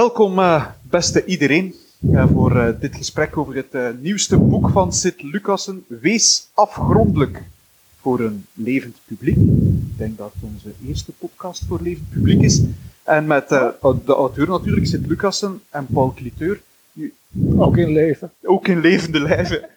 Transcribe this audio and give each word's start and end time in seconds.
Welkom, 0.00 0.38
uh, 0.38 0.66
beste 0.82 1.24
iedereen, 1.24 1.74
uh, 2.00 2.26
voor 2.32 2.56
uh, 2.56 2.68
dit 2.80 2.96
gesprek 2.96 3.36
over 3.36 3.54
het 3.54 4.02
nieuwste 4.02 4.38
boek 4.38 4.70
van 4.70 4.92
Sid 4.92 5.22
Lucassen, 5.22 5.84
Wees 5.86 6.48
afgrondelijk 6.54 7.42
voor 8.00 8.20
een 8.20 8.46
levend 8.54 8.96
publiek. 9.06 9.36
Ik 9.36 9.98
denk 9.98 10.18
dat 10.18 10.32
het 10.34 10.50
onze 10.54 10.72
eerste 10.88 11.12
podcast 11.12 11.62
voor 11.68 11.80
levend 11.82 12.10
publiek 12.10 12.42
is. 12.42 12.62
En 13.02 13.26
met 13.26 13.48
de 13.48 13.74
auteur 14.08 14.48
natuurlijk, 14.48 14.86
Sid 14.86 15.06
Lucassen 15.06 15.60
en 15.70 15.86
Paul 15.92 16.12
Cliteur. 16.16 16.60
Ook 17.56 17.76
in 17.76 17.92
leven. 17.92 18.32
Ook 18.42 18.68
in 18.68 18.80
levende 18.80 19.20
lijven. 19.20 19.68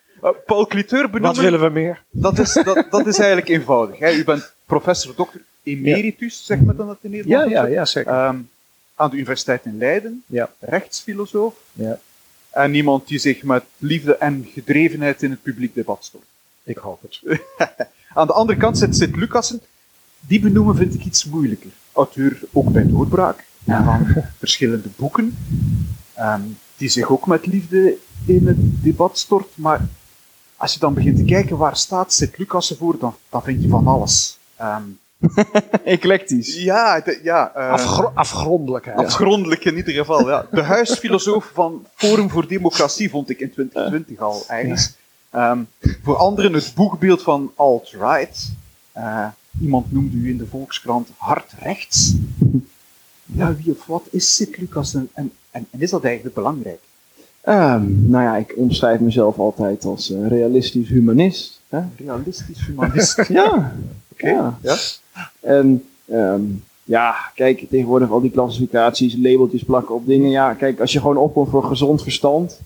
Paul 0.45 0.67
Cliteur 0.67 1.09
benoemen... 1.09 1.35
Wat 1.35 1.43
willen 1.43 1.62
we 1.62 1.70
meer? 1.70 2.03
Dat 2.09 2.40
is, 2.40 2.53
dat, 2.53 2.87
dat 2.90 3.07
is 3.07 3.17
eigenlijk 3.17 3.49
eenvoudig. 3.49 3.99
Hè. 3.99 4.12
U 4.12 4.23
bent 4.23 4.53
professor 4.65 5.15
dokter 5.15 5.41
emeritus, 5.63 6.37
ja. 6.37 6.43
zegt 6.45 6.62
men 6.62 6.76
dan 6.76 6.87
dat 6.87 6.98
in 7.01 7.12
Nederland? 7.12 7.49
Ja, 7.49 7.62
ja, 7.62 7.67
ja 7.67 7.85
zeker. 7.85 8.27
Um, 8.27 8.49
aan 8.95 9.09
de 9.09 9.15
Universiteit 9.15 9.65
in 9.65 9.77
Leiden, 9.77 10.23
ja. 10.25 10.49
rechtsfilosoof. 10.59 11.53
Ja. 11.73 11.99
En 12.49 12.73
iemand 12.73 13.07
die 13.07 13.20
zich 13.20 13.43
met 13.43 13.63
liefde 13.77 14.17
en 14.17 14.47
gedrevenheid 14.53 15.23
in 15.23 15.31
het 15.31 15.41
publiek 15.41 15.73
debat 15.73 16.05
stort. 16.05 16.23
Ik 16.63 16.77
hoop 16.77 17.01
het. 17.01 17.21
aan 18.13 18.27
de 18.27 18.34
andere 18.34 18.59
kant 18.59 18.77
zit, 18.77 18.95
zit 18.95 19.15
Lucassen. 19.15 19.61
Die 20.20 20.39
benoemen 20.39 20.75
vind 20.75 20.93
ik 20.93 21.05
iets 21.05 21.25
moeilijker. 21.25 21.71
Auteur 21.91 22.39
ook 22.51 22.71
bij 22.71 22.87
Doorbraak. 22.87 23.45
En 23.65 23.84
van 23.84 24.07
verschillende 24.37 24.89
boeken. 24.95 25.37
Um, 26.20 26.57
die 26.77 26.89
zich 26.89 27.09
ook 27.09 27.27
met 27.27 27.45
liefde 27.45 27.98
in 28.25 28.48
het 28.48 28.84
debat 28.84 29.18
stort. 29.18 29.57
Maar 29.57 29.87
als 30.55 30.73
je 30.73 30.79
dan 30.79 30.93
begint 30.93 31.18
te 31.18 31.23
kijken 31.23 31.57
waar 31.57 31.77
staat 31.77 32.13
Sint 32.13 32.37
Lucassen 32.37 32.77
voor, 32.77 32.98
dan, 32.99 33.15
dan 33.29 33.43
vind 33.43 33.62
je 33.62 33.70
van 33.70 33.87
alles. 33.87 34.37
Um, 34.62 34.99
Eclectisch. 35.84 36.63
Ja, 36.63 36.99
de, 36.99 37.20
ja 37.24 37.52
uh, 37.57 37.71
Afgro 37.71 38.12
afgrondelijk. 38.13 38.88
Afgrondelijk 38.88 39.65
in 39.65 39.76
ieder 39.76 39.93
geval, 39.93 40.30
ja. 40.30 40.46
De 40.52 40.62
huisfilosoof 40.62 41.52
van 41.54 41.85
Forum 41.96 42.30
voor 42.30 42.48
Democratie 42.48 43.10
vond 43.10 43.30
ik 43.30 43.40
in 43.40 43.52
2020 43.52 44.20
al 44.20 44.43
eigenlijk. 44.48 44.91
Um, 45.35 45.68
voor 46.04 46.15
anderen 46.15 46.54
het 46.54 46.71
boekbeeld 46.76 47.21
van 47.21 47.52
alt-right. 47.55 48.52
Uh, 48.98 49.27
iemand 49.62 49.91
noemde 49.91 50.18
u 50.18 50.30
in 50.30 50.38
de 50.38 50.46
Volkskrant 50.46 51.10
hard 51.18 51.52
rechts. 51.60 52.13
Ja, 53.26 53.55
wie 53.55 53.71
of 53.71 53.85
wat 53.85 54.04
is 54.12 54.35
Sint 54.35 54.58
Lucassen 54.58 55.10
en, 55.13 55.32
en, 55.52 55.68
en 55.71 55.82
is 55.82 55.90
dat 55.90 56.04
eigenlijk 56.04 56.35
belangrijk? 56.35 56.80
Um, 57.46 58.10
nou 58.10 58.24
ja, 58.24 58.35
ik 58.35 58.54
omschrijf 58.58 58.99
mezelf 58.99 59.37
altijd 59.37 59.85
als 59.85 60.12
uh, 60.12 60.27
realistisch 60.27 60.90
humanist. 60.90 61.62
Hè? 61.70 61.82
Realistisch 61.98 62.65
humanist? 62.65 63.27
ja. 63.27 63.76
Oké. 64.12 64.30
Ja. 64.30 64.58
ja. 64.62 64.78
En 65.39 65.83
um, 66.06 66.63
ja, 66.83 67.16
kijk, 67.35 67.66
tegenwoordig 67.69 68.11
al 68.11 68.22
die 68.22 68.31
klassificaties, 68.31 69.16
labeltjes 69.22 69.63
plakken 69.63 69.95
op 69.95 70.06
dingen. 70.06 70.29
Ja, 70.29 70.53
kijk, 70.53 70.79
als 70.79 70.94
je 70.94 71.00
gewoon 71.00 71.17
opkomt 71.17 71.50
voor 71.50 71.63
gezond 71.63 72.03
verstand, 72.03 72.61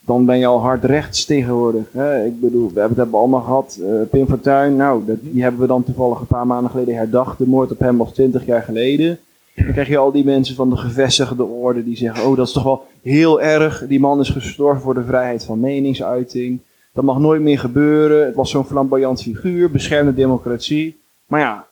dan 0.00 0.24
ben 0.24 0.38
je 0.38 0.46
al 0.46 0.60
hard 0.60 0.84
rechts 0.84 1.24
tegenwoordig. 1.24 1.84
Hè? 1.92 2.24
Ik 2.24 2.40
bedoel, 2.40 2.70
we 2.74 2.80
hebben 2.80 2.98
het 2.98 3.14
allemaal 3.14 3.40
gehad. 3.40 3.78
Uh, 3.80 4.02
Pim 4.10 4.26
Fortuyn, 4.28 4.76
nou, 4.76 5.04
dat, 5.06 5.16
die 5.20 5.42
hebben 5.42 5.60
we 5.60 5.66
dan 5.66 5.84
toevallig 5.84 6.20
een 6.20 6.26
paar 6.26 6.46
maanden 6.46 6.70
geleden 6.70 6.94
herdacht. 6.94 7.38
De 7.38 7.46
moord 7.46 7.70
op 7.70 7.78
hem 7.78 7.96
was 7.96 8.12
twintig 8.12 8.46
jaar 8.46 8.62
geleden. 8.62 9.18
Dan 9.54 9.72
krijg 9.72 9.88
je 9.88 9.96
al 9.96 10.12
die 10.12 10.24
mensen 10.24 10.54
van 10.54 10.70
de 10.70 10.76
gevestigde 10.76 11.44
orde 11.44 11.84
die 11.84 11.96
zeggen: 11.96 12.26
Oh, 12.26 12.36
dat 12.36 12.46
is 12.46 12.52
toch 12.52 12.62
wel 12.62 12.86
heel 13.02 13.40
erg. 13.40 13.86
Die 13.86 14.00
man 14.00 14.20
is 14.20 14.28
gestorven 14.28 14.82
voor 14.82 14.94
de 14.94 15.04
vrijheid 15.04 15.44
van 15.44 15.60
meningsuiting. 15.60 16.60
Dat 16.92 17.04
mag 17.04 17.18
nooit 17.18 17.42
meer 17.42 17.58
gebeuren. 17.58 18.26
Het 18.26 18.34
was 18.34 18.50
zo'n 18.50 18.64
flamboyant 18.64 19.22
figuur, 19.22 19.70
beschermde 19.70 20.14
democratie. 20.14 21.00
Maar 21.26 21.40
ja, 21.40 21.66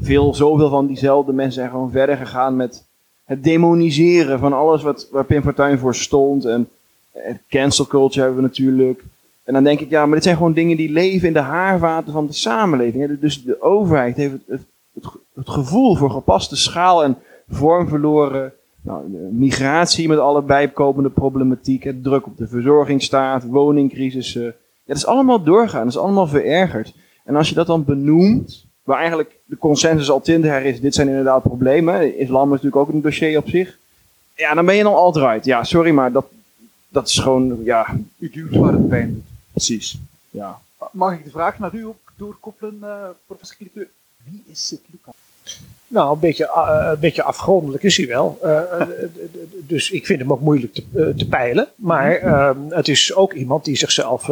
veel, 0.00 0.34
zoveel 0.34 0.68
van 0.68 0.86
diezelfde 0.86 1.32
mensen 1.32 1.52
zijn 1.52 1.70
gewoon 1.70 1.90
verder 1.90 2.16
gegaan 2.16 2.56
met 2.56 2.86
het 3.24 3.44
demoniseren 3.44 4.38
van 4.38 4.52
alles 4.52 4.82
wat, 4.82 5.08
waar 5.10 5.24
Pim 5.24 5.42
Fortuyn 5.42 5.78
voor 5.78 5.94
stond. 5.94 6.44
En 6.44 6.68
cancel 7.48 7.86
culture 7.86 8.24
hebben 8.24 8.42
we 8.42 8.48
natuurlijk. 8.48 9.04
En 9.44 9.54
dan 9.54 9.64
denk 9.64 9.80
ik, 9.80 9.90
ja, 9.90 10.06
maar 10.06 10.14
dit 10.14 10.24
zijn 10.24 10.36
gewoon 10.36 10.52
dingen 10.52 10.76
die 10.76 10.90
leven 10.90 11.28
in 11.28 11.34
de 11.34 11.40
haarvaten 11.40 12.12
van 12.12 12.26
de 12.26 12.32
samenleving. 12.32 13.20
Dus 13.20 13.42
de 13.42 13.62
overheid 13.62 14.16
heeft 14.16 14.32
het, 14.32 14.42
het, 14.46 15.06
het 15.34 15.48
gevoel 15.48 15.96
voor 15.96 16.10
gepaste 16.10 16.56
schaal 16.56 17.04
en 17.04 17.18
vorm 17.48 17.88
verloren. 17.88 18.52
Nou, 18.82 19.08
migratie 19.30 20.08
met 20.08 20.18
alle 20.18 20.42
bijkomende 20.42 21.10
problematiek, 21.10 21.84
het 21.84 22.02
druk 22.02 22.26
op 22.26 22.36
de 22.36 22.48
verzorgingsstaat, 22.48 23.44
woningcrisissen. 23.44 24.44
Ja, 24.44 24.52
dat 24.86 24.96
is 24.96 25.06
allemaal 25.06 25.42
doorgaan, 25.42 25.84
dat 25.84 25.92
is 25.92 25.98
allemaal 25.98 26.26
verergerd. 26.26 26.94
En 27.24 27.36
als 27.36 27.48
je 27.48 27.54
dat 27.54 27.66
dan 27.66 27.84
benoemt, 27.84 28.66
waar 28.82 28.98
eigenlijk 28.98 29.38
de 29.44 29.56
consensus 29.58 30.10
al 30.10 30.20
twintig 30.20 30.62
is, 30.62 30.80
dit 30.80 30.94
zijn 30.94 31.08
inderdaad 31.08 31.42
problemen. 31.42 32.18
Islam 32.18 32.44
is 32.44 32.62
natuurlijk 32.62 32.76
ook 32.76 32.88
een 32.88 33.02
dossier 33.02 33.38
op 33.38 33.48
zich. 33.48 33.78
Ja, 34.34 34.54
dan 34.54 34.66
ben 34.66 34.74
je 34.74 34.82
dan 34.82 34.94
alt-right. 34.94 35.44
Ja, 35.44 35.64
sorry, 35.64 35.90
maar 35.90 36.12
dat, 36.12 36.26
dat 36.88 37.08
is 37.08 37.18
gewoon, 37.18 37.64
ja... 37.64 37.96
U 38.18 38.30
duwt 38.30 38.56
waar 38.56 38.72
het 38.72 38.88
pijn 38.88 39.12
doet. 39.12 39.24
Precies, 39.50 39.98
ja. 40.30 40.60
Mag 40.90 41.12
ik 41.12 41.24
de 41.24 41.30
vraag 41.30 41.58
naar 41.58 41.74
u 41.74 41.84
ook 41.84 42.12
doorkoppelen, 42.16 42.78
uh, 42.82 43.08
professor 43.26 43.56
Cliteur? 43.56 43.88
Wie 44.24 44.44
is 44.46 44.66
Sint 44.66 44.80
Lucas? 44.90 45.14
Nou, 45.92 46.12
een 46.12 46.18
beetje, 46.18 46.44
uh, 46.44 46.88
een 46.92 47.00
beetje 47.00 47.22
afgrondelijk 47.22 47.82
is 47.82 47.96
hij 47.96 48.06
wel. 48.06 48.38
Uh, 48.44 48.60
dus 49.66 49.90
ik 49.90 50.06
vind 50.06 50.20
hem 50.20 50.32
ook 50.32 50.40
moeilijk 50.40 50.74
te, 50.74 51.12
te 51.16 51.28
peilen. 51.28 51.68
Maar 51.76 52.14
ehm, 52.14 52.58
het 52.68 52.88
is 52.88 53.14
ook 53.14 53.32
iemand 53.32 53.64
die 53.64 53.76
zichzelf 53.76 54.30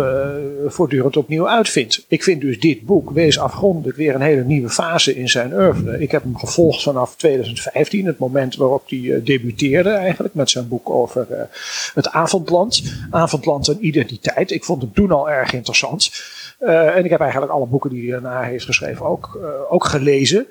voortdurend 0.66 1.16
opnieuw 1.16 1.48
uitvindt. 1.48 2.04
Ik 2.08 2.22
vind 2.22 2.40
dus 2.40 2.60
dit 2.60 2.82
boek, 2.82 3.10
Wees 3.10 3.38
afgrondelijk, 3.38 3.96
weer 3.96 4.14
een 4.14 4.20
hele 4.20 4.44
nieuwe 4.44 4.68
fase 4.68 5.16
in 5.16 5.28
zijn 5.28 5.52
oeuvre. 5.54 6.00
Ik 6.00 6.10
heb 6.10 6.22
hem 6.22 6.38
gevolgd 6.38 6.82
vanaf 6.82 7.16
2015, 7.16 8.06
het 8.06 8.18
moment 8.18 8.56
waarop 8.56 8.82
hij 8.86 9.20
debuteerde 9.24 9.90
eigenlijk. 9.90 10.34
Met 10.34 10.50
zijn 10.50 10.68
boek 10.68 10.90
over 10.90 11.48
het 11.94 12.08
avondland. 12.08 12.82
Avondland 13.10 13.68
en 13.68 13.86
identiteit. 13.86 14.50
Ik 14.50 14.64
vond 14.64 14.82
hem 14.82 14.92
toen 14.92 15.10
al 15.10 15.30
erg 15.30 15.52
interessant. 15.52 16.10
en 16.58 17.04
ik 17.04 17.10
heb 17.10 17.20
eigenlijk 17.20 17.52
alle 17.52 17.66
boeken 17.66 17.90
die 17.90 18.02
hij 18.02 18.20
daarna 18.20 18.42
heeft 18.42 18.64
geschreven 18.64 19.06
ook, 19.06 19.38
ook 19.68 19.84
gelezen. 19.84 20.46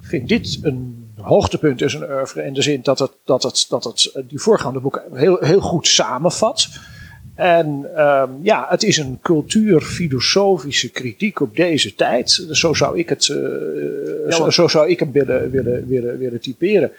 Vind 0.00 0.28
dit 0.28 0.58
een 0.62 1.06
hoogtepunt 1.16 1.80
in 1.80 1.90
zijn 1.90 2.10
oeuvre 2.10 2.44
in 2.44 2.52
de 2.52 2.62
zin 2.62 2.80
dat 2.82 2.98
het, 2.98 3.12
dat 3.24 3.42
het, 3.42 3.66
dat 3.68 3.84
het 3.84 4.12
die 4.28 4.40
voorgaande 4.40 4.80
boeken 4.80 5.02
heel, 5.12 5.38
heel 5.40 5.60
goed 5.60 5.86
samenvat. 5.86 6.68
En 7.34 7.66
um, 7.96 8.38
ja, 8.42 8.66
het 8.68 8.82
is 8.82 8.96
een 8.96 9.18
cultuurfilosofische 9.22 10.90
kritiek 10.90 11.40
op 11.40 11.56
deze 11.56 11.94
tijd. 11.94 12.46
Zo 12.50 12.74
zou 12.74 12.98
ik, 12.98 13.08
het, 13.08 13.28
uh, 13.28 14.32
zo, 14.32 14.50
zo, 14.50 14.68
zou 14.68 14.88
ik 14.88 14.98
hem 14.98 15.12
willen, 15.12 15.50
willen, 15.50 15.86
willen, 15.88 16.18
willen 16.18 16.40
typeren. 16.40 16.92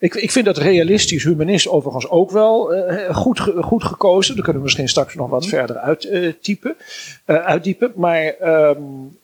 Ik, 0.00 0.14
ik 0.14 0.30
vind 0.30 0.44
dat 0.44 0.58
realistisch 0.58 1.24
humanist 1.24 1.68
overigens 1.68 2.08
ook 2.08 2.30
wel 2.30 2.74
uh, 2.74 3.14
goed, 3.14 3.40
goed 3.40 3.84
gekozen. 3.84 4.34
Daar 4.34 4.44
kunnen 4.44 4.62
we 4.62 4.66
misschien 4.68 4.88
straks 4.88 5.14
nog 5.14 5.30
wat 5.30 5.46
verder 5.46 5.76
uittypen, 5.76 6.76
uh, 7.26 7.36
uitdiepen. 7.36 7.92
Maar 7.94 8.34
um, 8.42 9.18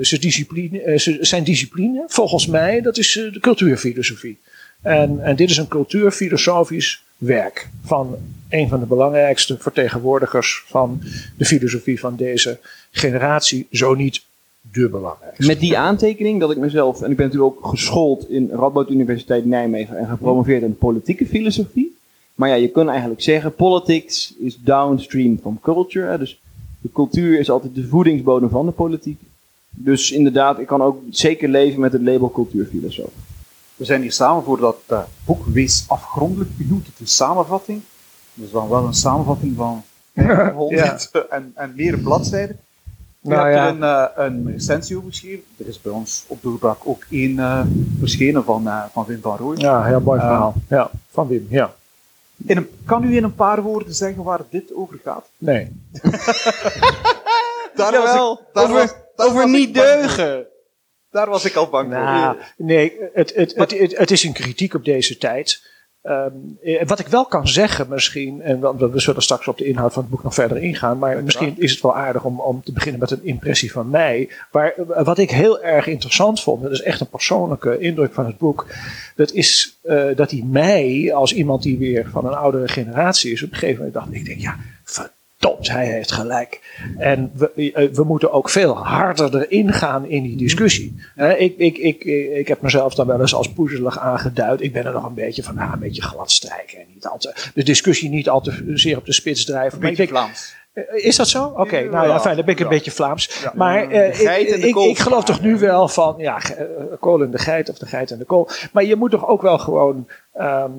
zijn, 0.00 0.20
discipline, 0.20 0.98
zijn 1.20 1.44
discipline, 1.44 2.04
volgens 2.06 2.46
mij, 2.46 2.80
dat 2.80 2.98
is 2.98 3.12
de 3.12 3.40
cultuurfilosofie. 3.40 4.38
En, 4.82 5.20
en 5.22 5.36
dit 5.36 5.50
is 5.50 5.56
een 5.56 5.68
cultuurfilosofisch 5.68 7.04
werk 7.16 7.68
van 7.84 8.16
een 8.48 8.68
van 8.68 8.80
de 8.80 8.86
belangrijkste 8.86 9.56
vertegenwoordigers 9.58 10.64
van 10.66 11.02
de 11.36 11.44
filosofie 11.44 12.00
van 12.00 12.16
deze 12.16 12.58
generatie, 12.90 13.66
zo 13.70 13.94
niet 13.94 14.22
de 14.72 14.88
belangrijkste. 14.88 15.46
Met 15.46 15.60
die 15.60 15.78
aantekening 15.78 16.40
dat 16.40 16.50
ik 16.50 16.56
mezelf, 16.56 17.02
en 17.02 17.10
ik 17.10 17.16
ben 17.16 17.26
natuurlijk 17.26 17.56
ook 17.56 17.66
geschoold 17.66 18.30
in 18.30 18.50
Radboud 18.52 18.90
Universiteit 18.90 19.44
Nijmegen 19.44 19.98
en 19.98 20.06
gepromoveerd 20.06 20.62
in 20.62 20.78
politieke 20.78 21.26
filosofie. 21.26 21.96
Maar 22.34 22.48
ja, 22.48 22.54
je 22.54 22.68
kunt 22.68 22.88
eigenlijk 22.88 23.22
zeggen, 23.22 23.54
politics 23.54 24.34
is 24.38 24.58
downstream 24.60 25.38
from 25.40 25.60
culture. 25.62 26.18
Dus 26.18 26.40
de 26.80 26.88
cultuur 26.92 27.38
is 27.38 27.50
altijd 27.50 27.74
de 27.74 27.86
voedingsbodem 27.86 28.48
van 28.48 28.66
de 28.66 28.72
politiek. 28.72 29.20
Dus 29.70 30.12
inderdaad, 30.12 30.58
ik 30.58 30.66
kan 30.66 30.82
ook 30.82 31.00
zeker 31.10 31.48
leven 31.48 31.80
met 31.80 31.92
het 31.92 32.02
label 32.02 32.30
cultuurfilosoof. 32.30 33.10
We 33.76 33.84
zijn 33.84 34.00
hier 34.02 34.12
samen 34.12 34.44
voor 34.44 34.58
dat 34.58 34.78
uh, 34.90 35.02
boek 35.24 35.46
Wees 35.46 35.84
afgrondelijk. 35.88 36.50
U 36.58 36.66
noemt 36.68 36.86
het 36.86 36.94
een 37.00 37.06
samenvatting. 37.06 37.80
Dus 38.34 38.50
dan 38.50 38.68
wel 38.68 38.84
een 38.84 38.94
samenvatting 38.94 39.56
van 39.56 39.82
500 40.14 41.10
ja. 41.12 41.20
en, 41.30 41.52
en 41.54 41.72
meer 41.76 41.98
bladzijden. 41.98 42.58
Je 43.28 43.34
nou, 43.34 43.48
hebt 43.48 43.78
ja. 43.78 44.12
er 44.16 44.24
een, 44.24 44.36
uh, 44.38 44.44
een 44.46 44.52
recensie 44.52 44.96
over 44.96 45.10
geschreven. 45.10 45.44
Er 45.56 45.66
is 45.66 45.80
bij 45.80 45.92
ons 45.92 46.24
op 46.26 46.42
Doorbraak 46.42 46.78
ook 46.84 47.04
één 47.10 47.36
uh, 47.36 47.60
verschenen 47.98 48.44
van, 48.44 48.66
uh, 48.66 48.84
van 48.92 49.04
Wim 49.04 49.20
van 49.20 49.36
Rooij. 49.36 49.56
Ja, 49.56 49.84
heel 49.84 50.00
mooi 50.00 50.20
verhaal. 50.20 50.54
ja, 50.68 50.90
van 51.10 51.28
Wim, 51.28 51.46
ja. 51.50 51.74
In 52.46 52.56
een, 52.56 52.68
kan 52.84 53.04
u 53.04 53.16
in 53.16 53.24
een 53.24 53.34
paar 53.34 53.62
woorden 53.62 53.94
zeggen 53.94 54.22
waar 54.22 54.40
dit 54.50 54.74
over 54.74 54.98
gaat? 55.04 55.26
Nee. 55.38 55.72
daar 57.74 57.92
Jawel, 57.92 58.28
was 58.28 58.38
ik, 58.38 58.44
daar 58.52 58.64
over, 58.64 58.76
was, 58.76 58.94
daar 59.16 59.26
over 59.26 59.48
niet 59.48 59.74
deugen. 59.74 60.46
Daar 61.10 61.28
was 61.28 61.44
ik 61.44 61.54
al 61.54 61.68
bang 61.68 61.88
nou, 61.88 62.36
voor. 62.36 62.44
Nee, 62.56 62.96
het, 63.12 63.34
het, 63.34 63.54
het, 63.54 63.78
het, 63.78 63.98
het 63.98 64.10
is 64.10 64.24
een 64.24 64.32
kritiek 64.32 64.74
op 64.74 64.84
deze 64.84 65.18
tijd. 65.18 65.62
Ehm, 66.06 66.32
eh, 66.62 66.86
wat 66.86 66.98
ik 66.98 67.06
wel 67.06 67.24
kan 67.26 67.48
zeggen 67.48 67.86
misschien, 67.88 68.42
en 68.42 68.60
we, 68.60 68.90
we 68.90 69.00
zullen 69.00 69.22
straks 69.22 69.48
op 69.48 69.58
de 69.58 69.64
inhoud 69.64 69.92
van 69.92 70.02
het 70.02 70.10
boek 70.10 70.22
nog 70.22 70.34
verder 70.34 70.56
ingaan, 70.56 70.98
maar 70.98 71.24
misschien 71.24 71.54
is 71.58 71.70
het 71.70 71.80
wel 71.80 71.96
aardig 71.96 72.24
om, 72.24 72.40
om 72.40 72.62
te 72.62 72.72
beginnen 72.72 73.00
met 73.00 73.10
een 73.10 73.24
impressie 73.24 73.72
van 73.72 73.90
mij. 73.90 74.28
Maar 74.52 74.72
eh, 74.72 75.04
wat 75.04 75.18
ik 75.18 75.30
heel 75.30 75.62
erg 75.62 75.86
interessant 75.86 76.42
vond, 76.42 76.62
dat 76.62 76.72
is 76.72 76.82
echt 76.82 77.00
een 77.00 77.08
persoonlijke 77.08 77.78
indruk 77.78 78.14
van 78.14 78.26
het 78.26 78.38
boek, 78.38 78.66
dat 79.16 79.32
is 79.32 79.78
eh, 79.82 80.04
dat 80.16 80.30
hij 80.30 80.44
mij, 80.46 81.14
als 81.14 81.34
iemand 81.34 81.62
die 81.62 81.78
weer 81.78 82.08
van 82.10 82.26
een 82.26 82.34
oudere 82.34 82.68
generatie 82.68 83.32
is, 83.32 83.42
op 83.42 83.50
een 83.50 83.54
gegeven 83.56 83.76
moment 83.76 83.94
dacht 83.94 84.12
ik, 84.12 84.24
denk 84.24 84.40
ja, 84.40 84.56
hij 85.54 85.86
heeft 85.86 86.12
gelijk. 86.12 86.60
En 86.98 87.30
we, 87.34 87.72
eh, 87.72 87.88
we 87.92 88.04
moeten 88.04 88.32
ook 88.32 88.50
veel 88.50 88.76
harder 88.76 89.46
erin 89.46 89.72
gaan 89.72 90.08
in 90.08 90.22
die 90.22 90.36
discussie. 90.36 90.94
Ik, 91.38 91.54
ik, 91.56 91.78
ik, 91.78 92.04
ik 92.34 92.48
heb 92.48 92.60
mezelf 92.60 92.94
dan 92.94 93.06
wel 93.06 93.20
eens 93.20 93.34
als 93.34 93.52
poezelig 93.52 93.98
aangeduid. 93.98 94.60
Ik 94.60 94.72
ben 94.72 94.86
er 94.86 94.92
nog 94.92 95.04
een 95.04 95.14
beetje 95.14 95.42
van, 95.42 95.54
nou, 95.54 95.72
een 95.72 95.78
beetje 95.78 96.02
glad 96.02 96.30
strijken. 96.30 96.78
En 96.78 96.86
niet 96.94 97.06
al 97.06 97.18
te, 97.18 97.50
de 97.54 97.64
discussie 97.64 98.10
niet 98.10 98.28
al 98.28 98.40
te 98.40 98.72
zeer 98.74 98.96
op 98.96 99.06
de 99.06 99.12
spits 99.12 99.44
drijven. 99.44 99.74
Een 99.74 99.82
Maar 99.82 99.90
ik 99.90 99.96
denk, 99.96 100.10
Is 100.94 101.16
dat 101.16 101.28
zo? 101.28 101.44
Oké, 101.44 101.82
nou 101.82 102.08
ja, 102.08 102.20
fijn, 102.20 102.36
dan 102.36 102.44
ben 102.44 102.54
ik 102.54 102.60
een 102.60 102.66
ja. 102.66 102.72
beetje 102.72 102.90
Vlaams. 102.90 103.40
Ja. 103.42 103.52
Maar 103.54 103.90
eh, 103.90 104.14
geit 104.14 104.46
ik, 104.46 104.54
en 104.54 104.60
de 104.60 104.68
ik, 104.68 104.76
ik 104.76 104.98
geloof 104.98 105.24
toch 105.24 105.40
nu 105.40 105.58
wel 105.58 105.88
van, 105.88 106.14
ja, 106.18 106.42
eh, 106.42 106.64
kool 107.00 107.22
en 107.22 107.30
de 107.30 107.38
geit 107.38 107.68
of 107.68 107.78
de 107.78 107.86
geit 107.86 108.10
en 108.10 108.18
de 108.18 108.24
kool. 108.24 108.48
Maar 108.72 108.84
je 108.84 108.96
moet 108.96 109.10
toch 109.10 109.26
ook 109.26 109.42
wel 109.42 109.58
gewoon, 109.58 110.08
ehm, 110.32 110.70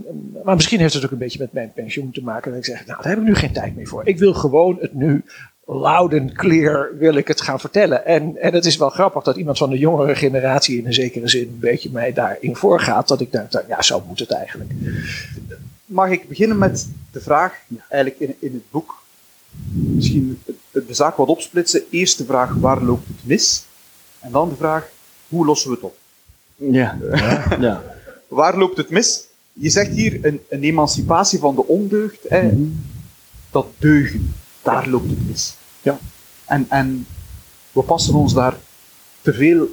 maar 0.43 0.55
misschien 0.55 0.79
heeft 0.79 0.93
het 0.93 1.05
ook 1.05 1.11
een 1.11 1.17
beetje 1.17 1.39
met 1.39 1.53
mijn 1.53 1.71
pensioen 1.75 2.11
te 2.11 2.23
maken. 2.23 2.51
Dat 2.51 2.59
ik 2.59 2.65
zeg, 2.65 2.85
nou, 2.85 3.01
daar 3.01 3.11
heb 3.11 3.21
ik 3.21 3.27
nu 3.27 3.35
geen 3.35 3.53
tijd 3.53 3.75
meer 3.75 3.87
voor. 3.87 4.01
Ik 4.05 4.17
wil 4.17 4.33
gewoon 4.33 4.77
het 4.79 4.93
nu 4.93 5.23
loud 5.65 6.13
and 6.13 6.31
clear 6.31 6.97
wil 6.97 7.15
ik 7.15 7.27
het 7.27 7.41
gaan 7.41 7.59
vertellen. 7.59 8.05
En, 8.05 8.37
en 8.37 8.53
het 8.53 8.65
is 8.65 8.77
wel 8.77 8.89
grappig 8.89 9.23
dat 9.23 9.37
iemand 9.37 9.57
van 9.57 9.69
de 9.69 9.77
jongere 9.77 10.15
generatie 10.15 10.77
in 10.77 10.85
een 10.85 10.93
zekere 10.93 11.29
zin 11.29 11.47
een 11.47 11.59
beetje 11.59 11.89
mij 11.91 12.13
daarin 12.13 12.55
voorgaat. 12.55 13.07
Dat 13.07 13.21
ik 13.21 13.31
denk, 13.31 13.51
ja, 13.67 13.81
zo 13.81 14.03
moet 14.07 14.19
het 14.19 14.31
eigenlijk. 14.31 14.71
Mag 15.85 16.09
ik 16.09 16.27
beginnen 16.27 16.57
met 16.57 16.89
de 17.11 17.21
vraag, 17.21 17.59
eigenlijk 17.89 18.21
in, 18.21 18.35
in 18.39 18.53
het 18.53 18.71
boek, 18.71 19.05
misschien 19.71 20.41
de 20.71 20.93
zaak 20.93 21.15
wat 21.15 21.27
opsplitsen. 21.27 21.83
Eerst 21.89 22.17
de 22.17 22.25
vraag, 22.25 22.53
waar 22.53 22.83
loopt 22.83 23.07
het 23.07 23.25
mis? 23.25 23.65
En 24.19 24.31
dan 24.31 24.49
de 24.49 24.55
vraag, 24.55 24.89
hoe 25.27 25.45
lossen 25.45 25.69
we 25.69 25.75
het 25.75 25.85
op? 25.85 25.97
Ja. 26.55 26.97
ja. 27.59 27.83
Waar 28.27 28.57
loopt 28.57 28.77
het 28.77 28.89
mis? 28.89 29.25
Je 29.53 29.69
zegt 29.69 29.91
hier 29.91 30.25
een, 30.25 30.41
een 30.49 30.63
emancipatie 30.63 31.39
van 31.39 31.55
de 31.55 31.65
ondeugd, 31.65 32.19
hè, 32.27 32.51
dat 33.51 33.67
deugen, 33.77 34.33
daar 34.61 34.87
loopt 34.89 35.09
het 35.09 35.27
mis. 35.27 35.55
Ja. 35.81 35.99
En, 36.45 36.65
en 36.69 37.07
we 37.71 37.81
passen 37.81 38.13
ons 38.13 38.33
daar 38.33 38.57
te 39.21 39.33
veel 39.33 39.67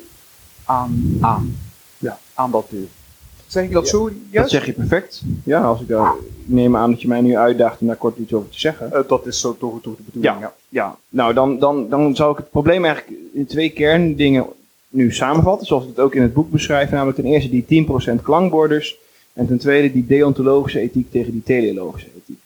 aan 0.64 1.18
aan. 1.20 1.56
Ja, 1.98 2.18
aan 2.34 2.50
dat 2.50 2.70
deugen. 2.70 3.03
Zeg 3.46 3.64
ik 3.64 3.72
dat 3.72 3.84
Ja, 3.84 3.90
zo 3.90 4.10
Dat 4.30 4.50
zeg 4.50 4.66
je 4.66 4.72
perfect. 4.72 5.22
Ja, 5.44 5.62
als 5.62 5.80
ik, 5.80 5.88
daar, 5.88 6.14
ik 6.16 6.42
neem 6.44 6.76
aan 6.76 6.90
dat 6.90 7.02
je 7.02 7.08
mij 7.08 7.20
nu 7.20 7.36
uitdaagt 7.36 7.80
om 7.80 7.86
daar 7.86 7.96
kort 7.96 8.18
iets 8.18 8.32
over 8.32 8.50
te 8.50 8.60
zeggen. 8.60 8.92
Eh, 8.92 9.00
dat 9.08 9.26
is 9.26 9.40
zo 9.40 9.56
toch, 9.58 9.82
toch 9.82 9.96
de 9.96 10.02
bedoeling, 10.04 10.40
ja. 10.40 10.54
Ja, 10.68 10.96
nou 11.08 11.34
dan, 11.34 11.58
dan, 11.58 11.88
dan 11.88 12.16
zou 12.16 12.30
ik 12.30 12.36
het 12.36 12.50
probleem 12.50 12.84
eigenlijk 12.84 13.20
in 13.32 13.46
twee 13.46 13.70
kerndingen 13.70 14.46
nu 14.88 15.12
samenvatten, 15.12 15.66
zoals 15.66 15.82
ik 15.82 15.88
het 15.88 15.98
ook 15.98 16.14
in 16.14 16.22
het 16.22 16.34
boek 16.34 16.50
beschrijf. 16.50 16.90
Namelijk 16.90 17.16
ten 17.16 17.26
eerste 17.26 17.50
die 17.50 17.86
10% 18.18 18.22
klankborders 18.22 18.98
en 19.32 19.46
ten 19.46 19.58
tweede 19.58 19.92
die 19.92 20.06
deontologische 20.06 20.80
ethiek 20.80 21.10
tegen 21.10 21.32
die 21.32 21.42
teleologische 21.42 22.08
ethiek. 22.16 22.38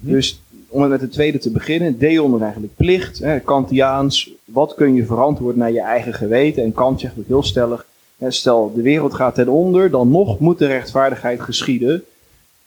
Dus 0.00 0.40
om 0.68 0.88
met 0.88 1.00
de 1.00 1.08
tweede 1.08 1.38
te 1.38 1.50
beginnen, 1.50 1.98
deon 1.98 2.34
is 2.34 2.40
eigenlijk 2.42 2.76
plicht, 2.76 3.18
hè, 3.18 3.40
Kantiaans, 3.40 4.30
wat 4.44 4.74
kun 4.74 4.94
je 4.94 5.06
verantwoorden 5.06 5.58
naar 5.58 5.72
je 5.72 5.80
eigen 5.80 6.14
geweten? 6.14 6.62
En 6.62 6.72
Kant 6.72 7.00
zegt 7.00 7.18
ook 7.18 7.26
heel 7.26 7.42
stellig, 7.42 7.86
stel 8.28 8.72
de 8.74 8.82
wereld 8.82 9.14
gaat 9.14 9.34
ten 9.34 9.48
onder, 9.48 9.90
dan 9.90 10.10
nog 10.10 10.38
moet 10.38 10.58
de 10.58 10.66
rechtvaardigheid 10.66 11.40
geschieden. 11.40 12.04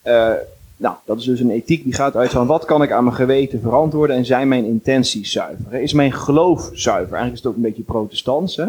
Eh, 0.02 0.32
nou, 0.78 0.96
dat 1.06 1.20
is 1.20 1.26
dus 1.26 1.40
een 1.40 1.50
ethiek 1.50 1.84
die 1.84 1.94
gaat 1.94 2.16
uit 2.16 2.32
van 2.32 2.48
wat 2.48 2.66
kan 2.66 2.84
ik 2.84 2.92
aan 2.92 3.04
mijn 3.04 3.16
geweten 3.16 3.62
verantwoorden 3.62 4.16
en 4.16 4.26
zijn 4.26 4.48
mijn 4.48 4.66
intenties 4.66 5.32
zuiver? 5.32 5.74
Is 5.74 5.94
mijn 5.94 6.14
geloof 6.14 6.70
zuiver? 6.74 7.14
Eigenlijk 7.14 7.34
is 7.34 7.40
het 7.40 7.48
ook 7.48 7.56
een 7.56 7.62
beetje 7.62 7.84
protestants. 7.84 8.56
Hè? 8.56 8.66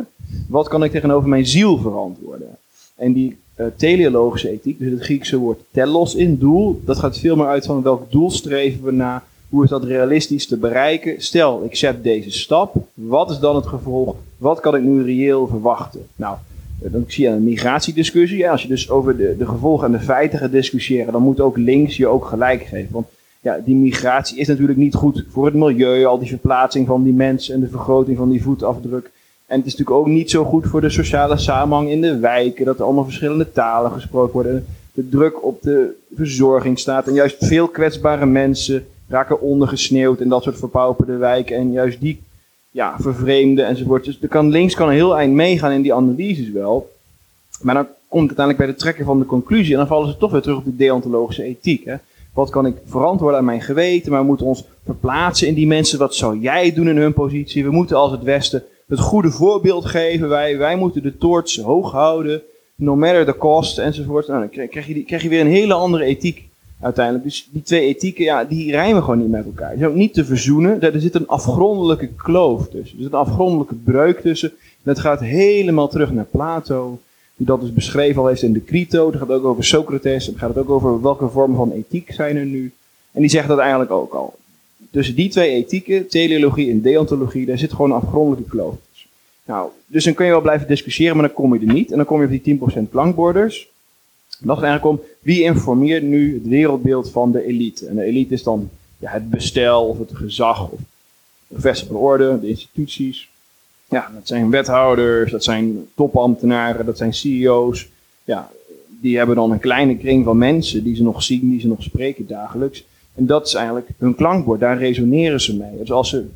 Wat 0.48 0.68
kan 0.68 0.84
ik 0.84 0.90
tegenover 0.90 1.28
mijn 1.28 1.46
ziel 1.46 1.78
verantwoorden? 1.78 2.48
En 2.94 3.12
die 3.12 3.36
eh, 3.54 3.66
teleologische 3.76 4.50
ethiek, 4.50 4.78
dus 4.78 4.90
het 4.90 5.02
Griekse 5.02 5.36
woord 5.36 5.60
telos 5.70 6.14
in 6.14 6.38
doel, 6.38 6.80
dat 6.84 6.98
gaat 6.98 7.18
veel 7.18 7.36
meer 7.36 7.46
uit 7.46 7.66
van 7.66 7.82
welk 7.82 8.10
doel 8.10 8.30
streven 8.30 8.84
we 8.84 8.92
na, 8.92 9.24
hoe 9.48 9.64
is 9.64 9.70
dat 9.70 9.84
realistisch 9.84 10.46
te 10.46 10.56
bereiken? 10.56 11.22
Stel, 11.22 11.64
ik 11.64 11.76
zet 11.76 12.02
deze 12.02 12.30
stap, 12.30 12.74
wat 12.94 13.30
is 13.30 13.38
dan 13.38 13.56
het 13.56 13.66
gevolg? 13.66 14.16
Wat 14.36 14.60
kan 14.60 14.76
ik 14.76 14.82
nu 14.82 15.02
reëel 15.02 15.46
verwachten? 15.46 16.06
Nou, 16.16 16.36
eh, 16.84 16.92
dan 16.92 17.04
zie 17.06 17.24
je 17.24 17.30
een 17.30 17.44
migratiediscussie. 17.44 18.42
Hè? 18.42 18.50
Als 18.50 18.62
je 18.62 18.68
dus 18.68 18.90
over 18.90 19.16
de, 19.16 19.34
de 19.38 19.46
gevolgen 19.46 19.86
en 19.86 19.92
de 19.92 20.04
feiten 20.04 20.38
gaat 20.38 20.52
discussiëren, 20.52 21.12
dan 21.12 21.22
moet 21.22 21.40
ook 21.40 21.56
links 21.56 21.96
je 21.96 22.06
ook 22.06 22.24
gelijk 22.24 22.62
geven. 22.62 22.92
Want 22.92 23.06
ja, 23.40 23.60
die 23.64 23.76
migratie 23.76 24.38
is 24.38 24.48
natuurlijk 24.48 24.78
niet 24.78 24.94
goed 24.94 25.24
voor 25.30 25.44
het 25.44 25.54
milieu, 25.54 26.04
al 26.04 26.18
die 26.18 26.28
verplaatsing 26.28 26.86
van 26.86 27.02
die 27.02 27.12
mensen 27.12 27.54
en 27.54 27.60
de 27.60 27.68
vergroting 27.68 28.16
van 28.16 28.30
die 28.30 28.42
voetafdruk. 28.42 29.10
En 29.46 29.56
het 29.58 29.66
is 29.66 29.76
natuurlijk 29.76 30.06
ook 30.06 30.14
niet 30.14 30.30
zo 30.30 30.44
goed 30.44 30.66
voor 30.66 30.80
de 30.80 30.90
sociale 30.90 31.36
samenhang 31.36 31.90
in 31.90 32.00
de 32.00 32.18
wijken, 32.18 32.64
dat 32.64 32.78
er 32.78 32.84
allemaal 32.84 33.04
verschillende 33.04 33.52
talen 33.52 33.90
gesproken 33.90 34.32
worden. 34.32 34.52
En 34.54 34.66
de 34.92 35.08
druk 35.08 35.44
op 35.44 35.62
de 35.62 35.96
verzorging 36.14 36.78
staat 36.78 37.06
en 37.06 37.14
juist 37.14 37.36
veel 37.38 37.68
kwetsbare 37.68 38.26
mensen 38.26 38.86
raken 39.08 39.40
ondergesneeuwd 39.40 40.20
in 40.20 40.28
dat 40.28 40.42
soort 40.42 40.58
verpauperde 40.58 41.16
wijken. 41.16 41.56
En 41.56 41.72
juist 41.72 42.00
die 42.00 42.22
ja, 42.74 42.96
vervreemden 42.98 43.66
enzovoort. 43.66 44.04
Dus 44.04 44.18
er 44.20 44.28
kan, 44.28 44.48
links 44.50 44.74
kan 44.74 44.88
een 44.88 44.94
heel 44.94 45.16
eind 45.16 45.32
meegaan 45.34 45.72
in 45.72 45.82
die 45.82 45.94
analyses 45.94 46.50
wel. 46.50 46.90
Maar 47.62 47.74
dan 47.74 47.86
komt 48.08 48.26
uiteindelijk 48.26 48.58
bij 48.66 48.74
de 48.74 48.80
trekken 48.82 49.04
van 49.04 49.18
de 49.18 49.26
conclusie. 49.26 49.72
En 49.72 49.78
dan 49.78 49.86
vallen 49.86 50.08
ze 50.08 50.16
toch 50.16 50.30
weer 50.32 50.40
terug 50.40 50.58
op 50.58 50.64
de 50.64 50.76
deontologische 50.76 51.42
ethiek. 51.42 51.84
Hè? 51.84 51.94
Wat 52.32 52.50
kan 52.50 52.66
ik 52.66 52.76
verantwoorden 52.86 53.38
aan 53.38 53.44
mijn 53.44 53.60
geweten? 53.62 54.10
Maar 54.12 54.20
we 54.20 54.26
moeten 54.26 54.46
ons 54.46 54.64
verplaatsen 54.84 55.48
in 55.48 55.54
die 55.54 55.66
mensen. 55.66 55.98
Wat 55.98 56.14
zou 56.14 56.38
jij 56.38 56.72
doen 56.72 56.88
in 56.88 56.96
hun 56.96 57.12
positie? 57.12 57.64
We 57.64 57.70
moeten 57.70 57.96
als 57.96 58.10
het 58.10 58.22
Westen 58.22 58.62
het 58.88 59.00
goede 59.00 59.30
voorbeeld 59.30 59.84
geven. 59.84 60.28
Wij, 60.28 60.58
wij 60.58 60.76
moeten 60.76 61.02
de 61.02 61.18
toorts 61.18 61.60
hoog 61.60 61.90
houden. 61.92 62.42
No 62.74 62.96
matter 62.96 63.24
the 63.24 63.36
cost 63.36 63.78
enzovoort. 63.78 64.26
Nou, 64.28 64.40
dan 64.54 64.68
krijg 64.68 64.86
je, 64.86 64.94
die- 64.94 65.04
krijg 65.04 65.22
je 65.22 65.28
weer 65.28 65.40
een 65.40 65.46
hele 65.46 65.74
andere 65.74 66.04
ethiek 66.04 66.48
uiteindelijk. 66.84 67.24
Dus 67.24 67.48
die 67.50 67.62
twee 67.62 67.80
ethieken, 67.80 68.24
ja, 68.24 68.44
die 68.44 68.70
rijmen 68.70 69.02
gewoon 69.02 69.18
niet 69.18 69.30
met 69.30 69.44
elkaar. 69.44 69.68
Die 69.68 69.78
zijn 69.78 69.90
ook 69.90 69.96
niet 69.96 70.14
te 70.14 70.24
verzoenen. 70.24 70.80
Er 70.80 71.00
zit 71.00 71.14
een 71.14 71.28
afgrondelijke 71.28 72.08
kloof 72.16 72.68
tussen. 72.68 72.96
Er 72.96 73.02
zit 73.02 73.12
een 73.12 73.18
afgrondelijke 73.18 73.74
breuk 73.74 74.20
tussen. 74.20 74.50
En 74.50 74.90
het 74.90 74.98
gaat 74.98 75.20
helemaal 75.20 75.88
terug 75.88 76.12
naar 76.12 76.24
Plato. 76.24 76.98
Die 77.36 77.46
dat 77.46 77.60
dus 77.60 77.72
beschreven 77.72 78.22
al 78.22 78.28
heeft 78.28 78.42
in 78.42 78.52
de 78.52 78.64
Crito. 78.64 79.06
Het 79.06 79.16
gaat 79.16 79.30
ook 79.30 79.44
over 79.44 79.64
Socrates. 79.64 80.26
Het 80.26 80.38
gaat 80.38 80.58
ook 80.58 80.70
over 80.70 81.02
welke 81.02 81.28
vormen 81.28 81.56
van 81.56 81.72
ethiek 81.72 82.12
zijn 82.12 82.36
er 82.36 82.44
nu. 82.46 82.72
En 83.12 83.20
die 83.20 83.30
zegt 83.30 83.48
dat 83.48 83.58
eigenlijk 83.58 83.90
ook 83.90 84.12
al. 84.12 84.34
Tussen 84.90 85.14
die 85.14 85.28
twee 85.28 85.50
ethieken, 85.50 86.08
teleologie 86.08 86.70
en 86.70 86.80
deontologie, 86.80 87.46
daar 87.46 87.58
zit 87.58 87.72
gewoon 87.72 87.90
een 87.90 87.96
afgrondelijke 87.96 88.50
kloof 88.50 88.74
tussen. 88.90 89.08
Nou, 89.44 89.68
dus 89.86 90.04
dan 90.04 90.14
kun 90.14 90.24
je 90.24 90.30
wel 90.30 90.40
blijven 90.40 90.66
discussiëren, 90.66 91.16
maar 91.16 91.26
dan 91.26 91.34
kom 91.34 91.54
je 91.54 91.66
er 91.66 91.72
niet. 91.72 91.90
En 91.90 91.96
dan 91.96 92.06
kom 92.06 92.20
je 92.20 92.26
op 92.26 92.44
die 92.44 92.58
10% 92.86 92.90
klankborders. 92.90 93.68
En 94.40 94.46
dat 94.46 94.62
eigenlijk 94.62 95.00
om 95.00 95.06
wie 95.20 95.42
informeert 95.42 96.02
nu 96.02 96.34
het 96.34 96.48
wereldbeeld 96.48 97.10
van 97.10 97.32
de 97.32 97.44
elite. 97.44 97.86
En 97.86 97.96
de 97.96 98.02
elite 98.02 98.34
is 98.34 98.42
dan 98.42 98.70
ja, 98.98 99.10
het 99.10 99.30
bestel 99.30 99.88
of 99.88 99.98
het 99.98 100.10
gezag 100.14 100.70
of 100.70 100.78
de 101.48 101.54
gevestigde 101.54 101.96
orde, 101.96 102.40
de 102.40 102.48
instituties. 102.48 103.28
Ja, 103.88 104.10
dat 104.14 104.26
zijn 104.26 104.50
wethouders, 104.50 105.30
dat 105.30 105.44
zijn 105.44 105.86
topambtenaren, 105.94 106.86
dat 106.86 106.96
zijn 106.96 107.14
CEO's. 107.14 107.88
Ja, 108.24 108.50
die 109.00 109.16
hebben 109.16 109.36
dan 109.36 109.50
een 109.50 109.58
kleine 109.58 109.96
kring 109.96 110.24
van 110.24 110.38
mensen 110.38 110.84
die 110.84 110.96
ze 110.96 111.02
nog 111.02 111.22
zien, 111.22 111.50
die 111.50 111.60
ze 111.60 111.68
nog 111.68 111.82
spreken 111.82 112.26
dagelijks. 112.26 112.84
En 113.14 113.26
dat 113.26 113.46
is 113.46 113.54
eigenlijk 113.54 113.88
hun 113.98 114.14
klankbord, 114.14 114.60
daar 114.60 114.78
resoneren 114.78 115.40
ze 115.40 115.56
mee. 115.56 115.78
Dus 115.78 115.92
als 115.92 116.08
ze 116.08 116.26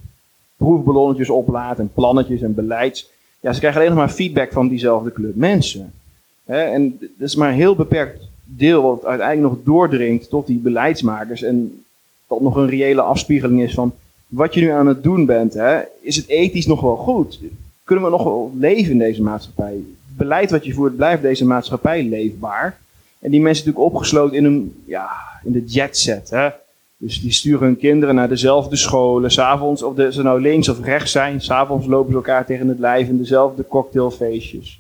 proefballonnetjes 0.57 1.31
oplaten 1.31 1.85
en 1.85 1.91
plannetjes 1.95 2.41
en 2.41 2.55
beleids, 2.55 3.11
ja, 3.41 3.53
ze 3.53 3.59
krijgen 3.59 3.81
alleen 3.81 3.93
nog 3.95 4.05
maar 4.05 4.15
feedback 4.15 4.53
van 4.53 4.69
diezelfde 4.69 5.13
club 5.13 5.35
mensen. 5.35 5.93
En 6.49 6.99
dat 7.01 7.29
is 7.29 7.35
maar 7.35 7.49
een 7.49 7.55
heel 7.55 7.75
beperkt 7.75 8.29
deel 8.45 8.83
wat 8.83 9.05
uiteindelijk 9.05 9.55
nog 9.55 9.65
doordringt 9.65 10.29
tot 10.29 10.47
die 10.47 10.59
beleidsmakers. 10.59 11.43
En 11.43 11.85
dat 12.27 12.41
nog 12.41 12.57
een 12.57 12.69
reële 12.69 13.01
afspiegeling 13.01 13.63
is 13.63 13.75
van 13.75 13.93
wat 14.27 14.55
je 14.55 14.61
nu 14.61 14.71
aan 14.71 14.87
het 14.87 15.03
doen 15.03 15.27
bent. 15.27 15.55
Hè, 15.55 15.81
is 16.01 16.17
het 16.17 16.29
ethisch 16.29 16.67
nog 16.67 16.81
wel 16.81 16.97
goed? 16.97 17.41
Kunnen 17.85 18.05
we 18.05 18.11
nog 18.11 18.25
wel 18.25 18.53
leven 18.59 18.93
in 18.93 18.99
deze 18.99 19.23
maatschappij? 19.23 19.77
Beleid 20.17 20.51
wat 20.51 20.65
je 20.65 20.73
voert, 20.73 20.97
blijft 20.97 21.23
deze 21.23 21.45
maatschappij 21.45 22.05
leefbaar? 22.05 22.79
En 23.19 23.31
die 23.31 23.41
mensen 23.41 23.67
natuurlijk 23.67 23.95
opgesloten 23.95 24.37
in, 24.37 24.45
een, 24.45 24.83
ja, 24.85 25.09
in 25.45 25.53
de 25.53 25.65
jetset. 25.65 26.31
Hè? 26.31 26.49
Dus 26.97 27.21
die 27.21 27.33
sturen 27.33 27.67
hun 27.67 27.79
kinderen 27.79 28.15
naar 28.15 28.29
dezelfde 28.29 28.77
scholen. 28.77 29.31
S'avonds, 29.31 29.83
of 29.83 29.95
de, 29.95 30.13
ze 30.13 30.23
nou 30.23 30.41
links 30.41 30.69
of 30.69 30.85
rechts 30.85 31.13
zijn, 31.13 31.41
s'avonds 31.41 31.87
lopen 31.87 32.11
ze 32.11 32.17
elkaar 32.17 32.47
tegen 32.47 32.69
het 32.69 32.79
lijf 32.79 33.09
in 33.09 33.19
dezelfde 33.19 33.67
cocktailfeestjes. 33.67 34.78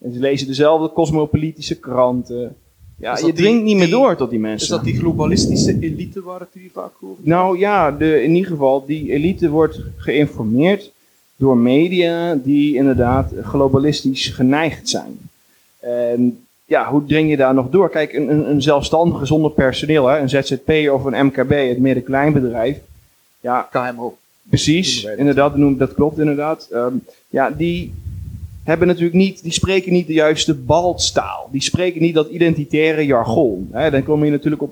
En 0.00 0.12
ze 0.12 0.18
lezen 0.18 0.46
dezelfde 0.46 0.92
cosmopolitische 0.92 1.78
kranten. 1.78 2.56
Ja, 2.96 3.12
Is 3.12 3.20
je 3.20 3.32
dringt 3.32 3.64
niet 3.64 3.76
meer 3.76 3.90
door 3.90 4.16
tot 4.16 4.30
die 4.30 4.38
mensen. 4.38 4.60
Is 4.62 4.68
dat 4.68 4.84
die 4.84 4.96
globalistische 4.98 5.76
elite 5.80 6.22
waar 6.22 6.40
het 6.40 6.48
hier 6.52 6.70
vaak 6.72 6.92
over? 7.00 7.16
Nou 7.22 7.58
ja, 7.58 7.90
de, 7.90 8.22
in 8.22 8.34
ieder 8.34 8.50
geval, 8.50 8.84
die 8.86 9.12
elite 9.12 9.48
wordt 9.50 9.80
geïnformeerd 9.96 10.92
door 11.36 11.56
media 11.56 12.34
die 12.34 12.74
inderdaad 12.74 13.32
globalistisch 13.42 14.28
geneigd 14.28 14.88
zijn. 14.88 15.18
En 15.78 16.44
ja, 16.64 16.90
hoe 16.90 17.04
dring 17.04 17.30
je 17.30 17.36
daar 17.36 17.54
nog 17.54 17.70
door? 17.70 17.90
Kijk, 17.90 18.12
een, 18.12 18.30
een, 18.30 18.50
een 18.50 18.62
zelfstandige 18.62 19.26
zonder 19.26 19.50
personeel, 19.50 20.06
hè, 20.06 20.18
een 20.18 20.28
ZZP 20.28 20.70
of 20.92 21.04
een 21.04 21.26
MKB, 21.26 21.50
het 21.50 21.78
midden-kleinbedrijf. 21.78 22.78
Ja, 23.40 23.68
KMO. 23.70 24.16
Precies, 24.42 25.04
inderdaad, 25.04 25.56
noem- 25.56 25.78
dat 25.78 25.94
klopt 25.94 26.18
inderdaad. 26.18 26.68
Ehm, 26.70 26.94
ja, 27.28 27.50
die 27.50 27.92
hebben 28.62 28.86
natuurlijk 28.86 29.16
niet, 29.16 29.42
die 29.42 29.52
spreken 29.52 29.92
niet 29.92 30.06
de 30.06 30.12
juiste 30.12 30.54
baltstaal. 30.54 31.48
Die 31.52 31.62
spreken 31.62 32.00
niet 32.00 32.14
dat 32.14 32.28
identitaire 32.28 33.06
jargon. 33.06 33.68
Hè. 33.72 33.90
Dan 33.90 34.02
kom 34.02 34.24
je 34.24 34.30
natuurlijk 34.30 34.62
op 34.62 34.70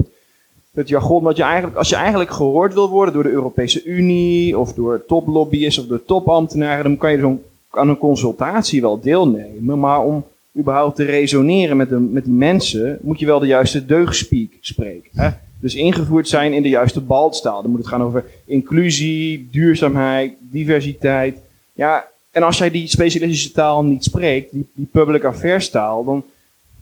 het, 0.74 0.88
jargon 0.88 1.22
wat 1.22 1.36
je 1.36 1.42
eigenlijk, 1.42 1.76
als 1.76 1.88
je 1.88 1.96
eigenlijk 1.96 2.30
gehoord 2.30 2.74
wil 2.74 2.88
worden 2.88 3.14
door 3.14 3.22
de 3.22 3.30
Europese 3.30 3.84
Unie 3.84 4.58
of 4.58 4.74
door 4.74 5.04
toplobbyisten 5.06 5.82
of 5.82 5.88
door 5.88 6.04
topambtenaren, 6.04 6.84
dan 6.84 6.96
kan 6.96 7.12
je 7.12 7.18
zo'n 7.18 7.42
aan 7.70 7.88
een 7.88 7.98
consultatie 7.98 8.80
wel 8.80 9.00
deelnemen. 9.00 9.78
Maar 9.78 10.04
om 10.04 10.24
überhaupt 10.58 10.96
te 10.96 11.04
resoneren 11.04 11.76
met, 11.76 11.88
de, 11.88 11.98
met 11.98 12.24
die 12.24 12.32
mensen, 12.32 12.98
moet 13.00 13.18
je 13.18 13.26
wel 13.26 13.38
de 13.38 13.46
juiste 13.46 13.86
deugdspeak 13.86 14.50
spreken. 14.60 15.10
Hè. 15.12 15.28
Dus 15.60 15.74
ingevoerd 15.74 16.28
zijn 16.28 16.52
in 16.52 16.62
de 16.62 16.68
juiste 16.68 17.00
baltstaal. 17.00 17.62
Dan 17.62 17.70
moet 17.70 17.80
het 17.80 17.88
gaan 17.88 18.02
over 18.02 18.24
inclusie, 18.44 19.48
duurzaamheid, 19.50 20.32
diversiteit. 20.40 21.38
Ja, 21.72 22.04
en 22.38 22.44
als 22.44 22.58
jij 22.58 22.70
die 22.70 22.86
specialistische 22.86 23.52
taal 23.52 23.84
niet 23.84 24.04
spreekt, 24.04 24.52
die, 24.52 24.66
die 24.74 24.88
public 24.90 25.24
affairs 25.24 25.70
taal, 25.70 26.04
dan 26.04 26.24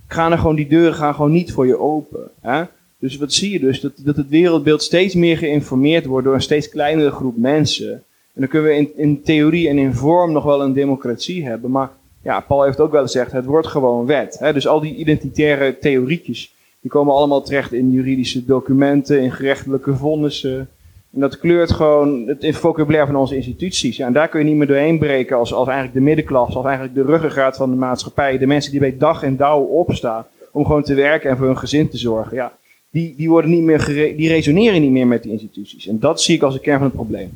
gaan 0.07 0.33
er 0.33 0.39
gewoon 0.39 0.57
die 0.57 0.67
deuren 0.67 0.95
gaan 0.95 1.15
gewoon 1.15 1.33
niet 1.33 1.53
voor 1.53 1.67
je 1.67 1.79
open. 1.79 2.31
Hè? 2.41 2.63
Dus 2.99 3.17
wat 3.17 3.33
zie 3.33 3.53
je 3.53 3.61
dus? 3.61 3.81
Dat, 3.81 3.93
dat 3.97 4.17
het 4.17 4.29
wereldbeeld 4.29 4.83
steeds 4.83 5.15
meer 5.15 5.39
geïnformeerd 5.39 6.07
wordt 6.07 6.25
door 6.25 6.35
een 6.35 6.43
steeds 6.43 6.69
kleinere 6.69 7.11
groep 7.11 7.37
mensen. 7.37 7.93
En 7.93 8.41
dan 8.41 8.49
kunnen 8.49 8.71
we 8.71 8.77
in, 8.77 8.91
in 8.97 9.23
theorie 9.23 9.69
en 9.69 9.79
in 9.79 9.95
vorm 9.95 10.33
nog 10.33 10.45
wel 10.45 10.63
een 10.63 10.73
democratie 10.73 11.45
hebben. 11.45 11.71
Maar 11.71 11.91
ja, 12.23 12.41
Paul 12.41 12.63
heeft 12.63 12.81
ook 12.81 12.93
wel 12.93 13.03
gezegd, 13.03 13.33
het 13.33 13.45
wordt 13.45 13.67
gewoon 13.67 14.07
wet. 14.07 14.39
Hè? 14.39 14.53
Dus 14.53 14.67
al 14.67 14.81
die 14.81 14.97
identitaire 14.97 15.79
theorietjes, 15.79 16.55
die 16.81 16.91
komen 16.91 17.15
allemaal 17.15 17.43
terecht 17.43 17.73
in 17.73 17.91
juridische 17.91 18.45
documenten, 18.45 19.23
in 19.23 19.33
gerechtelijke 19.33 19.97
vonnissen. 19.97 20.69
En 21.17 21.23
dat 21.23 21.39
kleurt 21.39 21.73
gewoon 21.73 22.25
het 22.27 22.57
vocabulaire 22.57 23.07
van 23.13 23.21
onze 23.21 23.37
instituties. 23.37 23.97
Ja, 23.97 24.07
en 24.07 24.13
daar 24.13 24.29
kun 24.29 24.41
je 24.41 24.47
niet 24.47 24.57
meer 24.57 24.67
doorheen 24.67 24.99
breken 24.99 25.37
als, 25.37 25.53
als 25.53 25.67
eigenlijk 25.67 25.97
de 25.99 26.05
middenklasse, 26.05 26.57
als 26.57 26.67
eigenlijk 26.67 26.95
de 26.95 27.03
ruggengraat 27.05 27.57
van 27.57 27.71
de 27.71 27.77
maatschappij. 27.77 28.39
De 28.39 28.47
mensen 28.47 28.71
die 28.71 28.81
bij 28.81 28.97
dag 28.99 29.23
en 29.23 29.37
dauw 29.37 29.61
opstaan 29.63 30.27
om 30.51 30.65
gewoon 30.65 30.83
te 30.83 30.95
werken 30.95 31.31
en 31.31 31.37
voor 31.37 31.47
hun 31.47 31.59
gezin 31.59 31.89
te 31.89 31.99
zorgen. 31.99 32.37
Ja, 32.37 32.53
die, 32.91 33.15
die, 33.17 33.29
worden 33.29 33.51
niet 33.51 33.63
meer 33.63 33.81
gere- 33.81 34.17
die 34.17 34.29
resoneren 34.29 34.81
niet 34.81 34.91
meer 34.91 35.07
met 35.07 35.23
die 35.23 35.33
instituties. 35.33 35.87
En 35.87 35.99
dat 35.99 36.23
zie 36.23 36.35
ik 36.37 36.43
als 36.43 36.55
de 36.55 36.61
kern 36.61 36.77
van 36.79 36.87
het 36.87 36.95
probleem. 36.97 37.31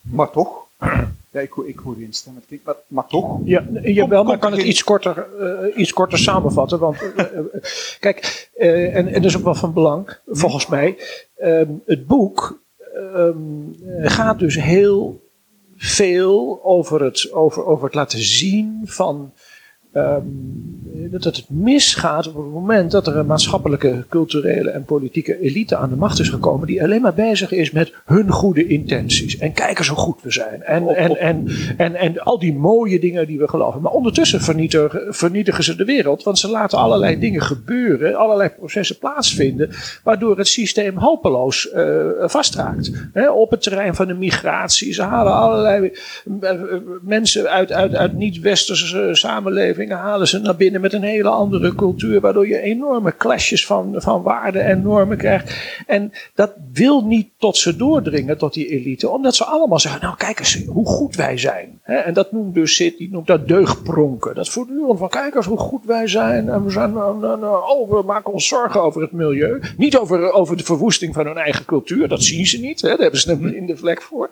Maar 0.00 0.30
toch, 0.30 0.66
ja, 1.32 1.40
ik, 1.40 1.50
hoor- 1.50 1.68
ik 1.68 1.78
hoor 1.78 1.94
u 1.98 2.02
instemmen, 2.04 2.42
maar, 2.64 2.74
maar 2.86 3.06
toch, 3.06 3.38
Ja, 3.44 3.64
jawel, 3.82 4.24
maar 4.24 4.34
ik 4.34 4.40
kan 4.40 4.52
het 4.52 4.62
iets 4.62 4.84
korter, 4.84 5.26
eh, 5.40 5.80
iets 5.80 5.92
korter 5.92 6.18
samenvatten. 6.18 6.78
Want 6.78 6.96
eh, 7.16 7.24
eh, 7.24 7.44
kijk, 8.00 8.48
eh, 8.56 8.96
en, 8.96 9.06
en 9.06 9.12
dat 9.22 9.24
is 9.24 9.36
ook 9.36 9.44
wel 9.44 9.54
van 9.54 9.72
belang, 9.72 10.16
volgens 10.26 10.66
mij. 10.66 10.96
Ehm, 11.36 11.66
het 11.86 12.06
boek 12.06 12.60
ehm, 12.94 14.08
gaat 14.08 14.38
dus 14.38 14.60
heel 14.60 15.26
veel 15.76 16.60
over 16.64 17.02
het, 17.04 17.32
over, 17.32 17.64
over 17.64 17.84
het 17.84 17.94
laten 17.94 18.18
zien 18.18 18.80
van. 18.84 19.32
Ehm, 19.98 20.22
dat 21.10 21.24
het 21.24 21.44
misgaat 21.48 22.28
op 22.28 22.34
het 22.34 22.52
moment 22.52 22.90
dat 22.90 23.06
er 23.06 23.16
een 23.16 23.26
maatschappelijke, 23.26 24.04
culturele 24.08 24.70
en 24.70 24.84
politieke 24.84 25.40
elite 25.40 25.76
aan 25.76 25.88
de 25.88 25.96
macht 25.96 26.18
is 26.18 26.28
gekomen. 26.28 26.66
die 26.66 26.82
alleen 26.82 27.02
maar 27.02 27.14
bezig 27.14 27.52
is 27.52 27.70
met 27.70 27.92
hun 28.04 28.30
goede 28.30 28.66
intenties. 28.66 29.38
En 29.38 29.52
kijk 29.52 29.78
eens 29.78 29.88
hoe 29.88 29.98
goed 29.98 30.22
we 30.22 30.32
zijn. 30.32 30.62
En, 30.62 30.88
en, 30.88 31.16
en, 31.16 31.46
en, 31.76 31.94
en 31.94 32.18
al 32.18 32.38
die 32.38 32.54
mooie 32.54 32.98
dingen 32.98 33.26
die 33.26 33.38
we 33.38 33.48
geloven. 33.48 33.80
Maar 33.80 33.92
ondertussen 33.92 34.40
vernietigen, 34.40 35.14
vernietigen 35.14 35.64
ze 35.64 35.76
de 35.76 35.84
wereld. 35.84 36.22
Want 36.22 36.38
ze 36.38 36.48
laten 36.48 36.78
allerlei 36.78 37.18
dingen 37.18 37.42
gebeuren. 37.42 38.14
allerlei 38.14 38.48
processen 38.48 38.98
plaatsvinden. 38.98 39.70
waardoor 40.04 40.38
het 40.38 40.48
systeem 40.48 40.96
hopeloos 40.96 41.70
eh, 41.70 42.06
vastraakt. 42.18 42.90
Op 43.34 43.50
het 43.50 43.62
terrein 43.62 43.94
van 43.94 44.06
de 44.06 44.14
migratie. 44.14 44.92
Ze 44.92 45.02
halen 45.02 45.32
allerlei 45.32 45.92
eh, 46.40 46.50
eh, 46.50 46.60
mensen 47.02 47.50
uit, 47.50 47.72
uit, 47.72 47.94
uit 47.94 48.12
niet-westerse 48.12 49.08
samenlevingen. 49.12 49.87
Halen 49.96 50.28
ze 50.28 50.38
naar 50.38 50.56
binnen 50.56 50.80
met 50.80 50.92
een 50.92 51.02
hele 51.02 51.28
andere 51.28 51.74
cultuur. 51.74 52.20
waardoor 52.20 52.48
je 52.48 52.60
enorme 52.60 53.16
clashes 53.16 53.66
van, 53.66 53.94
van 53.96 54.22
waarden 54.22 54.64
en 54.64 54.82
normen 54.82 55.16
krijgt. 55.16 55.54
En 55.86 56.12
dat 56.34 56.54
wil 56.72 57.04
niet 57.04 57.28
tot 57.38 57.56
ze 57.56 57.76
doordringen, 57.76 58.38
tot 58.38 58.54
die 58.54 58.66
elite. 58.68 59.08
Omdat 59.08 59.34
ze 59.34 59.44
allemaal 59.44 59.78
zeggen, 59.78 60.00
nou 60.00 60.16
kijk 60.16 60.38
eens 60.38 60.64
hoe 60.66 60.86
goed 60.86 61.16
wij 61.16 61.38
zijn. 61.38 61.77
En 61.88 62.14
dat 62.14 62.32
noemt 62.32 62.54
dus 62.54 62.74
Sid, 62.74 62.98
die 62.98 63.10
noemt 63.10 63.26
dat 63.26 63.48
deugdpronken. 63.48 64.34
Dat 64.34 64.48
voortdurend 64.48 64.98
van, 64.98 65.08
kijk 65.08 65.34
eens 65.34 65.46
hoe 65.46 65.58
goed 65.58 65.84
wij 65.84 66.06
zijn. 66.06 66.48
En 66.48 66.64
we, 66.64 66.70
zijn 66.70 66.92
nou, 66.92 67.18
nou, 67.18 67.40
nou, 67.40 67.70
oh, 67.70 67.90
we 67.90 68.02
maken 68.02 68.32
ons 68.32 68.48
zorgen 68.48 68.82
over 68.82 69.02
het 69.02 69.12
milieu. 69.12 69.60
Niet 69.76 69.96
over, 69.96 70.32
over 70.32 70.56
de 70.56 70.64
verwoesting 70.64 71.14
van 71.14 71.26
hun 71.26 71.36
eigen 71.36 71.64
cultuur. 71.64 72.08
Dat 72.08 72.22
zien 72.22 72.46
ze 72.46 72.60
niet. 72.60 72.80
Hè, 72.80 72.88
daar 72.88 72.98
hebben 72.98 73.20
ze 73.20 73.56
in 73.56 73.66
de 73.66 73.76
vlek 73.76 74.02
voor. 74.02 74.30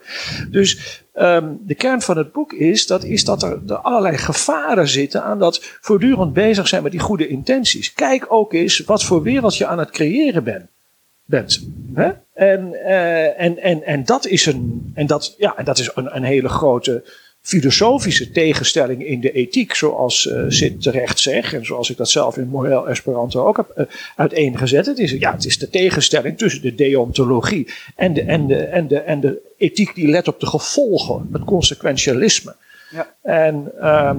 Dus 0.50 1.02
ehm, 1.12 1.52
de 1.60 1.74
kern 1.74 2.00
van 2.00 2.16
het 2.16 2.32
boek 2.32 2.52
is 2.52 2.86
dat, 2.86 3.04
is 3.04 3.24
dat 3.24 3.42
er, 3.42 3.60
er 3.66 3.76
allerlei 3.76 4.16
gevaren 4.16 4.88
zitten 4.88 5.22
aan 5.22 5.38
dat 5.38 5.78
voortdurend 5.80 6.32
bezig 6.32 6.68
zijn 6.68 6.82
met 6.82 6.92
die 6.92 7.00
goede 7.00 7.28
intenties. 7.28 7.92
Kijk 7.92 8.26
ook 8.28 8.52
eens 8.52 8.78
wat 8.78 9.04
voor 9.04 9.22
wereld 9.22 9.56
je 9.56 9.66
aan 9.66 9.78
het 9.78 9.90
creëren 9.90 10.44
bent. 11.24 11.66
hè? 11.94 12.10
En, 12.34 12.84
eh, 12.84 13.40
en, 13.40 13.58
en, 13.58 13.82
en 13.82 14.04
dat 14.04 14.26
is, 14.26 14.46
een, 14.46 14.92
en 14.94 15.06
dat, 15.06 15.34
ja, 15.38 15.54
dat 15.64 15.78
is 15.78 15.90
een, 15.94 16.16
een 16.16 16.22
hele 16.22 16.48
grote 16.48 17.04
filosofische 17.46 18.30
tegenstelling 18.30 19.06
in 19.06 19.20
de 19.20 19.32
ethiek, 19.32 19.74
zoals 19.74 20.28
eh 20.28 20.44
Sid 20.48 20.82
terecht 20.82 21.18
zegt, 21.18 21.52
en 21.52 21.64
zoals 21.64 21.90
ik 21.90 21.96
dat 21.96 22.08
zelf 22.08 22.36
in 22.36 22.48
Morel 22.48 22.88
Esperanto 22.88 23.46
ook 23.46 23.56
heb 23.56 23.68
eh, 23.68 23.84
uiteengezet. 24.16 24.86
Het 24.86 24.98
is, 24.98 25.10
ja, 25.10 25.32
het 25.32 25.44
is 25.44 25.58
de 25.58 25.70
tegenstelling 25.70 26.38
tussen 26.38 26.62
de 26.62 26.74
deontologie 26.74 27.68
en 27.96 28.12
de, 28.12 28.22
en, 28.22 28.46
de, 28.46 28.56
en, 28.56 28.88
de, 28.88 28.98
en 28.98 29.20
de 29.20 29.40
ethiek 29.56 29.94
die 29.94 30.08
let 30.08 30.28
op 30.28 30.40
de 30.40 30.46
gevolgen, 30.46 31.28
het 31.32 31.44
consequentialisme. 31.44 32.54
Ja. 32.90 33.14
En 33.22 33.72
eh, 33.80 34.14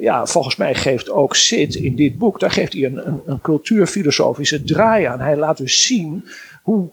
ja, 0.00 0.26
volgens 0.26 0.56
mij 0.56 0.74
geeft 0.74 1.10
ook 1.10 1.36
Sid 1.36 1.74
in 1.74 1.96
dit 1.96 2.18
boek, 2.18 2.40
daar 2.40 2.50
geeft 2.50 2.72
hij 2.72 2.84
een, 2.84 3.06
een, 3.06 3.20
een 3.26 3.40
cultuurfilosofische 3.40 4.62
draai 4.62 5.04
aan. 5.04 5.20
Hij 5.20 5.36
laat 5.36 5.56
dus 5.56 5.86
zien 5.86 6.24
hoe 6.62 6.90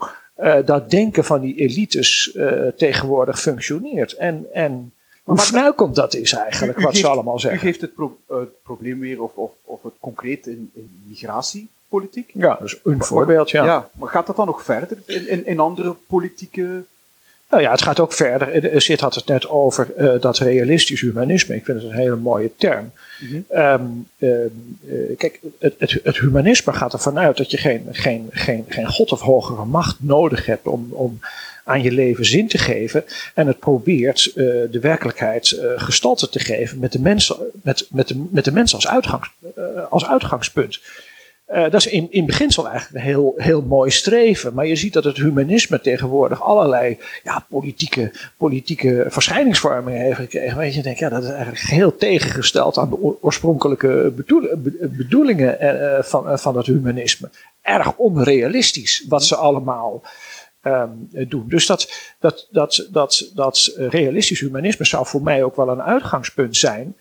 dat 0.66 0.90
denken 0.90 1.24
van 1.24 1.42
die 1.42 1.56
elites 1.56 2.38
tegenwoordig 2.76 3.42
functioneert. 3.42 4.14
En, 4.14 4.46
en 4.54 4.94
maar- 5.36 5.45
fnuikend 5.45 5.95
dat 5.95 6.13
is 6.13 6.33
eigenlijk, 6.33 6.77
U- 6.77 6.81
u 6.81 6.83
wat 6.86 6.95
ze 6.95 7.07
allemaal 7.07 7.36
U 7.36 7.39
zeggen. 7.39 7.59
geeft 7.59 7.81
het, 7.81 7.93
pro- 7.95 8.17
het 8.27 8.62
probleem 8.63 9.00
weer, 9.00 9.21
of, 9.21 9.31
of, 9.36 9.51
of 9.63 9.83
het 9.83 9.93
concreet 10.00 10.48
in, 10.48 10.71
in 10.74 11.01
migratiepolitiek. 11.07 12.31
Ja, 12.33 12.57
dus 12.62 12.79
een 12.83 13.03
voorbeeld, 13.03 13.50
ja. 13.50 13.89
maar 14.00 14.09
gaat 14.09 14.27
dat 14.27 14.36
dan 14.36 14.45
nog 14.45 14.63
verder 14.63 14.98
in, 15.05 15.27
in, 15.29 15.45
in 15.45 15.59
andere 15.59 15.95
politieke... 16.07 16.83
Nou 17.50 17.62
ja, 17.62 17.72
het 17.72 17.82
gaat 17.82 18.00
ook 18.00 18.13
verder. 18.13 18.51
Eh, 18.51 18.74
eh, 18.74 18.79
Sid 18.79 19.00
had 19.00 19.15
het 19.15 19.25
net 19.25 19.50
over 19.50 19.94
eh, 19.96 20.22
dat 20.22 20.38
realistisch 20.38 21.01
humanisme. 21.01 21.56
Ik 21.56 21.65
vind 21.65 21.82
het 21.82 21.91
een 21.91 21.98
hele 21.98 22.15
mooie 22.15 22.51
term. 22.56 22.91
Mhm. 23.20 23.41
Ehm, 23.50 23.82
ehm, 24.18 24.48
eh, 24.88 25.18
kijk, 25.18 25.39
het, 25.60 25.75
het, 25.77 26.00
het 26.03 26.18
humanisme 26.18 26.74
gaat 26.74 26.94
ervan 26.94 27.20
uit 27.20 27.38
dat 27.38 27.51
je 27.51 27.58
geen, 27.58 27.88
geen, 27.91 28.27
geen, 28.32 28.65
geen 28.68 28.88
god 28.88 29.12
of 29.12 29.22
hogere 29.22 29.65
macht 29.65 29.98
nodig 30.00 30.46
hebt 30.46 30.68
om, 30.68 30.88
om 30.91 31.20
aan 31.70 31.82
je 31.82 31.91
leven 31.91 32.25
zin 32.25 32.48
te 32.48 32.58
geven. 32.58 33.03
En 33.34 33.48
het 33.48 33.60
probeert 33.60 34.25
eh, 34.25 34.46
de 34.72 34.79
werkelijkheid 34.82 35.51
eh, 35.51 35.72
gestalte 35.75 36.29
te 36.29 36.39
geven 36.39 36.79
met 36.79 36.91
de 36.91 37.00
mens, 37.00 37.34
met, 37.63 37.88
met 37.91 38.08
de, 38.08 38.27
met 38.32 38.46
de 38.46 38.51
mens 38.51 38.74
als, 38.75 38.88
uitgangs, 38.88 39.32
eh, 39.56 39.63
als 39.89 40.06
uitgangspunt. 40.06 40.79
Eh, 41.50 41.62
dat 41.63 41.74
is 41.74 41.88
in, 41.88 42.08
in 42.10 42.25
beginsel 42.25 42.68
eigenlijk 42.68 42.96
een 42.96 43.12
heel, 43.12 43.34
heel 43.38 43.62
mooi 43.62 43.91
streven. 43.91 44.53
Maar 44.53 44.65
je 44.65 44.75
ziet 44.75 44.94
dat 44.94 45.03
het 45.03 45.18
humanisme 45.18 45.82
tegenwoordig 45.82 46.44
allerlei 46.44 46.98
ja, 47.24 47.46
politieke, 47.50 48.12
politieke 48.38 49.06
verschijningsvormen 49.08 49.94
heeft 49.94 50.15
gekregen. 50.15 50.58
Weet 50.58 50.74
je, 50.74 50.82
denkt, 50.82 51.00
ja, 51.00 51.10
dat 51.10 51.24
is 51.24 51.29
eigenlijk 51.29 51.60
geheel 51.60 51.96
tegengesteld 51.96 52.77
aan 52.77 52.89
de 52.89 53.01
oor- 53.01 53.18
oorspronkelijke 53.22 54.13
bedoel- 54.15 54.50
be- 54.58 54.89
bedoelingen 54.98 55.60
eh, 55.60 56.03
van, 56.03 56.29
eh, 56.29 56.38
van 56.38 56.58
het 56.58 56.65
humanisme. 56.65 57.29
Erg 57.62 57.96
onrealistisch 57.96 59.06
wat 59.08 59.24
ze 59.24 59.36
allemaal 59.36 60.01
ehm, 60.62 60.89
doen. 61.12 61.46
Dus 61.48 61.65
dat, 61.65 61.91
dat, 62.20 62.48
dat, 62.51 62.88
dat, 62.91 63.32
dat 63.34 63.74
realistisch 63.77 64.39
humanisme 64.39 64.86
zou 64.86 65.06
voor 65.06 65.22
mij 65.22 65.44
ook 65.44 65.56
wel 65.56 65.70
een 65.70 65.82
uitgangspunt 65.82 66.58
zijn. 66.58 66.96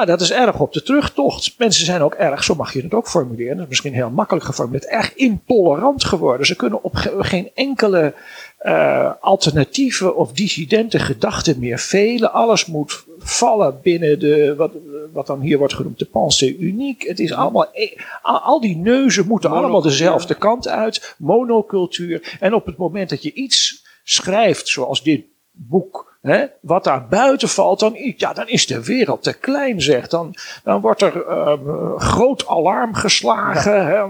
Maar 0.00 0.08
dat 0.08 0.20
is 0.20 0.32
erg 0.32 0.60
op 0.60 0.72
de 0.72 0.82
terugtocht. 0.82 1.54
Mensen 1.58 1.84
zijn 1.84 2.02
ook 2.02 2.14
erg, 2.14 2.44
zo 2.44 2.54
mag 2.54 2.72
je 2.72 2.82
het 2.82 2.94
ook 2.94 3.08
formuleren, 3.08 3.54
dat 3.54 3.62
is 3.62 3.68
misschien 3.68 3.94
heel 3.94 4.10
makkelijk 4.10 4.44
geformuleerd, 4.44 4.86
erg 4.86 5.14
intolerant 5.14 6.04
geworden. 6.04 6.46
Ze 6.46 6.56
kunnen 6.56 6.82
op 6.82 6.94
ge- 6.94 7.16
geen 7.18 7.50
enkele 7.54 8.14
eh, 8.58 9.12
alternatieve 9.20 10.14
of 10.14 10.32
dissidente 10.32 10.98
gedachten 10.98 11.58
meer 11.58 11.78
velen. 11.78 12.32
Alles 12.32 12.66
moet 12.66 13.04
vallen 13.18 13.78
binnen 13.82 14.18
de, 14.18 14.54
wat, 14.56 14.72
wat 15.12 15.26
dan 15.26 15.40
hier 15.40 15.58
wordt 15.58 15.74
genoemd, 15.74 15.98
de 15.98 16.04
pensée 16.04 16.56
unique. 16.58 17.08
Het 17.08 17.20
is 17.20 17.32
allemaal, 17.32 17.66
e- 17.72 17.94
al, 18.22 18.60
die 18.60 18.76
neuzen 18.76 19.26
moeten 19.26 19.50
allemaal 19.50 19.82
dezelfde 19.82 20.34
kant 20.34 20.68
uit. 20.68 21.14
Monocultuur. 21.18 22.36
En 22.40 22.54
op 22.54 22.66
het 22.66 22.76
moment 22.76 23.10
dat 23.10 23.22
je 23.22 23.32
iets 23.32 23.86
schrijft, 24.04 24.68
zoals 24.68 25.02
dit 25.02 25.22
boek 25.52 26.09
Hè? 26.20 26.46
Wat 26.60 26.84
daar 26.84 27.08
buiten 27.08 27.48
valt, 27.48 27.80
dan, 27.80 27.94
ja, 28.16 28.32
dan 28.32 28.48
is 28.48 28.66
de 28.66 28.84
wereld 28.84 29.22
te 29.22 29.32
klein, 29.32 29.82
zeg. 29.82 30.08
Dan, 30.08 30.34
dan 30.64 30.80
wordt 30.80 31.02
er 31.02 31.26
uh, 31.28 31.52
groot 31.96 32.46
alarm 32.46 32.94
geslagen. 32.94 33.86
Hè? 33.86 34.04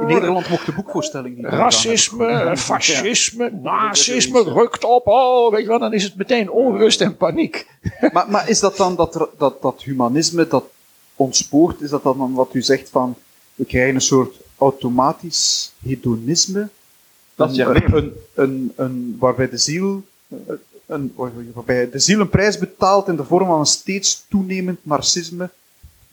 In 0.00 0.06
Nederland 0.06 0.48
mocht 0.48 0.66
de 0.66 0.72
boekvoorstelling 0.72 1.36
niet. 1.36 1.46
Racisme, 1.46 2.56
fascisme, 2.56 3.50
nazisme 3.50 4.42
rukt 4.42 4.84
op. 4.84 5.06
Oh, 5.06 5.50
weet 5.50 5.60
je 5.60 5.68
wel, 5.68 5.78
dan 5.78 5.92
is 5.92 6.02
het 6.02 6.16
meteen 6.16 6.50
onrust 6.50 7.00
en 7.00 7.16
paniek. 7.16 7.66
Maar, 8.12 8.30
maar 8.30 8.48
is 8.48 8.60
dat 8.60 8.76
dan 8.76 8.96
dat, 8.96 9.28
dat, 9.38 9.62
dat 9.62 9.82
humanisme 9.82 10.48
dat 10.48 10.64
ontspoort? 11.16 11.80
Is 11.80 11.90
dat 11.90 12.02
dan 12.02 12.34
wat 12.34 12.48
u 12.52 12.62
zegt 12.62 12.88
van 12.90 13.14
we 13.54 13.64
krijgen 13.64 13.94
een 13.94 14.00
soort 14.00 14.36
automatisch 14.58 15.72
hedonisme? 15.82 16.68
Dat 17.34 17.50
is 17.50 17.58
een, 17.58 17.94
een, 17.94 18.12
een, 18.34 18.72
een, 18.76 19.16
waarbij 19.18 19.48
de 19.48 19.56
ziel 19.56 20.02
een, 20.86 21.14
waarbij 21.54 21.90
de 21.90 21.98
ziel 21.98 22.20
een 22.20 22.28
prijs 22.28 22.58
betaalt 22.58 23.08
in 23.08 23.16
de 23.16 23.24
vorm 23.24 23.46
van 23.46 23.58
een 23.58 23.66
steeds 23.66 24.24
toenemend 24.28 24.78
narcisme, 24.82 25.48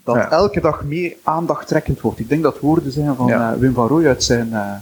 dat 0.03 0.15
Ja. 0.15 0.29
elke 0.31 0.61
dag 0.61 0.83
meer 0.83 1.15
aandachttrekkend 1.23 2.01
wordt. 2.01 2.19
Ik 2.19 2.29
denk 2.29 2.43
dat 2.43 2.59
woorden 2.59 2.91
zijn 2.91 3.15
van 3.15 3.27
Ja. 3.27 3.53
eh, 3.53 3.59
Wim 3.59 3.73
van 3.73 3.87
Rooij 3.87 4.07
uit 4.07 4.23
zijn, 4.23 4.53
eh, 4.53 4.73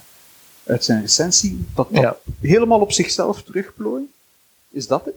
uit 0.64 0.84
zijn 0.84 1.02
recensie, 1.02 1.66
dat 1.76 1.88
dat 1.92 2.02
Ja. 2.02 2.18
helemaal 2.42 2.80
op 2.80 2.92
zichzelf 2.92 3.42
terugplooien. 3.44 4.12
Is 4.70 4.88
dat 4.88 5.06
het? 5.06 5.14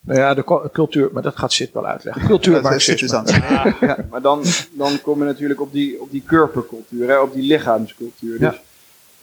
Nou 0.00 0.18
ja, 0.18 0.34
de 0.34 0.68
cultuur, 0.72 1.10
maar 1.12 1.22
dat 1.22 1.36
gaat 1.36 1.52
Sid 1.52 1.72
wel 1.72 1.86
uitleggen. 1.86 2.22
Is- 2.74 2.88
is 2.88 3.12
aan. 3.12 3.26
Ja, 3.80 3.96
maar 4.10 4.20
dan, 4.22 4.42
dan 4.72 5.00
kom 5.02 5.18
je 5.18 5.24
natuurlijk 5.24 5.60
op 5.60 5.72
die, 5.72 6.00
op 6.00 6.10
die 6.10 6.22
körpercultuur, 6.26 7.08
hè, 7.08 7.18
op 7.18 7.32
die 7.32 7.42
lichaamscultuur. 7.42 8.38
Dus 8.38 8.60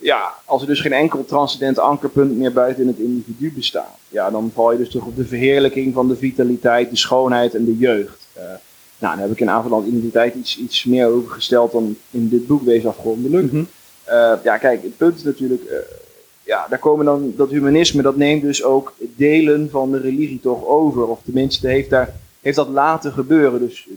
ja. 0.02 0.34
als 0.44 0.60
er 0.62 0.68
dus 0.68 0.80
geen 0.80 0.92
enkel 0.92 1.24
transcendent 1.24 1.78
ankerpunt 1.78 2.36
meer 2.36 2.52
buiten 2.52 2.86
het 2.86 2.98
individu 2.98 3.52
bestaat, 3.52 3.98
ja, 4.08 4.30
dan 4.30 4.50
val 4.54 4.72
je 4.72 4.78
dus 4.78 4.90
toch 4.90 5.06
op 5.06 5.16
de 5.16 5.26
verheerlijking 5.26 5.94
van 5.94 6.08
de 6.08 6.16
vitaliteit, 6.16 6.90
de 6.90 6.96
schoonheid 6.96 7.54
en 7.54 7.64
de 7.64 7.76
jeugd. 7.76 8.26
Eh, 8.32 8.42
nou, 8.98 9.16
daar 9.16 9.18
heb 9.18 9.30
ik 9.30 9.40
in 9.40 9.50
Avaland 9.50 9.86
Identiteit 9.86 10.34
iets, 10.34 10.58
iets 10.58 10.84
meer 10.84 11.06
over 11.06 11.30
gesteld 11.30 11.72
dan 11.72 11.96
in 12.10 12.28
dit 12.28 12.46
boek 12.46 12.62
Wees 12.62 12.86
afgrondelijk. 12.86 13.52
Mhm. 13.52 13.64
Eh, 14.04 14.32
ja, 14.42 14.56
kijk, 14.58 14.82
het 14.82 14.96
punt 14.96 15.16
is 15.16 15.22
natuurlijk, 15.22 15.64
eh, 15.64 15.76
ja, 16.42 16.66
daar 16.70 16.78
komen 16.78 17.04
dan, 17.04 17.32
dat 17.36 17.50
humanisme, 17.50 18.02
dat 18.02 18.16
neemt 18.16 18.42
dus 18.42 18.62
ook 18.62 18.94
delen 19.16 19.70
van 19.70 19.90
de 19.90 19.98
religie 19.98 20.40
toch 20.40 20.66
over. 20.66 21.06
Of 21.06 21.20
tenminste 21.24 21.68
heeft, 21.68 21.90
daar, 21.90 22.14
heeft 22.40 22.56
dat 22.56 22.68
laten 22.68 23.12
gebeuren. 23.12 23.60
Dus 23.60 23.88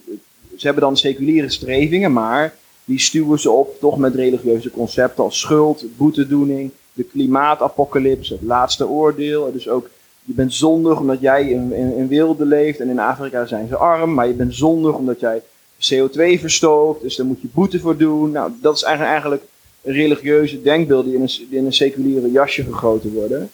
ze 0.58 0.66
hebben 0.66 0.84
dan 0.84 0.98
seculiere 0.98 1.50
strevingen, 1.50 2.14
maar 2.14 2.54
die 2.86 3.00
stuwen 3.00 3.39
ze 3.39 3.51
op 3.51 3.80
toch 3.80 3.98
met 3.98 4.15
religieuze 4.15 4.72
concepten 4.72 5.24
als 5.24 5.39
schuld, 5.39 5.86
boetedoening, 5.98 6.72
de 6.94 7.04
klimaatapocalyps, 7.04 8.30
het 8.30 8.42
laatste 8.42 8.88
oordeel. 8.88 9.51
Dus 9.51 9.70
ook, 9.70 9.89
je 10.24 10.34
bent 10.34 10.54
zondig 10.54 11.00
omdat 11.00 11.22
jij 11.22 11.50
in, 11.50 11.74
in, 11.74 11.96
in 11.96 12.08
wilde 12.08 12.46
leeft 12.46 12.80
en 12.80 12.89
in 12.89 13.00
Afrika 13.00 13.46
zijn 13.46 13.68
ze 13.68 13.75
arm, 13.75 14.13
maar 14.13 14.27
je 14.27 14.34
bent 14.34 14.56
zondig 14.56 14.96
omdat 14.96 15.20
jij 15.20 15.42
CO2 15.80 16.39
verstookt, 16.39 17.01
dus 17.01 17.15
daar 17.15 17.25
moet 17.25 17.42
je 17.42 17.48
boete 17.54 17.80
voor 17.80 17.98
doen. 17.98 18.32
Nou, 18.32 18.51
dat 18.62 18.75
is 18.75 18.84
eigenlijk, 18.84 19.12
eigenlijk 19.12 19.44
religieuze 19.82 20.62
denkbeelden 20.62 21.06
die 21.06 21.15
in 21.15 21.22
een, 21.22 21.58
in 21.58 21.65
een 21.65 21.74
seculiere 21.74 22.32
jasje 22.32 22.63
gegoten 22.63 23.13
worden. 23.13 23.50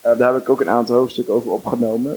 Eh, 0.00 0.18
daar 0.18 0.32
heb 0.32 0.42
ik 0.42 0.48
ook 0.48 0.60
een 0.60 0.68
aantal 0.68 0.96
hoofdstukken 0.96 1.34
over 1.34 1.50
opgenomen. 1.50 2.16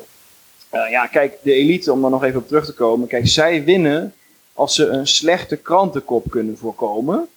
Eh, 0.70 0.90
ja, 0.90 1.06
kijk, 1.06 1.38
de 1.42 1.54
elite, 1.54 1.92
om 1.92 2.02
daar 2.02 2.10
nog 2.10 2.24
even 2.24 2.40
op 2.40 2.48
terug 2.48 2.66
te 2.66 2.74
komen. 2.74 3.08
Kijk, 3.08 3.28
zij 3.28 3.64
winnen 3.64 4.14
als 4.54 4.76
ze 4.76 4.88
een 4.88 5.08
slechte 5.08 5.56
krantenkop 5.56 6.30
kunnen 6.30 6.58
voorkomen. 6.58 7.28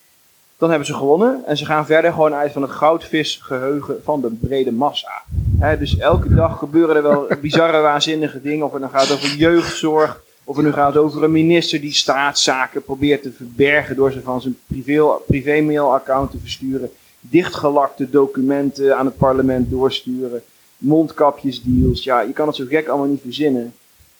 Dan 0.58 0.68
hebben 0.68 0.86
ze 0.86 0.94
gewonnen 0.94 1.42
en 1.46 1.56
ze 1.56 1.64
gaan 1.64 1.86
verder 1.86 2.12
gewoon 2.12 2.34
uit 2.34 2.52
van 2.52 2.62
het 2.62 2.70
goudvisgeheugen 2.70 4.00
van 4.04 4.20
de 4.20 4.30
brede 4.40 4.72
massa. 4.72 5.22
Dus 5.78 5.96
elke 5.98 6.34
dag 6.34 6.58
gebeuren 6.58 6.96
er 6.96 7.02
wel 7.02 7.26
bizarre, 7.40 7.80
waanzinnige 7.80 8.42
dingen. 8.42 8.66
Of 8.66 8.72
het 8.72 8.80
dan 8.80 8.90
gaat 8.90 9.12
over 9.12 9.36
jeugdzorg, 9.36 10.22
of 10.44 10.56
het 10.56 10.64
nu 10.64 10.72
gaat 10.72 10.96
over 10.96 11.22
een 11.24 11.32
minister 11.32 11.80
die 11.80 11.92
staatszaken 11.94 12.82
probeert 12.82 13.22
te 13.22 13.32
verbergen 13.32 13.96
door 13.96 14.12
ze 14.12 14.22
van 14.22 14.40
zijn 14.40 14.58
privé- 14.66 15.16
privé-mail-account 15.26 16.30
te 16.30 16.38
versturen. 16.38 16.90
Dichtgelakte 17.20 18.10
documenten 18.10 18.96
aan 18.96 19.06
het 19.06 19.16
parlement 19.16 19.70
doorsturen. 19.70 20.42
Mondkapjesdeals. 20.78 22.04
Ja, 22.04 22.20
je 22.20 22.32
kan 22.32 22.46
het 22.46 22.56
zo 22.56 22.64
gek 22.68 22.88
allemaal 22.88 23.08
niet 23.08 23.20
verzinnen. 23.20 23.74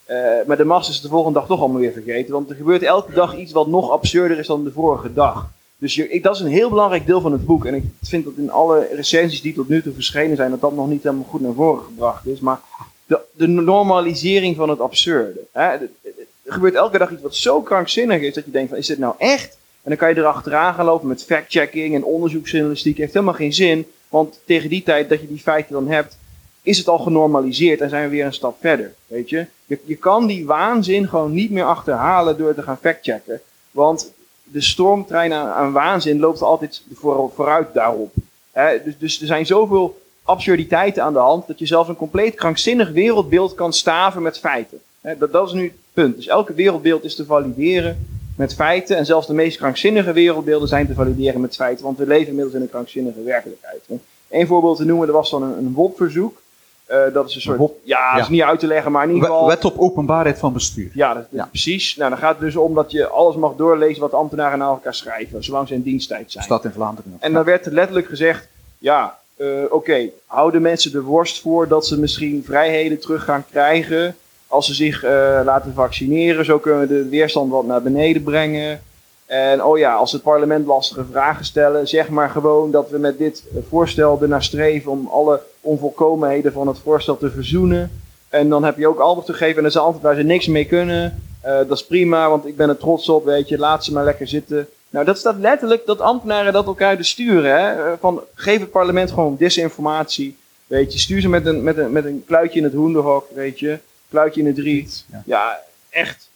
Eh, 0.07 0.19
maar 0.47 0.57
de 0.57 0.65
massa 0.65 0.91
is 0.91 1.01
de 1.01 1.09
volgende 1.09 1.39
dag 1.39 1.49
toch 1.49 1.61
allemaal 1.61 1.81
weer 1.81 1.93
vergeten. 1.93 2.33
Want 2.33 2.51
er 2.51 2.57
gebeurt 2.57 2.83
elke 2.83 3.13
dag 3.13 3.37
iets 3.37 3.53
wat 3.53 3.67
nog 3.67 3.91
absurder 3.91 4.39
is 4.39 4.47
dan 4.47 4.65
de 4.65 4.73
vorige 4.73 5.13
dag. 5.13 5.51
Dus 5.79 5.95
je, 5.95 6.09
ik, 6.09 6.23
dat 6.23 6.35
is 6.35 6.41
een 6.41 6.47
heel 6.47 6.69
belangrijk 6.69 7.07
deel 7.07 7.21
van 7.21 7.33
het 7.33 7.47
boek. 7.47 7.65
En 7.65 7.75
ik 7.75 7.85
vind 8.03 8.25
dat 8.25 8.33
in 8.37 8.51
alle 8.51 8.89
recensies 8.93 9.43
die 9.43 9.55
tot 9.55 9.69
nu 9.69 9.83
toe 9.83 9.93
verschenen 9.93 10.37
zijn, 10.37 10.51
dat 10.51 10.61
dat 10.61 10.75
nog 10.75 10.89
niet 10.89 11.03
helemaal 11.03 11.27
goed 11.29 11.41
naar 11.41 11.53
voren 11.53 11.85
gebracht 11.85 12.27
is. 12.27 12.41
Maar 12.41 12.61
de, 13.07 13.21
de 13.33 13.47
normalisering 13.47 14.57
van 14.57 14.69
het 14.69 14.81
absurde. 14.81 15.41
Hè? 15.53 15.63
Er 15.63 16.53
gebeurt 16.53 16.75
elke 16.75 16.99
dag 16.99 17.13
iets 17.13 17.23
wat 17.23 17.37
zo 17.37 17.61
krankzinnig 17.63 18.21
is 18.21 18.35
dat 18.35 18.45
je 18.45 18.51
denkt 18.51 18.69
van, 18.69 18.79
is 18.79 18.87
dit 18.87 18.99
nou 18.99 19.15
echt? 19.19 19.59
En 19.83 19.93
dan 19.93 19.97
kan 19.97 20.09
je 20.09 20.17
erachteraan 20.17 20.75
gaan 20.75 20.85
lopen 20.85 21.09
met 21.09 21.25
fact-checking 21.25 21.95
en 21.95 22.05
onderzoeksjournalistiek. 22.05 22.99
Heeft 22.99 23.13
helemaal 23.13 23.35
geen 23.35 23.53
zin. 23.53 23.87
Want 24.09 24.41
tegen 24.45 24.69
die 24.69 24.83
tijd 24.83 25.09
dat 25.09 25.21
je 25.21 25.29
die 25.29 25.39
feiten 25.39 25.73
dan 25.73 25.89
hebt, 25.89 26.19
is 26.67 26.79
het 26.79 26.89
al 26.89 26.99
genormaliseerd 26.99 27.81
en 27.81 27.89
zijn 27.89 28.03
we 28.03 28.11
weer 28.11 28.25
een 28.25 28.33
stap 28.33 28.57
verder. 28.61 28.95
Weet 29.07 29.29
je? 29.29 29.47
Je, 29.67 29.81
je 29.85 29.97
kan 29.97 30.27
die 30.27 30.47
waanzin 30.47 31.09
gewoon 31.09 31.33
niet 31.33 31.51
meer 31.51 31.65
achterhalen 31.65 32.39
door 32.39 32.55
te 32.55 32.63
gaan 32.63 32.79
factchecken. 32.79 33.41
Want 33.71 34.13
de 34.43 34.61
stormtrein 34.61 35.33
aan, 35.33 35.49
aan 35.49 35.73
waanzin 35.73 36.21
loopt 36.21 36.43
altijd 36.43 36.83
voor, 36.95 37.31
vooruit 37.35 37.75
daarop. 37.75 38.13
Dus, 38.85 38.99
dus 38.99 39.21
er 39.21 39.27
zijn 39.27 39.47
zoveel 39.47 40.01
absurditeiten 40.23 41.03
aan 41.03 41.13
de 41.13 41.19
hand 41.19 41.47
dat 41.47 41.59
je 41.59 41.67
zelfs 41.67 41.89
een 41.89 41.97
compleet 41.97 42.35
krankzinnig 42.35 42.91
wereldbeeld 42.91 43.55
kan 43.55 43.73
staven 43.73 44.23
met 44.23 44.39
feiten. 44.39 44.81
Dat, 45.19 45.33
dat 45.33 45.47
is 45.47 45.53
nu 45.53 45.63
het 45.63 45.75
punt. 45.93 46.17
Dus 46.17 46.27
elke 46.27 46.55
wereldbeeld 46.55 47.05
is 47.05 47.15
te 47.15 47.25
valideren 47.25 48.07
met 48.37 48.55
feiten. 48.55 48.97
En 48.97 49.07
zelfs 49.07 49.27
de 49.27 49.35
meest 49.35 49.57
krankzinnige 49.57 50.13
wereldbeelden 50.13 50.69
zijn 50.69 50.87
te 50.87 50.95
valideren 50.95 51.41
met 51.41 51.55
feiten. 51.55 51.85
Want 51.85 51.99
we 51.99 52.07
leven 52.07 52.29
inmiddels 52.29 52.55
in 52.55 52.63
een 52.63 52.71
krankzinnige 52.71 53.23
werkelijkheid. 53.23 53.83
Eén 54.29 54.47
voorbeeld 54.47 54.77
te 54.77 54.85
noemen, 54.85 55.07
er 55.07 55.15
was 55.15 55.31
dan 55.31 55.43
een, 55.43 55.59
een 55.59 55.73
WOP-verzoek. 55.73 56.45
Eh, 56.87 56.99
dat 57.13 57.29
is 57.29 57.35
een 57.35 57.41
soort. 57.41 57.73
Ja, 57.83 58.13
dat 58.15 58.23
is 58.23 58.29
niet 58.29 58.43
uit 58.43 58.59
te 58.59 58.67
leggen, 58.67 58.93
maar 58.93 59.03
in 59.09 59.15
ieder 59.15 59.29
geval. 59.29 59.47
Wet 59.47 59.65
op 59.65 59.79
openbaarheid 59.79 60.39
van 60.39 60.53
bestuur. 60.53 60.91
Ja, 60.95 61.09
dat, 61.15 61.23
dat- 61.23 61.31
Ja. 61.31 61.45
precies. 61.47 61.97
Nou, 61.97 62.11
dan 62.11 62.19
gaat 62.19 62.31
het 62.35 62.41
dus 62.41 62.57
om 62.57 62.75
dat 62.75 62.91
je 62.91 63.09
alles 63.09 63.37
mag 63.37 63.53
doorlezen 63.57 64.01
wat 64.01 64.15
ambtenaren 64.15 64.59
naar 64.59 64.69
elkaar 64.69 64.95
schrijven, 64.95 65.45
zolang 65.45 65.69
ze 65.69 65.75
in 65.75 65.83
diensttijd 65.83 66.33
zijn. 66.33 66.61
In 66.63 66.71
Vlaanderen. 66.73 67.17
En 67.21 67.33
dan 67.33 67.45
werd 67.45 67.67
er 67.67 67.73
letterlijk 67.73 68.07
gezegd: 68.07 68.49
ja, 68.79 69.19
eh, 69.37 69.47
oké, 69.71 70.09
houden 70.27 70.63
mensen 70.63 70.93
de 70.93 71.03
worst 71.03 71.41
voor 71.41 71.69
dat 71.69 71.87
ze 71.87 72.01
misschien 72.01 72.43
vrijheden 72.45 73.01
terug 73.01 73.25
gaan 73.25 73.45
krijgen 73.51 74.17
als 74.47 74.67
ze 74.67 74.75
zich 74.75 75.03
eh, 75.05 75.41
laten 75.45 75.75
vaccineren. 75.75 76.45
Zo 76.45 76.59
kunnen 76.59 76.81
we 76.81 76.87
de 76.87 77.09
weerstand 77.09 77.51
wat 77.51 77.65
naar 77.67 77.83
beneden 77.83 78.23
brengen. 78.23 78.81
En 79.27 79.65
oh 79.65 79.79
ja, 79.79 79.95
als 79.95 80.13
het 80.13 80.23
parlement 80.23 80.67
lastige 80.67 81.05
vragen 81.11 81.45
stellen, 81.45 81.89
zeg 81.89 82.09
maar 82.09 82.31
gewoon 82.31 82.71
dat 82.71 82.91
we 82.91 82.99
met 82.99 83.19
dit 83.19 83.43
voorstel 83.69 84.19
ernaar 84.23 84.43
streven 84.43 84.91
om 84.91 85.07
alle 85.13 85.41
onvolkomenheden 85.67 86.53
van 86.53 86.67
het 86.67 86.79
voorstel 86.79 87.17
te 87.17 87.31
verzoenen. 87.31 87.91
En 88.29 88.49
dan 88.49 88.65
heb 88.65 88.79
je 88.79 88.89
ook 88.89 88.99
antwoord 88.99 89.27
te 89.27 89.33
geven 89.33 89.63
en 89.63 89.69
is 89.69 89.75
een 89.75 89.81
antwoord 89.81 90.05
waar 90.05 90.15
ze 90.15 90.23
niks 90.23 90.47
mee 90.47 90.65
kunnen. 90.65 91.23
Eh, 91.41 91.57
dat 91.57 91.71
is 91.71 91.87
prima, 91.87 92.29
want 92.29 92.47
ik 92.47 92.57
ben 92.57 92.69
er 92.69 92.77
trots 92.77 93.09
op, 93.09 93.25
weet 93.25 93.49
je, 93.49 93.59
laat 93.59 93.85
ze 93.85 93.93
maar 93.93 94.05
lekker 94.05 94.29
zitten. 94.29 94.69
Nou, 94.91 95.05
dat 95.05 95.19
staat 95.19 95.39
letterlijk 95.39 95.87
dat 95.87 96.01
ambtenaren 96.01 96.53
dat 96.53 96.67
elkaar 96.67 96.97
dus 96.97 97.09
sturen. 97.09 97.51
Hè? 97.51 97.91
Eh, 97.91 97.93
Van, 98.01 98.23
geef 98.35 98.61
het 98.61 98.71
parlement 98.71 99.11
gewoon 99.11 99.37
disinformatie. 99.37 100.37
Weet 100.67 100.93
je, 100.93 100.99
stuur 100.99 101.21
ze 101.21 101.29
met 101.29 101.47
een, 101.47 101.63
met 101.63 101.79
een, 101.79 101.93
met 101.93 102.05
een 102.05 102.25
kluitje 102.27 102.59
in 102.59 102.65
het 102.65 102.75
hoenderhok, 102.75 103.27
weet 103.35 103.59
je. 103.59 103.79
Kluitje 104.11 104.41
in 104.41 104.47
het 104.47 104.59
riet. 104.59 105.05
Ja. 105.11 105.23
Ja, 105.27 105.61
echt. 105.91 106.29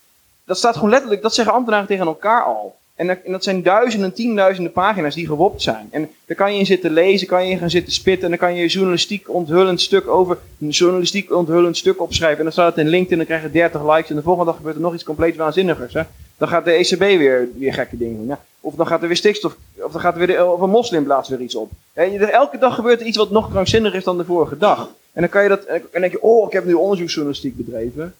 Dat 0.44 0.56
staat 0.56 0.74
gewoon 0.74 0.90
letterlijk, 0.90 1.22
dat 1.22 1.34
zeggen 1.34 1.54
ambtenaren 1.54 1.86
tegen 1.86 2.06
elkaar 2.06 2.44
al. 2.44 2.78
En 3.00 3.06
dat, 3.06 3.18
en 3.24 3.32
dat 3.32 3.44
zijn 3.44 3.62
duizenden, 3.62 4.12
tienduizenden 4.12 4.72
pagina's 4.72 5.14
die 5.14 5.26
gewopt 5.26 5.62
zijn. 5.62 5.88
En 5.90 6.08
daar 6.26 6.36
kan 6.36 6.52
je 6.52 6.58
in 6.58 6.66
zitten 6.66 6.92
lezen, 6.92 7.26
kan 7.26 7.44
je 7.46 7.50
in 7.50 7.58
gaan 7.58 7.70
zitten 7.70 7.92
spitten. 7.92 8.24
En 8.24 8.30
dan 8.30 8.38
kan 8.48 8.54
je 8.54 8.66
journalistiek 8.66 9.28
onthullend 9.28 9.80
stuk 9.80 10.08
over 10.08 10.38
een 10.60 10.68
journalistiek 10.68 11.34
onthullend 11.34 11.76
stuk 11.76 12.00
opschrijven. 12.00 12.38
En 12.38 12.44
dan 12.44 12.52
staat 12.52 12.76
het 12.76 12.84
in 12.84 12.90
LinkedIn, 12.90 13.16
dan 13.16 13.26
krijg 13.26 13.42
je 13.42 13.50
30 13.50 13.94
likes. 13.94 14.10
En 14.10 14.16
de 14.16 14.22
volgende 14.22 14.46
dag 14.50 14.56
gebeurt 14.56 14.76
er 14.76 14.82
nog 14.82 14.94
iets 14.94 15.04
compleet 15.04 15.36
waanzinnigers. 15.36 15.94
Hè? 15.94 16.02
Dan 16.38 16.48
gaat 16.48 16.64
de 16.64 16.72
ECB 16.72 16.98
weer, 16.98 17.48
weer 17.58 17.72
gekke 17.72 17.96
dingen 17.96 18.26
doen. 18.26 18.36
Of 18.60 18.74
dan 18.74 18.86
gaat 18.86 19.02
er 19.02 19.08
weer 19.08 19.16
stikstof, 19.16 19.56
of 19.82 19.92
dan 19.92 20.00
gaat 20.00 20.16
er 20.16 20.26
weer 20.26 20.46
of 20.46 20.60
een 20.60 20.70
moslim 20.70 21.06
weer 21.06 21.40
iets 21.40 21.54
op. 21.54 21.70
Je- 21.94 22.26
elke 22.26 22.58
dag 22.58 22.74
gebeurt 22.74 23.00
er 23.00 23.06
iets 23.06 23.16
wat 23.16 23.30
nog 23.30 23.50
krankzinniger 23.50 23.98
is 23.98 24.04
dan 24.04 24.18
de 24.18 24.24
vorige 24.24 24.58
dag. 24.58 24.88
En 25.12 25.20
dan 25.20 25.30
kan 25.30 25.42
je 25.42 25.48
dat, 25.48 25.64
en 25.64 25.82
dan 25.92 26.00
denk 26.00 26.12
je, 26.12 26.22
oh, 26.22 26.46
ik 26.46 26.52
heb 26.52 26.64
nu 26.64 26.72
onderzoeksjournalistiek 26.72 27.56
bedreven. 27.56 28.14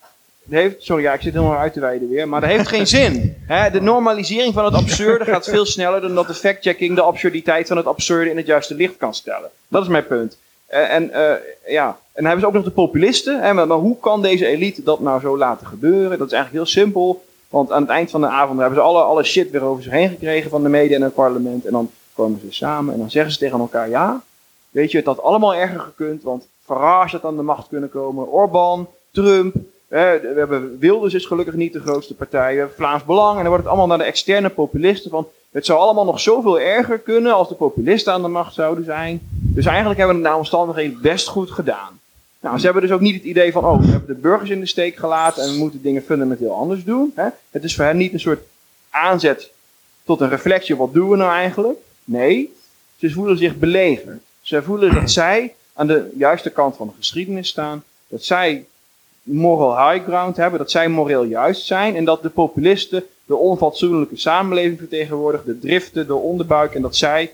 Heeft, 0.50 0.82
sorry, 0.82 1.02
ja, 1.02 1.12
ik 1.12 1.20
zit 1.20 1.32
helemaal 1.32 1.58
uit 1.58 1.72
te 1.72 1.80
wijden 1.80 2.08
weer, 2.08 2.28
maar 2.28 2.40
dat 2.40 2.50
heeft 2.50 2.68
geen 2.68 2.86
zin. 3.00 3.36
De 3.72 3.80
normalisering 3.80 4.54
van 4.54 4.64
het 4.64 4.74
absurde 4.74 5.24
gaat 5.24 5.48
veel 5.48 5.66
sneller 5.66 6.00
dan 6.00 6.14
dat 6.14 6.26
de 6.26 6.34
fact-checking 6.34 6.94
de 6.94 7.00
absurditeit 7.00 7.68
van 7.68 7.76
het 7.76 7.86
absurde 7.86 8.30
in 8.30 8.36
het 8.36 8.46
juiste 8.46 8.74
licht 8.74 8.96
kan 8.96 9.14
stellen. 9.14 9.50
Dat 9.68 9.82
is 9.82 9.88
mijn 9.88 10.06
punt. 10.06 10.36
Eh, 10.70 10.94
en, 10.94 11.10
eh, 11.10 11.34
ja. 11.66 11.86
en 11.88 11.96
dan 12.12 12.24
hebben 12.24 12.40
ze 12.40 12.46
ook 12.46 12.52
nog 12.52 12.64
de 12.64 12.70
populisten. 12.70 13.42
Hè, 13.42 13.52
maar, 13.52 13.66
maar 13.66 13.78
hoe 13.78 13.98
kan 14.00 14.22
deze 14.22 14.46
elite 14.46 14.82
dat 14.82 15.00
nou 15.00 15.20
zo 15.20 15.38
laten 15.38 15.66
gebeuren? 15.66 16.18
Dat 16.18 16.26
is 16.26 16.32
eigenlijk 16.32 16.64
heel 16.64 16.82
simpel. 16.82 17.24
Want 17.48 17.72
aan 17.72 17.82
het 17.82 17.90
eind 17.90 18.10
van 18.10 18.20
de 18.20 18.26
avond 18.26 18.58
hebben 18.58 18.78
ze 18.78 18.84
alle, 18.84 19.02
alle 19.02 19.24
shit 19.24 19.50
weer 19.50 19.62
over 19.62 19.82
zich 19.82 19.92
heen 19.92 20.08
gekregen 20.08 20.50
van 20.50 20.62
de 20.62 20.68
media 20.68 20.96
en 20.96 21.02
het 21.02 21.14
parlement. 21.14 21.64
En 21.64 21.72
dan 21.72 21.90
komen 22.14 22.40
ze 22.40 22.52
samen 22.52 22.92
en 22.92 22.98
dan 22.98 23.10
zeggen 23.10 23.32
ze 23.32 23.38
tegen 23.38 23.58
elkaar: 23.58 23.88
ja, 23.88 24.22
weet 24.70 24.90
je, 24.90 24.96
het 24.96 25.06
had 25.06 25.22
allemaal 25.22 25.54
erger 25.54 25.80
gekund. 25.80 26.22
Want 26.22 26.46
Farage 26.64 27.16
had 27.16 27.24
aan 27.24 27.36
de 27.36 27.42
macht 27.42 27.68
kunnen 27.68 27.90
komen, 27.90 28.28
Orbán, 28.28 28.88
Trump. 29.10 29.54
Hè, 29.98 30.20
we 30.20 30.38
hebben 30.38 30.78
Wilders 30.78 31.14
is 31.14 31.26
gelukkig 31.26 31.54
niet 31.54 31.72
de 31.72 31.80
grootste 31.80 32.14
partij. 32.14 32.52
We 32.52 32.58
hebben 32.58 32.76
Vlaams 32.76 33.04
Belang. 33.04 33.36
En 33.36 33.40
dan 33.40 33.48
wordt 33.48 33.62
het 33.62 33.72
allemaal 33.72 33.86
naar 33.86 33.98
de 33.98 34.12
externe 34.12 34.48
populisten 34.48 35.10
van... 35.10 35.28
Het 35.50 35.66
zou 35.66 35.78
allemaal 35.78 36.04
nog 36.04 36.20
zoveel 36.20 36.60
erger 36.60 36.98
kunnen 36.98 37.32
als 37.32 37.48
de 37.48 37.54
populisten 37.54 38.12
aan 38.12 38.22
de 38.22 38.28
macht 38.28 38.54
zouden 38.54 38.84
zijn. 38.84 39.20
Dus 39.30 39.66
eigenlijk 39.66 39.98
hebben 39.98 40.16
we 40.16 40.22
het 40.22 40.30
naar 40.30 40.40
omstandigheden 40.40 40.98
best 41.02 41.28
goed 41.28 41.50
gedaan. 41.50 42.00
Nou, 42.40 42.58
ze 42.58 42.64
hebben 42.64 42.82
dus 42.82 42.90
ook 42.90 43.00
niet 43.00 43.14
het 43.14 43.24
idee 43.24 43.52
van, 43.52 43.64
oh, 43.64 43.80
we 43.80 43.86
hebben 43.86 44.14
de 44.14 44.20
burgers 44.20 44.50
in 44.50 44.60
de 44.60 44.66
steek 44.66 44.96
gelaten 44.96 45.42
en 45.42 45.52
we 45.52 45.58
moeten 45.58 45.82
dingen 45.82 46.02
fundamenteel 46.02 46.54
anders 46.54 46.84
doen. 46.84 47.12
Hè? 47.14 47.28
Het 47.50 47.64
is 47.64 47.76
voor 47.76 47.84
hen 47.84 47.96
niet 47.96 48.12
een 48.12 48.20
soort 48.20 48.42
aanzet 48.90 49.50
tot 50.04 50.20
een 50.20 50.28
reflectie, 50.28 50.76
wat 50.76 50.94
doen 50.94 51.08
we 51.08 51.16
nou 51.16 51.32
eigenlijk? 51.32 51.78
Nee, 52.04 52.54
ze 52.96 53.10
voelen 53.10 53.38
zich 53.38 53.56
belegerd. 53.56 54.20
Ze 54.40 54.62
voelen 54.62 54.94
dat 54.94 55.10
zij 55.10 55.54
aan 55.72 55.86
de 55.86 56.10
juiste 56.18 56.50
kant 56.50 56.76
van 56.76 56.86
de 56.86 56.92
geschiedenis 56.96 57.48
staan, 57.48 57.84
dat 58.08 58.24
zij 58.24 58.64
moral 59.22 59.90
high 59.90 60.04
ground 60.04 60.36
hebben, 60.36 60.58
dat 60.58 60.70
zij 60.70 60.88
moreel 60.88 61.22
juist 61.22 61.66
zijn 61.66 61.96
en 61.96 62.04
dat 62.04 62.22
de 62.22 62.28
populisten 62.28 63.04
de 63.26 63.36
onfatsoenlijke 63.36 64.16
samenleving 64.16 64.78
vertegenwoordigen, 64.78 65.46
de 65.46 65.58
driften, 65.58 66.06
de 66.06 66.14
onderbuik 66.14 66.74
en 66.74 66.82
dat 66.82 66.96
zij 66.96 67.32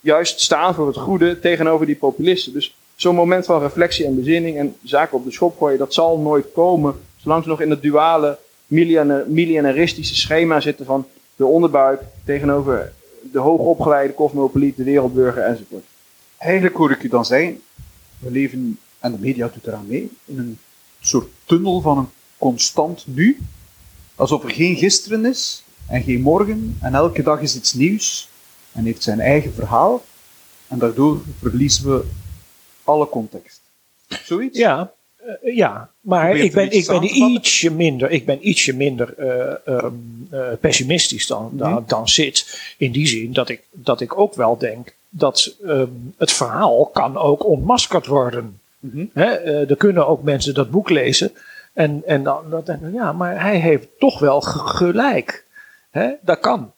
juist 0.00 0.40
staan 0.40 0.74
voor 0.74 0.86
het 0.86 0.96
goede 0.96 1.40
tegenover 1.40 1.86
die 1.86 1.96
populisten. 1.96 2.52
Dus 2.52 2.76
zo'n 2.94 3.14
moment 3.14 3.44
van 3.44 3.60
reflectie 3.60 4.06
en 4.06 4.14
bezinning 4.14 4.58
en 4.58 4.76
zaken 4.82 5.16
op 5.16 5.24
de 5.24 5.32
schop 5.32 5.58
gooien, 5.58 5.78
dat 5.78 5.94
zal 5.94 6.18
nooit 6.18 6.52
komen 6.52 6.94
zolang 7.16 7.42
ze 7.42 7.48
nog 7.48 7.60
in 7.60 7.70
het 7.70 7.82
duale 7.82 8.38
miljonaristische 9.26 10.14
schema 10.14 10.60
zitten 10.60 10.86
van 10.86 11.06
de 11.36 11.44
onderbuik 11.44 12.00
tegenover 12.24 12.92
de 13.32 13.38
hoogopgeleide 13.38 14.14
cosmopoliet, 14.14 14.76
de 14.76 14.84
wereldburger 14.84 15.42
enzovoort. 15.42 15.84
Eigenlijk 16.38 16.76
hoor 16.76 16.90
ik 16.90 17.02
u 17.02 17.08
dan 17.08 17.24
zeggen, 17.24 17.60
we 18.18 18.30
leven, 18.30 18.78
en 18.98 19.12
de 19.12 19.18
media 19.20 19.50
doet 19.54 19.66
eraan 19.66 19.86
mee, 19.86 20.10
in 20.24 20.38
een 20.38 20.58
soort 21.06 21.28
tunnel 21.44 21.80
van 21.80 21.98
een 21.98 22.08
constant 22.38 23.04
nu. 23.06 23.38
Alsof 24.14 24.44
er 24.44 24.50
geen 24.50 24.76
gisteren 24.76 25.24
is 25.24 25.64
en 25.88 26.02
geen 26.02 26.20
morgen 26.20 26.78
en 26.80 26.94
elke 26.94 27.22
dag 27.22 27.40
is 27.40 27.56
iets 27.56 27.72
nieuws 27.72 28.28
en 28.72 28.84
heeft 28.84 29.02
zijn 29.02 29.20
eigen 29.20 29.54
verhaal. 29.54 30.04
En 30.68 30.78
daardoor 30.78 31.20
verliezen 31.40 31.90
we 31.90 32.04
alle 32.84 33.08
context. 33.08 33.60
Zoiets? 34.08 34.58
Ja, 34.58 34.92
eh, 35.16 35.56
ja. 35.56 35.90
maar 36.00 36.36
ik 36.36 36.52
ben, 36.52 36.70
ik 36.70 36.86
ben 36.86 37.02
ietsje 37.16 37.70
minder, 37.70 38.10
ik 38.10 38.26
ben 38.26 38.48
ietsje 38.48 38.72
minder 38.72 39.14
eh, 39.18 39.74
ehm, 39.74 39.94
eh, 40.30 40.48
pessimistisch 40.60 41.26
dan, 41.26 41.50
dan, 41.52 41.72
Mhm. 41.72 41.82
dan 41.86 42.08
zit. 42.08 42.60
In 42.78 42.92
die 42.92 43.06
zin 43.06 43.32
dat 43.32 43.48
ik, 43.48 43.62
dat 43.70 44.00
ik 44.00 44.18
ook 44.18 44.34
wel 44.34 44.58
denk 44.58 44.94
dat 45.08 45.54
ehm, 45.64 45.88
het 46.16 46.32
verhaal 46.32 46.86
kan 46.86 47.16
ook 47.16 47.44
ontmaskerd 47.44 48.06
worden. 48.06 48.60
Hè, 49.12 49.24
eh, 49.24 49.70
er 49.70 49.76
kunnen 49.76 50.06
ook 50.06 50.22
mensen 50.22 50.54
dat 50.54 50.70
boek 50.70 50.90
lezen. 50.90 51.32
En, 51.72 52.02
en 52.06 52.22
dan, 52.22 52.50
dan 52.50 52.62
denken 52.64 52.92
ja, 52.92 53.12
maar 53.12 53.40
hij 53.40 53.56
heeft 53.56 53.88
toch 53.98 54.18
wel 54.18 54.40
ge- 54.40 54.58
gelijk. 54.58 55.46
Hè, 55.90 56.12
dat 56.22 56.38
kan. 56.40 56.72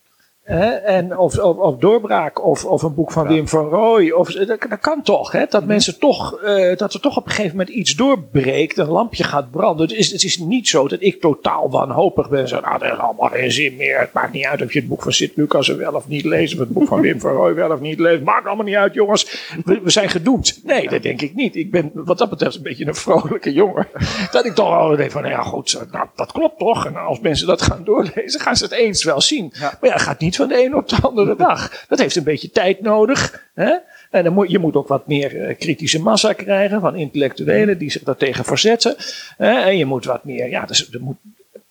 Hè, 0.49 0.71
en 0.71 1.19
of, 1.19 1.39
of, 1.39 1.57
of 1.57 1.77
Doorbraak 1.77 2.45
of, 2.45 2.65
of 2.65 2.83
een 2.83 2.95
boek 2.95 3.13
van 3.13 3.23
Ja. 3.23 3.29
Mhm. 3.29 3.39
Wim 3.39 3.49
van 3.49 3.69
Rooij. 3.69 4.13
Of, 4.13 4.33
dat, 4.33 4.67
dat 4.69 4.79
kan 4.81 5.03
toch. 5.03 5.33
Hè, 5.33 5.45
dat 5.49 5.65
mensen 5.65 5.99
toch, 5.99 6.41
eh, 6.43 6.77
dat 6.77 6.95
er 6.95 7.01
toch 7.01 7.17
op 7.17 7.25
een 7.25 7.31
gegeven 7.31 7.57
moment 7.57 7.77
iets 7.77 7.97
doorbreekt. 7.97 8.79
Een 8.79 8.89
lampje 8.89 9.25
gaat 9.25 9.51
branden. 9.51 9.89
Het 9.89 9.97
is, 9.97 10.11
het 10.11 10.23
is 10.23 10.39
niet 10.39 10.69
zo 10.69 10.89
dat 10.89 11.03
ik 11.03 11.21
totaal 11.21 11.71
wanhopig 11.71 12.29
ben. 12.29 12.49
Zo, 12.49 12.61
nou, 12.61 12.79
dat 12.79 12.93
is 12.93 12.99
allemaal 12.99 13.29
geen 13.29 13.53
zin 13.53 13.77
meer. 13.77 14.01
Het 14.01 14.13
maakt 14.13 14.33
niet 14.33 14.45
uit 14.45 14.63
of 14.63 14.73
je 14.73 14.79
het 14.79 14.89
boek 14.89 15.03
van 15.03 15.13
Sint 15.13 15.37
Lucas 15.37 15.69
wel 15.69 15.93
of 15.93 16.09
niet 16.09 16.25
leest. 16.25 16.53
Of 16.53 16.61
het 16.61 16.71
boek 16.71 16.89
van 16.89 17.01
Wim 17.01 17.21
van 17.21 17.33
Rooij 17.33 17.55
wel 17.55 17.71
of 17.71 17.81
niet 17.81 17.99
leest. 17.99 18.23
Maakt 18.23 18.47
allemaal 18.47 18.65
niet 18.65 18.75
uit, 18.75 18.95
jongens. 18.95 19.53
We, 19.65 19.81
we 19.83 19.91
zijn 19.91 20.09
gedoemd. 20.09 20.61
Nee, 20.65 20.89
dat 20.89 21.03
denk 21.03 21.23
ik 21.23 21.35
niet. 21.35 21.57
Ik 21.57 21.71
ben 21.71 21.91
wat 21.95 22.19
dat 22.19 22.31
betreft 22.31 22.57
een 22.57 22.63
beetje 22.63 22.87
een 22.87 22.95
vrolijke 22.95 23.53
jongen. 23.53 23.87
Dat 24.31 24.45
ik 24.45 24.55
toch 24.55 24.69
al 24.69 24.97
denk 24.97 25.11
van, 25.11 25.23
nou 25.23 25.35
ja 25.35 25.43
goed, 25.43 25.87
nou, 25.93 26.07
dat 26.15 26.33
klopt 26.33 26.59
toch. 26.59 26.87
En 26.87 26.97
als 26.97 27.21
mensen 27.21 27.47
dat 27.47 27.63
gaan 27.63 27.85
doorlezen, 27.85 28.41
gaan 28.41 28.57
ze 28.57 28.65
het 28.65 28.73
eens 28.73 29.05
wel 29.05 29.21
zien. 29.21 29.53
Ja. 29.53 29.79
Maar 29.81 29.91
ja, 29.91 29.97
gaat 29.97 30.21
niet 30.21 30.37
van 30.39 30.49
de 30.49 30.57
ene 30.57 30.77
op 30.77 30.89
de 30.89 30.97
andere 31.01 31.37
dag. 31.47 31.87
Dat 31.89 31.99
heeft 31.99 32.17
een 32.17 32.25
beetje 32.25 32.51
tijd 32.51 32.81
nodig. 32.81 33.51
Hè? 33.55 33.75
En 34.11 34.25
dan 34.25 34.33
moet, 34.33 34.51
je 34.51 34.59
moet 34.59 34.77
ook 34.77 34.89
wat 34.89 35.07
meer 35.07 35.41
eh, 35.41 35.59
kritische 35.59 36.01
massa 36.01 36.33
krijgen 36.33 36.81
van 36.81 36.97
intellectuelen 36.97 37.79
die 37.79 37.91
zich 37.91 38.03
daartegen 38.03 38.45
verzetten. 38.45 38.95
Hè? 39.37 39.61
En 39.61 39.77
je 39.77 39.85
moet 39.85 40.05
wat 40.05 40.25
meer, 40.25 40.51
ja, 40.51 40.67
dus, 40.67 40.93
er 40.93 41.01
moet 41.01 41.17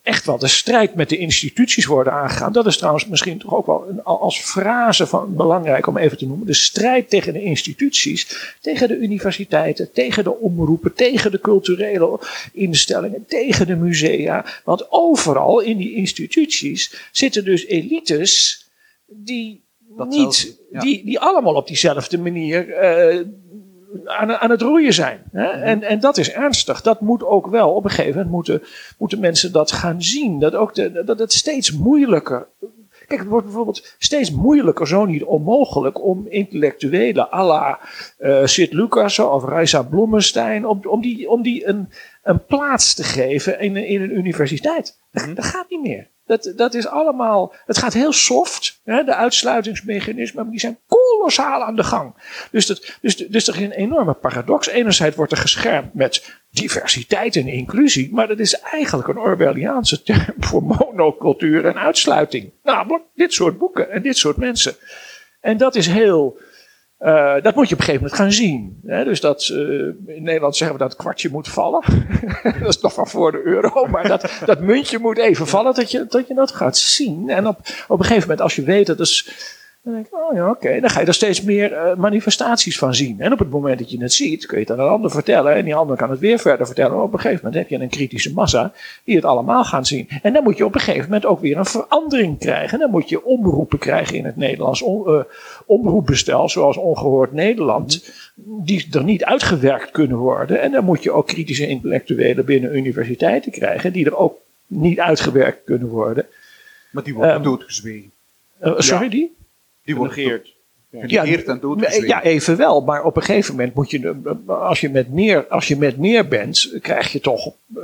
echt 0.08 0.26
wel 0.26 0.38
de 0.38 0.48
strijd 0.48 0.96
met 0.96 1.10
de 1.10 1.18
instituties 1.18 1.86
worden 1.86 2.14
aangegaan. 2.14 2.52
Dat 2.52 2.66
is 2.66 2.78
trouwens 2.78 3.08
misschien 3.08 3.38
toch 3.38 3.54
ook 3.54 3.66
wel 3.66 3.86
een, 3.90 4.04
als 4.04 4.40
frase 4.40 5.08
van 5.08 5.36
belangrijk 5.36 5.88
om 5.88 5.98
even 5.98 6.18
te 6.18 6.28
noemen. 6.28 6.48
De 6.48 6.54
strijd 6.54 7.10
tegen 7.10 7.34
de 7.34 7.42
instituties, 7.42 8.54
tegen 8.62 8.88
de 8.88 8.98
universiteiten, 8.98 9.92
tegen 9.92 10.24
de 10.24 10.38
omroepen, 10.38 10.94
tegen 10.94 11.32
de 11.32 11.40
culturele 11.40 12.20
instellingen, 12.54 13.26
tegen 13.26 13.68
de 13.68 13.76
musea. 13.76 14.46
Want 14.64 14.92
overal 14.92 15.60
in 15.60 15.78
die 15.78 15.96
instituties 15.96 17.10
zitten 17.12 17.46
dus 17.46 17.66
elites 17.66 18.66
die 19.08 19.64
niet, 19.96 20.58
ja. 20.72 20.80
die, 20.80 21.06
die 21.06 21.20
allemaal 21.20 21.56
op 21.56 21.68
diezelfde 21.68 22.18
manier 22.18 22.74
eh, 22.74 23.26
aan, 24.06 24.32
aan 24.32 24.50
het 24.50 24.62
roeien 24.62 24.94
zijn. 24.94 25.24
Hè? 25.32 25.46
En, 25.48 25.84
en 25.84 26.00
dat 26.00 26.18
is 26.18 26.32
ernstig. 26.32 26.82
Dat 26.82 27.02
moet 27.02 27.24
ook 27.24 27.48
wel, 27.48 27.74
op 27.74 27.84
een 27.84 27.90
gegeven 27.90 28.14
moment 28.16 28.32
moeten, 28.32 28.62
moeten 28.98 29.20
mensen 29.20 29.52
dat 29.52 29.72
gaan 29.72 30.02
zien. 30.04 30.40
Dat, 30.40 30.56
ook 30.56 30.74
de, 30.76 31.04
dat 31.06 31.20
het 31.20 31.34
steeds 31.34 31.72
moeilijker. 31.72 32.48
Kijk, 33.08 33.20
het 33.20 33.30
wordt 33.30 33.46
bijvoorbeeld 33.46 33.96
steeds 33.98 34.32
moeilijker, 34.32 34.88
zo 34.88 35.06
niet 35.06 35.24
onmogelijk, 35.24 36.04
om 36.04 36.26
intellectuelen 36.30 37.34
à 37.34 37.44
la 37.46 37.80
eh 38.18 38.46
Sid 38.46 38.74
Lucas 38.74 39.20
of 39.20 39.46
Reisa 39.46 39.82
Bloemenstein, 39.84 40.66
om, 40.66 40.80
om 40.88 41.02
die, 41.02 41.30
om 41.30 41.42
die 41.42 41.68
een, 41.68 41.90
een 42.24 42.46
plaats 42.46 42.94
te 42.94 43.04
geven 43.04 43.60
in, 43.60 43.76
een- 43.76 43.88
in 43.88 44.02
een 44.02 44.18
universiteit. 44.18 45.00
Dat, 45.12 45.36
dat 45.36 45.46
gaat 45.46 45.66
niet 45.70 45.82
meer. 45.82 46.08
Dat, 46.28 46.54
dat 46.56 46.74
is 46.74 46.88
allemaal, 46.88 47.54
het 47.66 47.78
gaat 47.78 47.94
heel 47.94 48.14
soft. 48.14 48.80
Hè? 48.84 49.04
De 49.04 49.16
uitsluitingsmechanismen 49.16 50.44
maar 50.44 50.52
die 50.52 50.60
zijn 50.60 50.80
kolossaal 50.88 51.64
aan 51.64 51.76
de 51.76 51.84
gang. 51.84 52.14
Dus, 52.52 52.66
dat, 52.66 52.98
dus, 53.02 53.16
dus 53.16 53.48
er 53.48 53.56
is 53.56 53.62
een 53.62 53.72
enorme 53.72 54.14
paradox. 54.14 54.68
Enerzijds 54.68 55.16
wordt 55.16 55.32
er 55.32 55.38
geschermd 55.38 55.94
met 55.94 56.36
diversiteit 56.52 57.36
en 57.36 57.48
inclusie. 57.48 58.14
Maar 58.14 58.28
dat 58.28 58.40
is 58.40 58.60
eigenlijk 58.60 59.08
een 59.08 59.18
Orwelliaanse 59.18 60.04
term 60.04 60.34
voor 60.48 60.64
monocultuur 60.64 61.66
en 61.66 61.78
uitsluiting. 61.78 62.52
Namelijk 62.64 63.04
dit 63.16 63.34
soort 63.34 63.58
boeken 63.58 63.92
en 63.92 64.02
dit 64.02 64.18
soort 64.18 64.38
mensen. 64.38 64.76
En 65.42 65.58
dat 65.58 65.76
is 65.76 65.88
heel. 65.88 66.40
Eh, 66.98 67.34
dat 67.42 67.56
moet 67.56 67.70
je 67.70 67.74
op 67.74 67.80
een 67.80 67.86
gegeven 67.86 68.02
moment 68.02 68.14
gaan 68.14 68.32
zien. 68.32 68.80
Hè? 68.86 69.04
Dus 69.04 69.22
dat, 69.22 69.50
eh, 69.52 69.58
in 70.16 70.24
Nederland 70.24 70.56
zeggen 70.56 70.78
we 70.78 70.84
dat 70.84 70.96
kwartje 70.96 71.30
moet 71.30 71.48
vallen. 71.48 71.84
dat 72.60 72.68
is 72.68 72.80
nog 72.80 72.94
van 72.94 73.08
voor 73.08 73.32
de 73.32 73.42
euro. 73.44 73.86
Maar 73.86 74.08
dat, 74.08 74.32
dat 74.46 74.60
muntje 74.60 75.00
moet 75.00 75.18
even 75.18 75.48
vallen 75.48 75.74
dat 75.74 75.92
je, 75.92 76.06
dat 76.10 76.28
je 76.28 76.34
dat 76.34 76.52
gaat 76.52 76.78
zien. 76.78 77.30
En 77.30 77.48
op, 77.48 77.58
op 77.88 78.00
een 78.00 78.06
gegeven 78.06 78.22
moment, 78.22 78.42
als 78.42 78.56
je 78.56 78.64
weet 78.64 78.88
dat 78.88 79.00
is. 79.00 79.30
Dan 79.88 79.96
denk 79.96 80.08
ik, 80.08 80.14
oh 80.14 80.36
ja, 80.36 80.50
oké. 80.50 80.80
Dan 80.80 80.90
ga 80.90 81.00
je 81.00 81.06
er 81.06 81.14
steeds 81.14 81.42
meer 81.42 81.74
eh, 81.74 81.96
manifestaties 81.96 82.78
van 82.78 82.96
zien. 82.96 83.20
En 83.20 83.34
op 83.34 83.40
het 83.40 83.50
moment 83.50 83.80
dat 83.80 83.92
je 83.92 84.02
het 84.02 84.14
ziet, 84.14 84.46
kun 84.46 84.58
je 84.58 84.64
het 84.64 84.72
aan 84.74 84.86
een 84.86 84.92
ander 84.92 85.12
vertellen. 85.12 85.56
En 85.56 85.66
die 85.66 85.76
ander 85.76 85.98
kan 85.98 86.10
het 86.10 86.20
weer 86.20 86.40
verder 86.40 86.66
vertellen. 86.66 86.92
Maar 86.96 87.04
op 87.04 87.14
een 87.14 87.20
gegeven 87.20 87.46
moment 87.46 87.62
heb 87.62 87.80
je 87.80 87.86
een 87.86 87.90
kritische 87.90 88.34
massa 88.34 88.72
die 89.04 89.16
het 89.16 89.26
allemaal 89.26 89.64
gaan 89.64 89.86
zien. 89.86 90.10
En 90.22 90.34
dan 90.34 90.44
moet 90.44 90.58
je 90.58 90.66
op 90.66 90.76
een 90.76 90.82
gegeven 90.82 91.04
moment 91.04 91.26
ook 91.26 91.40
weer 91.40 91.58
een 91.58 91.66
verandering 91.66 92.40
krijgen. 92.40 92.74
En 92.74 92.80
dan 92.80 92.92
moet 92.92 93.10
je 93.10 93.26
omroepen 93.26 93.80
krijgen 93.80 94.16
in 94.18 94.26
het 94.26 94.36
Nederlands. 94.36 94.82
On, 94.82 95.08
eh, 95.08 95.20
omroepbestel, 95.66 96.50
zoals 96.50 96.78
Ongehoord 96.78 97.32
Nederland. 97.34 98.14
Die 98.36 98.88
er 98.92 99.04
niet 99.04 99.26
uitgewerkt 99.26 99.92
kunnen 99.92 100.18
worden. 100.18 100.62
En 100.62 100.72
dan 100.72 100.84
moet 100.84 101.04
je 101.04 101.12
ook 101.12 101.28
kritische 101.28 101.68
intellectuelen 101.68 102.46
binnen 102.46 102.78
universiteiten 102.78 103.52
krijgen. 103.52 103.94
Die 103.94 104.06
er 104.06 104.18
ook 104.18 104.38
niet 104.68 105.00
uitgewerkt 105.00 105.64
kunnen 105.66 105.88
worden. 105.88 106.26
Maar 106.92 107.04
die 107.04 107.14
wordt 107.14 107.32
Ehm, 107.32 107.44
doodgezwegen. 107.44 108.12
Eh, 108.60 108.74
sorry, 108.78 109.10
die? 109.10 109.37
Die 109.88 109.96
wordt 109.96 110.14
Genegeerd. 110.14 110.56
genegeerd 110.92 111.48
en 111.48 111.60
doodgezwegen. 111.60 112.08
Ja, 112.08 112.24
evenwel. 112.24 112.82
Maar 112.82 113.04
op 113.04 113.16
een 113.16 113.22
gegeven 113.24 113.56
moment 113.56 113.74
moet 113.74 113.90
je, 113.92 114.16
als 114.48 114.80
je 114.82 114.90
met 114.90 115.14
meer, 115.14 115.48
als 115.48 115.68
je 115.68 115.78
met 115.78 115.98
meer 115.98 116.28
bent, 116.28 116.78
krijg 116.82 117.12
je 117.12 117.20
toch, 117.20 117.46
eh, 117.76 117.84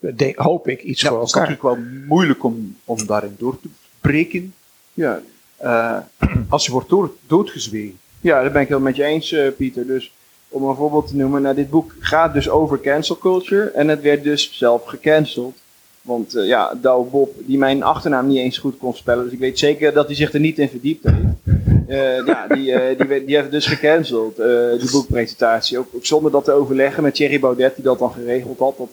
de- 0.00 0.32
hoop 0.36 0.68
ik, 0.68 0.82
iets 0.82 1.00
Ja, 1.00 1.08
voor 1.08 1.18
het 1.18 1.26
is 1.28 1.34
elkaar. 1.34 1.50
natuurlijk 1.50 1.76
wel 1.76 1.86
moeilijk 2.06 2.44
om, 2.44 2.76
om 2.84 3.06
daarin 3.06 3.34
door 3.38 3.60
te 3.60 3.68
breken. 4.00 4.54
Ja, 4.94 5.22
Eh, 5.56 5.98
als 6.48 6.66
je 6.66 6.72
wordt 6.72 6.88
dood, 6.88 7.12
doodgezwegen. 7.26 7.98
Ja, 8.20 8.42
daar 8.42 8.52
ben 8.52 8.62
ik 8.62 8.68
het 8.68 8.78
met 8.80 8.96
je 8.96 9.04
eens, 9.04 9.32
eh, 9.32 9.48
Pieter. 9.56 9.86
Dus 9.86 10.12
om 10.48 10.64
een 10.68 10.74
voorbeeld 10.76 11.08
te 11.08 11.16
noemen, 11.16 11.42
nou, 11.42 11.54
dit 11.54 11.70
boek 11.70 11.94
gaat 12.00 12.32
dus 12.34 12.48
over 12.48 12.80
cancel 12.80 13.18
culture. 13.18 13.70
En 13.70 13.88
het 13.88 14.00
werd 14.02 14.22
dus 14.24 14.58
zelf 14.58 14.84
gecanceld. 14.84 15.56
Want 16.04 16.34
eh, 16.34 16.46
ja, 16.46 16.74
Douwe 16.80 17.10
Bob, 17.10 17.34
die 17.38 17.58
mijn 17.58 17.82
achternaam 17.82 18.26
niet 18.26 18.38
eens 18.38 18.58
goed 18.58 18.78
kon 18.78 18.94
spellen. 18.94 19.24
Dus 19.24 19.32
ik 19.32 19.38
weet 19.38 19.58
zeker 19.58 19.92
dat 19.92 20.06
hij 20.06 20.14
zich 20.14 20.32
er 20.32 20.40
niet 20.40 20.58
in 20.58 20.68
verdiept 20.68 21.04
heeft. 21.04 21.58
Eh, 21.88 22.26
ja, 22.26 22.46
die, 22.46 22.72
eh, 22.72 22.98
die, 22.98 23.24
die 23.24 23.48
dus 23.48 23.66
gecanceld, 23.66 24.36
die 24.80 24.90
boekpresentatie. 24.90 25.78
Ook, 25.78 25.86
zonder 26.00 26.30
dat 26.30 26.44
te 26.44 26.52
overleggen 26.52 27.02
met 27.02 27.14
Thierry 27.14 27.40
Baudet, 27.40 27.74
die 27.74 27.84
dat 27.84 27.98
dan 27.98 28.12
geregeld 28.12 28.58
had. 28.58 28.76
Dat, 28.76 28.88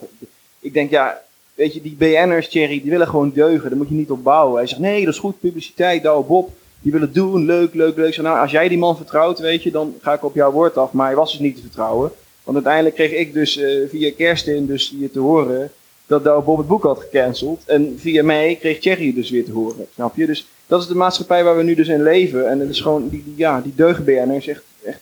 ik 0.60 0.74
denk, 0.74 0.90
ja, 0.90 1.22
weet 1.54 1.74
je, 1.74 1.82
die 1.82 1.96
BN'ers, 1.98 2.50
Thierry, 2.50 2.82
die 2.82 2.92
willen 2.92 3.08
gewoon 3.08 3.32
deugen. 3.32 3.70
Daar 3.70 3.78
moet 3.78 3.90
je 3.90 3.96
niet 3.96 4.12
op 4.12 4.24
bouwen. 4.24 4.58
Hij 4.58 4.68
zegt, 4.68 4.82
nee, 4.82 5.06
dat 5.06 5.14
is 5.14 5.20
goed, 5.20 5.40
publiciteit, 5.40 6.04
Douwe 6.04 6.26
Bob. 6.26 6.50
Die 6.82 6.92
willen 6.92 7.14
doen, 7.14 7.46
leuk, 7.46 7.74
leuk, 7.74 7.96
leuk. 7.96 8.14
Zeg, 8.14 8.24
nou, 8.24 8.40
als 8.40 8.52
jij 8.52 8.68
die 8.68 8.78
man 8.78 8.98
vertrouwt, 8.98 9.40
weet 9.40 9.64
je, 9.64 9.72
dan 9.72 9.96
ga 10.02 10.14
ik 10.14 10.24
op 10.24 10.36
jouw 10.36 10.52
woord 10.52 10.78
af. 10.78 10.92
Maar 10.92 11.08
hij 11.08 11.16
was 11.16 11.32
dus 11.32 11.40
niet 11.40 11.56
te 11.56 11.62
vertrouwen. 11.62 12.12
Want 12.44 12.58
uiteindelijk 12.58 12.96
kreeg 12.96 13.12
ik 13.12 13.34
dus 13.34 13.60
via 13.90 14.12
Kerstin 14.18 14.66
dus 14.66 14.90
hier 14.90 15.12
te 15.12 15.20
horen 15.20 15.72
dat 16.12 16.24
Douwe 16.24 16.44
Bob 16.44 16.58
het 16.58 16.68
boek 16.68 16.84
had 16.84 17.00
gecanceld. 17.00 17.62
En 17.66 17.96
via 17.98 18.24
mij 18.24 18.58
kreeg 18.60 18.80
Thierry 18.80 19.06
het 19.06 19.16
dus 19.16 19.30
weer 19.30 19.46
te 19.46 19.52
horen. 19.52 19.88
Snap 19.94 20.16
je? 20.16 20.26
Dus 20.26 20.48
dat 20.68 20.82
is 20.82 20.88
de 20.88 20.96
maatschappij 20.96 21.44
waar 21.44 21.58
we 21.58 21.64
nu 21.64 21.76
dus 21.76 21.88
in 21.88 22.04
leven. 22.04 22.50
En 22.50 22.60
het 22.60 22.70
is 22.70 22.82
gewoon, 22.82 23.10
die, 23.10 23.34
ja, 23.36 23.62
die 23.62 23.74
deugenberners, 23.76 24.48
echt, 24.48 24.64
echt, 24.84 25.00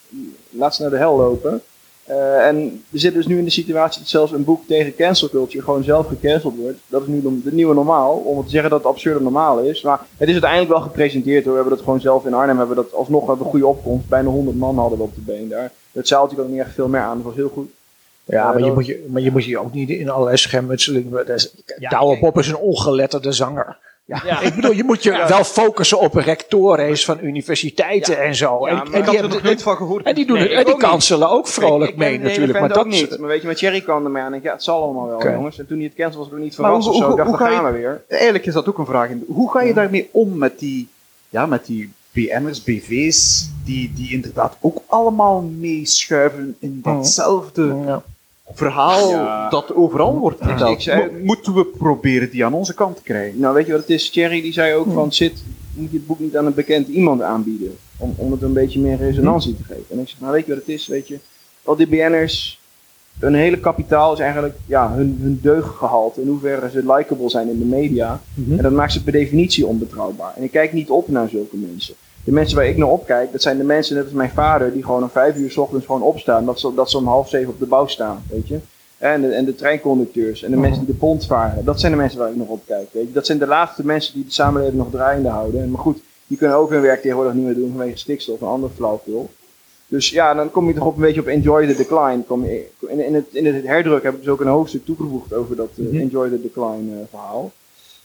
laat 0.50 0.76
ze 0.76 0.82
naar 0.82 0.92
de 0.92 0.98
hel 0.98 1.18
lopen. 1.18 1.62
Eh, 2.04 2.48
en 2.48 2.84
we 2.90 2.98
zitten 2.98 3.20
dus 3.20 3.30
nu 3.30 3.38
in 3.38 3.44
de 3.44 3.50
situatie 3.50 4.00
dat 4.00 4.10
zelfs 4.10 4.32
een 4.32 4.44
boek 4.44 4.68
tegen 4.68 4.96
cancel 4.96 5.30
culture 5.30 5.64
gewoon 5.64 5.84
zelf 5.84 6.08
gecanceld 6.08 6.56
wordt. 6.56 6.80
Dat 6.88 7.02
is 7.02 7.08
nu 7.08 7.22
de, 7.22 7.54
nieuwe 7.54 7.74
normaal, 7.74 8.16
om 8.18 8.44
te 8.44 8.50
zeggen 8.50 8.70
dat 8.70 8.80
het 8.80 8.88
absurde 8.88 9.22
normaal 9.22 9.60
is. 9.60 9.82
Maar 9.82 10.00
het 10.18 10.28
is 10.28 10.34
uiteindelijk 10.34 10.72
wel 10.72 10.82
gepresenteerd 10.82 11.44
hoor. 11.44 11.54
We 11.54 11.60
hebben 11.60 11.78
dat 11.78 11.86
gewoon 11.86 12.02
zelf 12.02 12.26
in 12.26 12.34
Arnhem, 12.34 12.58
hebben 12.58 12.76
we 12.76 12.84
dat 12.84 12.94
alsnog 12.94 13.28
een 13.28 13.38
goede 13.38 13.68
opkomst. 13.68 14.08
Bijna 14.08 14.30
100 14.30 14.58
man 14.58 14.78
hadden 14.78 14.98
we 14.98 15.04
op 15.04 15.16
de 15.16 15.22
been 15.22 15.50
daar. 15.50 15.72
Dat 15.92 16.08
zou 16.08 16.22
natuurlijk 16.22 16.50
ook 16.50 16.56
niet 16.56 16.66
echt 16.66 16.76
veel 16.76 16.88
meer 16.88 17.02
aan, 17.02 17.18
dat 17.18 17.26
was 17.26 17.36
heel 17.36 17.50
goed. 17.50 17.70
Ja, 18.30 18.52
maar, 18.52 18.64
je 18.64 18.72
moet 18.72 18.86
je, 18.86 19.06
maar 19.10 19.22
je 19.22 19.32
moet 19.32 19.46
je 19.46 19.60
ook 19.60 19.74
niet 19.74 19.90
in 19.90 20.10
allerlei 20.10 20.38
schermutselingen. 20.38 21.26
Dus, 21.26 21.54
Ja, 21.80 21.90
Douwe 21.90 22.10
kijk. 22.10 22.20
Bob 22.22 22.38
is 22.38 22.48
een 22.48 22.58
ongeletterde 22.58 23.32
zanger. 23.32 23.78
Ja, 24.06 24.22
Ja. 24.26 24.42
Ik 24.42 24.56
bedoel, 24.56 24.72
je 24.72 24.84
moet 24.84 25.04
je 25.04 25.12
Ja. 25.22 25.28
wel 25.28 25.44
focussen 25.44 26.00
op 26.00 26.14
rectoren 26.16 26.98
van 26.98 27.18
universiteiten 27.22 28.14
Ja. 28.16 28.20
en 28.22 28.36
zo. 28.36 28.68
Ja, 28.68 28.84
en, 28.84 28.92
die, 28.92 29.04
had 29.04 29.16
er 29.16 29.30
nog 29.30 29.42
nooit 29.44 29.62
van 29.64 29.76
gehoord. 29.76 30.06
en 30.06 30.16
die, 30.16 30.26
doen 30.26 30.36
Nee, 30.38 30.48
het, 30.48 30.58
en 30.58 30.64
die 30.66 30.74
niet. 30.74 30.84
kanselen 30.84 31.30
ook 31.30 31.48
vrolijk 31.48 31.92
Ik- 31.92 31.96
ik 31.98 32.02
ken 32.02 32.10
mee 32.10 32.20
natuurlijk. 32.30 32.60
Maar 32.60 32.68
dat 32.70 32.78
ook 32.78 32.86
niet. 32.88 33.18
Maar 33.20 33.28
weet 33.30 33.42
je, 33.42 33.48
met 33.48 33.58
Thierry 33.58 33.82
kwam 33.82 34.06
er 34.06 34.12
mee 34.12 34.24
aan. 34.24 34.34
Ik, 34.34 34.44
ja, 34.44 34.54
het 34.54 34.64
zal 34.64 34.84
allemaal 34.84 35.08
wel, 35.08 35.32
jongens. 35.32 35.60
En 35.60 35.68
toen 35.68 35.78
hij 35.78 35.86
het 35.86 35.96
cancelde 35.96 36.18
was 36.18 36.28
ik 36.28 36.34
ook 36.34 36.40
niet 36.40 36.56
verrast 36.56 36.84
hoe- 36.88 36.90
of 36.94 36.96
zo. 36.98 37.04
hoe- 37.04 37.12
Ik 37.12 37.18
dacht, 37.18 37.30
hoe 37.30 37.38
daar 37.40 37.50
je- 37.50 37.56
gaan 37.56 37.72
we 37.74 37.78
weer. 37.78 38.02
Eigenlijk 38.08 38.46
is 38.46 38.54
dat 38.54 38.68
ook 38.70 38.78
een 38.78 38.86
vraag. 38.86 39.10
in- 39.10 39.24
Hoe 39.28 39.52
ga 39.52 39.62
je 39.62 39.74
daarmee 39.74 40.10
om 40.12 40.38
met 40.38 40.60
die, 40.60 40.88
ja, 41.30 41.46
met 41.46 41.66
die 41.66 41.92
BN'ers, 42.12 42.64
BV's, 42.64 43.50
die, 43.66 43.92
die 43.96 44.12
inderdaad 44.12 44.58
ook 44.62 44.78
allemaal 44.88 45.42
meeschuiven 45.42 46.56
in 46.60 46.80
datzelfde 46.84 47.76
Ja. 47.86 48.02
Verhaal 48.54 49.10
Ja. 49.10 49.50
dat 49.50 49.76
overal 49.76 50.18
wordt 50.20 50.38
verteld? 50.42 50.72
ik 50.72 50.82
zei- 50.82 51.12
Mo- 51.12 51.18
Moeten 51.24 51.54
we 51.54 51.66
proberen 51.66 52.30
die 52.30 52.46
aan 52.46 52.54
onze 52.54 52.74
kant 52.74 52.96
te 52.96 53.02
krijgen? 53.04 53.40
Nou, 53.40 53.54
weet 53.54 53.66
je 53.66 53.72
wat 53.72 53.82
het 53.82 53.90
is? 53.90 54.10
Thierry 54.10 54.42
die 54.42 54.54
zei 54.54 54.74
ook 54.76 54.92
van, 54.94 55.14
zit, 55.14 55.44
moet 55.74 55.92
je 55.92 55.98
het 55.98 56.08
boek 56.08 56.20
niet 56.20 56.38
aan 56.38 56.46
een 56.46 56.54
bekend 56.54 56.88
iemand 56.88 57.22
aanbieden? 57.22 57.78
Om, 57.98 58.14
om 58.18 58.32
het 58.32 58.42
een 58.42 58.54
beetje 58.54 58.80
meer 58.80 58.98
resonantie 58.98 59.56
te 59.56 59.64
geven. 59.64 59.86
En 59.90 60.00
ik 60.00 60.10
zeg, 60.10 60.20
nou 60.20 60.32
weet 60.34 60.46
je 60.46 60.52
wat 60.52 60.60
het 60.62 60.70
is? 60.70 60.88
Weet 60.88 61.08
je, 61.08 61.20
al 61.64 61.76
die 61.76 61.88
BN'ers, 61.88 62.60
hun 63.20 63.34
hele 63.36 63.60
kapitaal 63.60 64.14
is 64.14 64.20
eigenlijk 64.20 64.56
ja, 64.66 64.92
hun, 64.94 65.18
hun 65.22 65.40
deugdgehalte. 65.42 66.22
In 66.22 66.28
hoeverre 66.28 66.70
ze 66.70 66.94
likable 66.94 67.30
zijn 67.30 67.50
in 67.50 67.60
de 67.60 67.66
media. 67.66 68.22
Mhm. 68.34 68.58
En 68.58 68.64
dat 68.64 68.72
maakt 68.72 68.92
ze 68.94 69.04
per 69.04 69.12
definitie 69.12 69.66
onbetrouwbaar. 69.66 70.34
En 70.36 70.44
ik 70.44 70.52
kijk 70.52 70.74
niet 70.74 70.90
op 70.90 71.08
naar 71.10 71.30
zulke 71.30 71.58
mensen. 71.58 71.96
De 72.30 72.36
mensen 72.36 72.58
waar 72.58 72.68
ik 72.68 72.78
naar 72.78 72.88
opkijk, 72.88 73.32
dat 73.32 73.42
zijn 73.42 73.58
de 73.58 73.64
mensen, 73.64 73.96
net 73.96 74.04
als 74.04 74.14
mijn 74.14 74.30
vader, 74.30 74.74
die 74.74 74.84
gewoon 74.84 75.04
om 75.04 75.10
vijf 75.10 75.36
uur 75.36 75.52
s 75.52 75.58
ochtends 75.58 75.86
gewoon 75.86 76.02
opstaan. 76.02 76.46
Dat 76.46 76.60
ze, 76.60 76.74
dat 76.74 76.90
ze 76.90 76.98
om 76.98 77.08
half 77.08 77.30
zeven 77.30 77.50
op 77.50 77.60
de 77.60 77.66
bouw 77.66 77.88
staan, 77.88 78.24
weet 78.30 78.48
je. 78.48 78.60
En 78.98 79.22
de, 79.22 79.28
en 79.28 79.46
de 79.46 79.56
treinconducteurs 79.56 80.44
en 80.44 80.52
de 80.52 80.58
mensen 80.58 80.86
die 80.86 80.94
de 80.94 81.00
pont 81.00 81.26
varen. 81.26 81.66
Dat 81.66 81.80
zijn 81.80 81.92
de 81.92 81.98
mensen 81.98 82.20
waar 82.20 82.30
ik 82.30 82.36
nog 82.36 82.48
op 82.48 82.62
kijk, 82.66 82.88
weet 82.92 83.08
je. 83.08 83.14
Dat 83.14 83.26
zijn 83.26 83.38
de 83.38 83.48
laatste 83.48 83.86
mensen 83.86 84.14
die 84.14 84.26
de 84.26 84.32
samenleving 84.32 84.78
nog 84.78 84.92
draaiende 84.92 85.30
houden. 85.30 85.62
En, 85.62 85.72
maar 85.72 85.82
goed, 85.82 86.00
die 86.28 86.38
kunnen 86.38 86.58
ook 86.58 86.70
hun 86.70 86.82
werk 86.82 87.02
tegenwoordig 87.02 87.34
niet 87.34 87.46
meer 87.46 87.56
doen 87.56 87.74
vanwege 87.76 87.98
stikstof 87.98 88.42
en 88.42 88.48
ander 88.48 88.70
flauwkul. 88.76 89.30
Dus 89.88 90.10
ja, 90.10 90.34
dan 90.34 90.52
kom 90.52 90.68
je 90.68 90.74
toch 90.74 90.86
op 90.86 90.96
een 90.96 91.02
beetje 91.02 91.22
op 91.22 91.28
Enjoy 91.28 91.68
the 91.68 91.76
Decline. 91.76 92.24
Kom 92.28 92.46
je, 92.46 92.66
in, 92.80 93.06
in, 93.06 93.14
het, 93.14 93.26
in 93.32 93.46
het 93.46 93.66
herdruk 93.66 94.04
heb 94.04 94.14
ik 94.14 94.20
dus 94.20 94.30
ook 94.30 94.42
een 94.42 94.48
hoofdstuk 94.48 94.86
toegevoegd 94.86 95.34
over 95.34 95.56
dat 95.56 95.70
eh, 95.78 95.86
Mhm. 95.86 95.96
Enjoy 95.96 96.30
the 96.30 96.42
Decline 96.42 96.92
eh, 96.92 97.06
verhaal. 97.10 97.52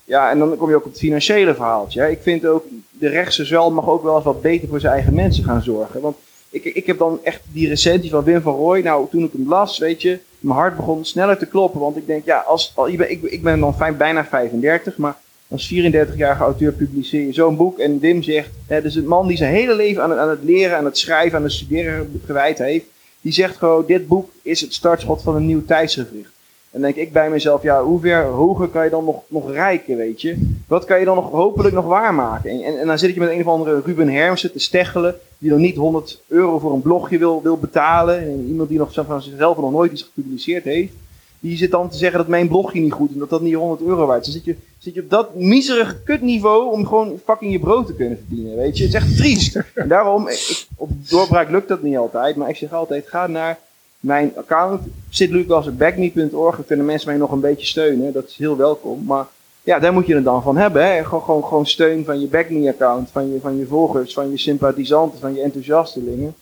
Ja, 0.05 0.31
en 0.31 0.39
dan 0.39 0.57
kom 0.57 0.69
je 0.69 0.77
ook 0.77 0.85
op 0.85 0.91
het 0.91 1.01
financiële 1.01 1.55
verhaaltje. 1.55 2.01
hè. 2.01 2.09
Ik 2.09 2.23
vind 2.23 2.47
ook, 2.47 2.65
de 2.91 3.09
rechtse 3.09 3.45
zwel 3.45 3.71
mag 3.71 3.89
ook 3.89 4.03
wel 4.03 4.15
eens 4.15 4.25
wat 4.25 4.43
beter 4.43 4.69
voor 4.69 4.81
zijn 4.81 4.93
eigen 4.93 5.15
mensen 5.15 5.45
gaan 5.45 5.63
zorgen. 5.63 6.01
Want 6.01 6.17
ik, 6.51 6.65
ik 6.65 6.87
heb 6.87 6.99
dan 6.99 7.19
echt 7.23 7.41
die 7.53 7.69
recensie 7.69 8.11
van 8.11 8.25
Wim 8.25 8.41
van 8.41 8.55
Rooij. 8.55 8.83
Nou, 8.83 9.07
toen 9.11 9.25
ik 9.25 9.33
hem 9.33 9.49
las, 9.49 9.79
weet 9.79 10.03
je, 10.03 10.19
mijn 10.39 10.59
hart 10.59 10.77
begon 10.77 11.05
sneller 11.05 11.39
te 11.39 11.47
kloppen. 11.47 11.81
Want 11.81 11.97
ik 11.97 12.07
denk, 12.07 12.25
ja, 12.25 12.39
als, 12.39 12.73
al, 12.75 12.89
ik, 12.89 12.99
ben, 12.99 13.11
ik, 13.11 13.23
ik 13.23 13.43
ben 13.43 13.61
dan 13.61 13.77
fijn, 13.77 13.97
bijna 13.97 14.25
35, 14.25 14.97
maar 14.97 15.17
als 15.49 15.75
34-jarige 15.75 16.43
auteur 16.43 16.73
publiceer 16.73 17.27
je 17.27 17.33
zo'n 17.33 17.57
boek. 17.57 17.79
En 17.79 17.99
Wim 17.99 18.23
zegt, 18.23 18.51
hè, 18.67 18.83
dus 18.83 18.95
een 18.95 19.07
man 19.07 19.27
die 19.27 19.37
zijn 19.37 19.55
hele 19.55 19.75
leven 19.75 20.03
aan 20.03 20.11
het, 20.11 20.19
aan 20.19 20.29
het 20.29 20.43
leren, 20.43 20.77
aan 20.77 20.85
het 20.85 20.99
schrijven, 20.99 21.39
aan 21.39 21.45
het 21.45 21.53
studeren 21.53 22.21
gewijd 22.25 22.59
heeft. 22.59 22.87
Die 23.21 23.33
zegt 23.33 23.57
gewoon, 23.57 23.85
dit 23.87 24.09
boek 24.09 24.31
is 24.43 24.61
het 24.61 24.75
startschot 24.75 25.23
van 25.23 25.37
een 25.37 25.47
nieuw 25.47 25.65
tijdsgevricht. 25.65 26.34
En 26.75 26.81
dan 26.81 26.93
denk 26.93 27.07
ik 27.07 27.13
bij 27.13 27.31
mezelf, 27.31 27.63
ja, 27.63 27.83
hoe 27.83 28.01
ver 28.01 28.25
hoger 28.25 28.69
kan 28.69 28.85
je 28.85 28.91
dan 28.91 29.05
nog, 29.05 29.23
nog 29.29 29.51
rijken, 29.53 29.97
weet 29.97 30.21
je? 30.21 30.55
Wat 30.69 30.85
kan 30.85 30.99
je 30.99 31.05
dan 31.05 31.15
nog 31.15 31.31
hopelijk 31.31 31.75
nog 31.75 31.85
waarmaken? 31.85 32.51
En, 32.51 32.63
en, 32.63 32.81
en 32.81 32.87
dan 32.87 32.99
zit 32.99 33.15
je 33.15 33.21
met 33.21 33.31
een 33.31 33.41
of 33.41 33.47
andere 33.47 33.81
Ruben 33.85 34.09
Hermsen 34.09 34.53
te 34.53 34.59
steggelen, 34.59 35.15
die 35.39 35.51
dan 35.51 35.61
niet 35.61 35.77
100 35.77 36.21
euro 36.29 36.59
voor 36.59 36.73
een 36.73 36.83
blogje 36.83 37.19
wil, 37.19 37.43
wil 37.43 37.59
betalen. 37.59 38.19
En 38.19 38.47
iemand 38.49 38.69
die 38.69 38.79
nog 38.79 38.93
van 38.93 39.23
zichzelf 39.23 39.57
nog 39.57 39.71
nooit 39.71 39.93
iets 39.93 40.03
gepubliceerd 40.03 40.65
heeft. 40.65 40.93
Die 41.41 41.57
zit 41.57 41.71
dan 41.71 41.89
te 41.89 41.97
zeggen 41.97 42.19
dat 42.19 42.29
mijn 42.29 42.49
blogje 42.49 42.81
niet 42.81 42.93
goed 42.93 43.09
is 43.09 43.15
en 43.15 43.21
dat 43.21 43.31
dat 43.31 43.41
niet 43.41 43.55
100 43.55 43.81
euro 43.81 44.07
waard 44.07 44.27
is. 44.27 44.33
Dan 44.33 44.43
zit 44.43 44.45
je, 44.45 44.57
zit 44.79 44.95
je 44.95 45.03
op 45.03 45.11
dat 45.11 45.35
miserige 45.35 46.03
kutniveau 46.05 46.73
om 46.73 46.87
gewoon 46.87 47.21
fucking 47.25 47.53
je 47.53 47.59
brood 47.59 47.87
te 47.87 47.95
kunnen 47.95 48.19
verdienen, 48.27 48.57
weet 48.57 48.79
je? 48.79 48.85
Het 48.85 48.95
is 48.95 49.01
echt 49.01 49.17
triest. 49.17 49.61
En 49.75 49.89
daarom, 49.89 50.29
ik, 50.29 50.67
op 50.77 50.91
doorbraak 51.09 51.51
lukt 51.51 51.69
dat 51.69 51.83
niet 51.83 51.97
altijd, 51.97 52.37
maar 52.37 52.49
ik 52.49 52.57
zeg 52.57 52.73
altijd, 52.73 53.09
ga 53.09 53.27
naar 53.27 53.59
mijn 54.05 54.33
account 54.37 54.81
sitlucas.backme.org. 55.11 56.57
Dan 56.57 56.65
kunnen 56.67 56.87
mensen 56.87 57.09
mij 57.09 57.19
nog 57.19 57.31
een 57.33 57.41
beetje 57.41 57.67
steunen. 57.67 58.13
Dat 58.13 58.29
is 58.29 58.37
heel 58.37 58.57
welkom. 58.57 59.05
Maar 59.07 59.27
ja, 59.63 59.79
daar 59.79 59.93
moet 59.93 60.07
je 60.07 60.15
het 60.15 60.25
dan 60.25 60.43
van 60.43 60.57
hebben. 60.57 60.87
Hè? 60.87 61.05
Gewoon, 61.05 61.23
gewoon, 61.23 61.45
gewoon 61.45 61.67
steun 61.67 62.05
van 62.05 62.21
je 62.21 62.27
backme-account, 62.27 63.09
van 63.13 63.33
je, 63.33 63.39
van 63.41 63.59
je 63.59 63.67
volgers, 63.67 64.15
van 64.15 64.31
je 64.31 64.39
sympathisanten, 64.39 65.21
van 65.21 65.35
je 65.35 65.41
enthousiastelingen. 65.43 66.35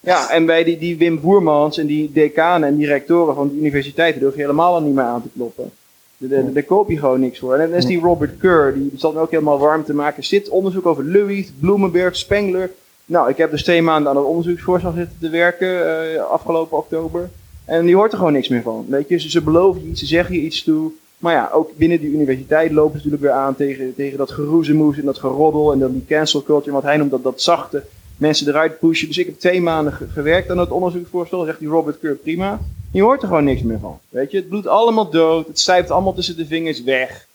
Ja, 0.00 0.30
en 0.30 0.46
bij 0.46 0.64
die, 0.64 0.78
die 0.78 0.96
Wim 0.98 1.20
Voermans 1.20 1.78
en 1.78 1.86
die 1.86 2.12
decanen 2.12 2.68
en 2.68 2.76
die 2.76 2.86
rectoren 2.86 3.34
van 3.34 3.48
de 3.48 3.54
universiteiten 3.54 4.20
durf 4.20 4.34
je 4.34 4.40
helemaal 4.40 4.74
al 4.74 4.80
niet 4.82 4.94
meer 4.94 5.04
aan 5.04 5.22
te 5.22 5.28
kloppen. 5.36 5.70
Daar- 6.16 6.42
daar- 6.42 6.52
Daar 6.52 6.62
koop 6.62 6.90
je 6.90 6.98
gewoon 6.98 7.20
niks 7.20 7.38
voor. 7.38 7.54
En 7.54 7.68
dan 7.68 7.78
is 7.78 7.84
die 7.86 8.00
Robert 8.00 8.38
Kerr, 8.38 8.74
die 8.74 8.90
zal 8.96 9.12
me 9.12 9.20
ook 9.20 9.30
helemaal 9.30 9.58
warm 9.58 9.84
te 9.84 9.94
maken. 9.94 10.24
Zit 10.24 10.48
onderzoek 10.48 10.86
over 10.86 11.04
Louis, 11.04 11.52
Bloemenberg, 11.60 12.16
Spengler. 12.16 12.70
Nou, 13.10 13.28
ik 13.30 13.36
heb 13.36 13.50
dus 13.50 13.62
twee 13.62 13.82
maanden 13.82 14.10
aan 14.10 14.16
het 14.16 14.26
onderzoeksvoorstel 14.26 14.92
zitten 14.92 15.16
te 15.20 15.28
werken 15.28 15.68
eh, 16.14 16.22
afgelopen 16.24 16.78
oktober. 16.78 17.30
En 17.64 17.86
die 17.86 17.94
hoort 17.96 18.12
er 18.12 18.18
gewoon 18.18 18.32
niks 18.32 18.48
meer 18.48 18.62
van. 18.62 18.86
Weet 18.88 19.08
je, 19.08 19.30
ze, 19.30 19.42
beloven 19.42 19.82
je 19.82 19.88
iets, 19.88 20.00
ze 20.00 20.06
zeggen 20.06 20.34
je 20.34 20.40
iets 20.40 20.62
toe. 20.64 20.90
Maar 21.18 21.34
ja, 21.34 21.50
ook 21.52 21.70
binnen 21.76 22.00
die 22.00 22.12
universiteit 22.12 22.72
lopen 22.72 22.90
ze 23.00 23.06
natuurlijk 23.06 23.22
weer 23.22 23.42
aan 23.42 23.56
tegen, 23.56 23.94
tegen 23.94 24.18
dat 24.18 24.30
geroezemoes 24.30 24.98
en 24.98 25.04
dat 25.04 25.18
geroddel 25.18 25.72
en 25.72 25.78
dan 25.78 25.92
die 25.92 26.04
cancel 26.08 26.42
culture. 26.42 26.72
Wat 26.72 26.82
hij 26.82 26.96
noemt 26.96 27.10
dat, 27.10 27.22
dat 27.22 27.42
zachte 27.42 27.82
mensen 28.16 28.48
eruit 28.48 28.78
pushen. 28.78 29.08
Dus 29.08 29.18
ik 29.18 29.26
heb 29.26 29.38
twee 29.38 29.60
maanden 29.60 29.92
ge- 29.92 30.08
gewerkt 30.08 30.50
aan 30.50 30.56
dat 30.56 30.70
onderzoeksvoorstel. 30.70 31.44
Zegt 31.44 31.58
die 31.58 31.68
Robert 31.68 31.98
Keur 31.98 32.14
prima. 32.14 32.58
Je 32.92 33.02
hoort 33.02 33.22
er 33.22 33.28
gewoon 33.28 33.44
niks 33.44 33.62
meer 33.62 33.78
van. 33.80 33.98
Weet 34.08 34.30
je, 34.30 34.36
het 34.36 34.48
bloedt 34.48 34.66
allemaal 34.66 35.10
dood. 35.10 35.46
Het 35.46 35.58
stijft 35.58 35.90
allemaal 35.90 36.14
tussen 36.14 36.36
de 36.36 36.46
vingers 36.46 36.82
weg. 36.82 37.26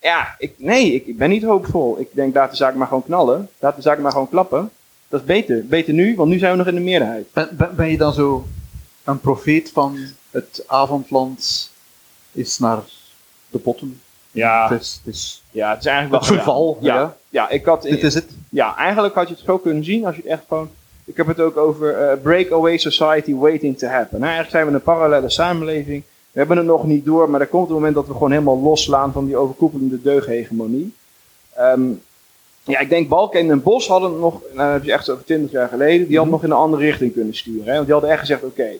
Ja, 0.00 0.34
ik, 0.38 0.52
nee, 0.56 0.92
ik, 0.94 1.06
ik 1.06 1.18
ben 1.18 1.28
niet 1.30 1.42
hoopvol. 1.44 1.96
Ik 2.00 2.08
denk, 2.12 2.34
laat 2.34 2.50
de 2.50 2.56
zaak 2.56 2.74
maar 2.74 2.86
gewoon 2.86 3.04
knallen. 3.04 3.48
Laat 3.58 3.76
de 3.76 3.82
zaak 3.82 3.98
maar 3.98 4.12
gewoon 4.12 4.28
klappen. 4.28 4.70
Dat 5.14 5.22
is 5.22 5.28
beter. 5.28 5.66
Beter 5.66 5.92
nu, 5.94 6.16
want 6.16 6.30
nu 6.30 6.38
zijn 6.38 6.50
we 6.52 6.58
nog 6.58 6.66
in 6.66 6.74
de 6.74 6.80
meerderheid. 6.80 7.26
Ben, 7.32 7.48
ben, 7.52 7.76
ben 7.76 7.90
je 7.90 7.96
dan 7.96 8.12
zo 8.12 8.44
een 9.04 9.20
profeet 9.20 9.70
van 9.72 9.98
het 10.30 10.64
avondland 10.66 11.70
is 12.32 12.58
naar 12.58 12.78
de 13.50 13.58
botten? 13.58 14.00
Ja, 14.30 14.68
Het 14.68 14.80
is, 14.80 15.00
het 15.04 15.14
is 15.14 15.42
ja 15.50 15.70
het 15.70 15.78
is 15.78 15.86
eigenlijk 15.86 16.20
het 16.22 16.30
wel 16.30 16.38
verval. 16.38 16.78
Ja, 16.80 16.94
Ja. 16.94 17.16
ja, 17.28 17.48
ik 17.48 17.64
had, 17.64 17.82
Dit 17.82 18.02
is 18.02 18.14
het. 18.14 18.26
ja, 18.48 18.76
eigenlijk 18.76 19.14
had 19.14 19.28
je 19.28 19.34
het 19.34 19.42
zo 19.44 19.58
kunnen 19.58 19.84
zien 19.84 20.06
als 20.06 20.16
je 20.16 20.22
het 20.22 20.30
echt 20.30 20.42
gewoon. 20.48 20.70
Ik 21.04 21.16
heb 21.16 21.26
het 21.26 21.40
ook 21.40 21.56
over 21.56 21.94
eh, 21.98 22.22
breakaway 22.22 22.78
society 22.78 23.34
waiting 23.34 23.78
to 23.78 23.86
happen. 23.86 24.20
Nou, 24.20 24.32
eigenlijk 24.32 24.50
zijn 24.50 24.66
we 24.66 24.72
een 24.72 24.82
parallele 24.82 25.30
samenleving. 25.30 26.02
We 26.32 26.38
hebben 26.38 26.56
het 26.56 26.66
nog 26.66 26.84
niet 26.84 27.04
door, 27.04 27.30
maar 27.30 27.40
er 27.40 27.46
komt 27.46 27.68
een 27.68 27.74
moment 27.74 27.94
dat 27.94 28.06
we 28.06 28.12
gewoon 28.12 28.30
helemaal 28.30 28.60
losslaan 28.60 29.12
van 29.12 29.26
die 29.26 29.36
overkoepelende 29.36 30.02
deughegemonie. 30.02 30.94
Ehm, 31.54 31.80
ja, 32.64 32.78
ik 32.78 32.88
denk 32.88 33.08
Balken 33.08 33.50
en 33.50 33.62
Bos 33.62 33.88
hadden 33.88 34.10
het 34.10 34.20
nog, 34.20 34.40
nou, 34.54 34.72
heb 34.72 34.84
je 34.84 34.92
echt 34.92 35.10
over 35.10 35.24
20 35.24 35.50
jaar 35.50 35.68
geleden, 35.68 36.06
die 36.06 36.16
hadden 36.16 36.34
nog 36.34 36.44
in 36.44 36.50
een 36.50 36.56
andere 36.56 36.82
richting 36.82 37.12
kunnen 37.12 37.34
sturen. 37.34 37.66
Hè? 37.66 37.72
Want 37.72 37.84
die 37.84 37.92
hadden 37.92 38.10
echt 38.10 38.20
gezegd: 38.20 38.44
oké, 38.44 38.70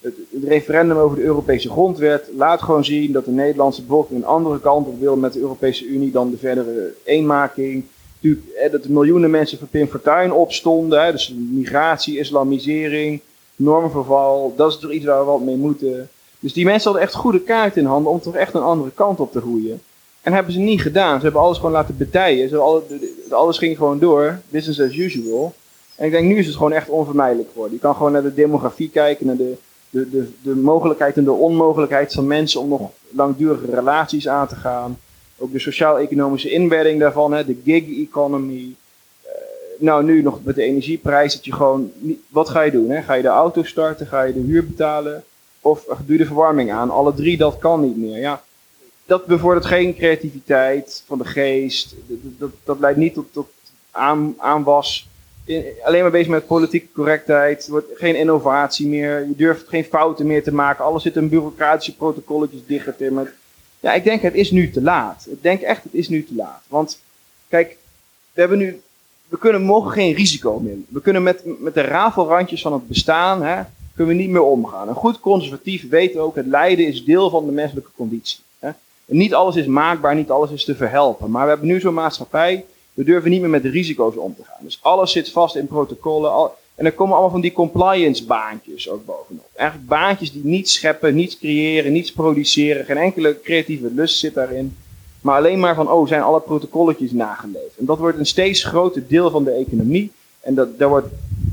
het, 0.00 0.14
het 0.30 0.44
referendum 0.44 0.96
over 0.96 1.16
de 1.16 1.22
Europese 1.22 1.70
grondwet 1.70 2.30
laat 2.36 2.62
gewoon 2.62 2.84
zien 2.84 3.12
dat 3.12 3.24
de 3.24 3.30
Nederlandse 3.30 3.82
bevolking 3.82 4.18
een 4.18 4.26
andere 4.26 4.60
kant 4.60 4.86
op 4.86 5.00
wil 5.00 5.16
met 5.16 5.32
de 5.32 5.40
Europese 5.40 5.86
Unie 5.86 6.10
dan 6.10 6.30
de 6.30 6.36
verdere 6.36 6.94
eenmaking. 7.04 7.84
Natuurlijk, 8.14 8.46
hè, 8.54 8.70
dat 8.70 8.84
er 8.84 8.92
miljoenen 8.92 9.30
mensen 9.30 9.58
voor 9.58 9.68
Pim 9.68 9.88
Fortuyn 9.88 10.32
opstonden. 10.32 11.04
Hè, 11.04 11.12
dus 11.12 11.34
migratie, 11.50 12.18
islamisering, 12.18 13.20
normverval. 13.56 14.54
Dat 14.56 14.72
is 14.72 14.78
toch 14.78 14.90
iets 14.90 15.04
waar 15.04 15.18
we 15.18 15.24
wat 15.24 15.40
mee 15.40 15.56
moeten. 15.56 16.08
Dus 16.40 16.52
die 16.52 16.64
mensen 16.64 16.90
hadden 16.90 17.08
echt 17.08 17.14
goede 17.14 17.40
kaart 17.40 17.76
in 17.76 17.84
handen 17.84 18.12
om 18.12 18.20
toch 18.20 18.34
echt 18.34 18.54
een 18.54 18.62
andere 18.62 18.90
kant 18.94 19.20
op 19.20 19.32
te 19.32 19.40
groeien. 19.40 19.80
En 20.22 20.32
hebben 20.32 20.52
ze 20.52 20.58
niet 20.58 20.80
gedaan. 20.82 21.16
Ze 21.18 21.22
hebben 21.24 21.42
alles 21.42 21.56
gewoon 21.56 21.72
laten 21.72 21.96
betijen. 21.96 22.36
Ze 22.48 22.54
hebben 22.54 22.62
alle- 22.62 22.82
de- 22.88 22.98
de- 23.28 23.34
alles 23.34 23.58
ging 23.58 23.76
gewoon 23.76 23.98
door. 23.98 24.38
Business 24.48 24.80
as 24.80 24.94
usual. 24.96 25.54
En 25.96 26.06
ik 26.06 26.12
denk 26.12 26.26
nu 26.26 26.38
is 26.38 26.46
het 26.46 26.56
gewoon 26.56 26.72
echt 26.72 26.88
onvermijdelijk 26.88 27.48
geworden. 27.52 27.74
Je 27.74 27.80
kan 27.80 27.94
gewoon 27.94 28.12
naar 28.12 28.22
de 28.22 28.34
demografie 28.34 28.90
kijken, 28.90 29.26
naar 29.26 29.36
de, 29.36 29.54
de, 29.90 30.10
de, 30.10 30.28
de 30.42 30.56
mogelijkheid 30.56 31.16
en 31.16 31.24
de 31.24 31.32
onmogelijkheid 31.32 32.12
van 32.12 32.26
mensen 32.26 32.60
om 32.60 32.68
nog 32.68 32.90
langdurige 33.10 33.66
relaties 33.74 34.28
aan 34.28 34.48
te 34.48 34.54
gaan. 34.56 34.98
Ook 35.38 35.52
de 35.52 35.58
sociaal-economische 35.58 36.50
inbedding 36.50 37.00
daarvan, 37.00 37.32
hè, 37.32 37.44
de 37.44 37.56
gig 37.64 37.84
economy. 38.08 38.74
Eh, 39.22 39.30
nou, 39.78 40.04
nu 40.04 40.22
nog 40.22 40.38
met 40.42 40.54
de 40.54 40.62
energieprijs, 40.62 41.34
dat 41.34 41.44
je 41.44 41.52
gewoon. 41.52 41.92
Wat 42.28 42.48
ga 42.48 42.60
je 42.62 42.70
doen? 42.70 42.90
Hè? 42.90 43.02
Ga 43.02 43.14
je 43.14 43.22
de 43.22 43.28
auto 43.28 43.62
starten? 43.62 44.06
Ga 44.06 44.22
je 44.22 44.32
de 44.32 44.40
huur 44.40 44.66
betalen? 44.66 45.24
of 45.62 45.84
doe 45.84 46.12
je 46.12 46.18
de 46.18 46.26
verwarming 46.26 46.72
aan. 46.72 46.90
Alle 46.90 47.14
drie, 47.14 47.36
dat 47.36 47.58
kan 47.58 47.80
niet 47.80 47.96
meer. 47.96 48.18
Ja, 48.18 48.42
dat 49.10 49.26
bevordert 49.26 49.66
geen 49.66 49.94
creativiteit 49.94 51.02
van 51.06 51.18
de 51.18 51.24
geest. 51.24 51.94
Dat, 52.38 52.50
dat, 52.64 52.78
leidt 52.78 52.98
niet 52.98 53.14
tot, 53.14 53.32
tot 53.32 53.48
aan, 53.90 54.34
aanwas. 54.38 55.08
In- 55.44 55.64
alleen 55.82 56.02
maar 56.02 56.10
bezig 56.10 56.28
met 56.28 56.46
politieke 56.46 56.92
correctheid. 56.94 57.64
Er 57.64 57.70
wordt 57.70 57.86
geen 57.94 58.16
innovatie 58.16 58.86
meer. 58.86 59.26
Je 59.26 59.36
durft 59.36 59.68
geen 59.68 59.84
fouten 59.84 60.26
meer 60.26 60.42
te 60.42 60.54
maken. 60.54 60.84
Alles 60.84 61.02
zit 61.02 61.16
in 61.16 61.28
bureaucratische 61.28 61.96
protocolletjes 61.96 62.66
dichtgetimmerd. 62.66 63.32
Ja, 63.80 63.92
ik 63.92 64.04
denk 64.04 64.22
het 64.22 64.34
is 64.34 64.50
nu 64.50 64.70
te 64.70 64.82
laat. 64.82 65.26
Ik 65.30 65.42
denk 65.42 65.60
echt 65.60 65.82
het 65.82 65.94
is 65.94 66.08
nu 66.08 66.24
te 66.24 66.34
laat. 66.34 66.62
Want 66.68 67.00
kijk, 67.48 67.76
we 68.32 68.40
hebben 68.40 68.58
nu 68.58 68.80
we 69.28 69.38
kunnen, 69.38 69.62
mogen 69.62 69.90
geen 69.90 70.14
risico 70.14 70.58
meer. 70.58 70.76
We 70.88 71.00
kunnen 71.00 71.22
met, 71.22 71.42
met 71.60 71.74
de 71.74 71.80
rafelrandjes 71.80 72.62
van 72.62 72.72
het 72.72 72.88
bestaan, 72.88 73.42
hè, 73.42 73.62
kunnen 73.94 74.16
we 74.16 74.20
niet 74.22 74.30
meer 74.30 74.42
omgaan. 74.42 74.88
Een 74.88 74.94
goed 74.94 75.20
conservatief 75.20 75.88
weet 75.88 76.16
ook, 76.16 76.36
het 76.36 76.46
lijden 76.46 76.86
is 76.86 77.04
deel 77.04 77.30
van 77.30 77.46
de 77.46 77.52
menselijke 77.52 77.90
conditie. 77.96 78.38
Niet 79.12 79.34
alles 79.34 79.56
is 79.56 79.66
maakbaar, 79.66 80.14
niet 80.14 80.30
alles 80.30 80.50
is 80.50 80.64
te 80.64 80.74
verhelpen. 80.74 81.30
Maar 81.30 81.42
we 81.42 81.48
hebben 81.48 81.68
nu 81.68 81.80
zo'n 81.80 81.94
maatschappij, 81.94 82.64
we 82.94 83.04
durven 83.04 83.30
niet 83.30 83.40
meer 83.40 83.50
met 83.50 83.64
risico's 83.64 84.16
om 84.16 84.34
te 84.36 84.42
gaan. 84.44 84.64
Dus 84.64 84.78
alles 84.82 85.12
zit 85.12 85.30
vast 85.30 85.56
in 85.56 85.66
protocollen. 85.66 86.50
En 86.74 86.86
er 86.86 86.92
komen 86.92 87.12
allemaal 87.12 87.30
van 87.30 87.40
die 87.40 87.52
compliance 87.52 88.24
baantjes 88.24 88.90
ook 88.90 89.04
bovenop. 89.04 89.48
Eigenlijk 89.54 89.88
baantjes 89.88 90.32
die 90.32 90.44
niets 90.44 90.72
scheppen, 90.72 91.14
niets 91.14 91.38
creëren, 91.38 91.92
niets 91.92 92.12
produceren. 92.12 92.84
Geen 92.84 92.96
enkele 92.96 93.40
creatieve 93.40 93.90
lust 93.94 94.18
zit 94.18 94.34
daarin. 94.34 94.76
Maar 95.20 95.36
alleen 95.36 95.58
maar 95.58 95.74
van, 95.74 95.90
oh, 95.90 96.08
zijn 96.08 96.22
alle 96.22 96.40
protocolletjes 96.40 97.12
nageleefd. 97.12 97.76
En 97.78 97.84
dat 97.84 97.98
wordt 97.98 98.18
een 98.18 98.26
steeds 98.26 98.64
groter 98.64 99.06
deel 99.08 99.30
van 99.30 99.44
de 99.44 99.50
economie. 99.50 100.12
En 100.40 100.54
dat, 100.54 100.78
daar 100.78 100.88
wordt 100.88 101.08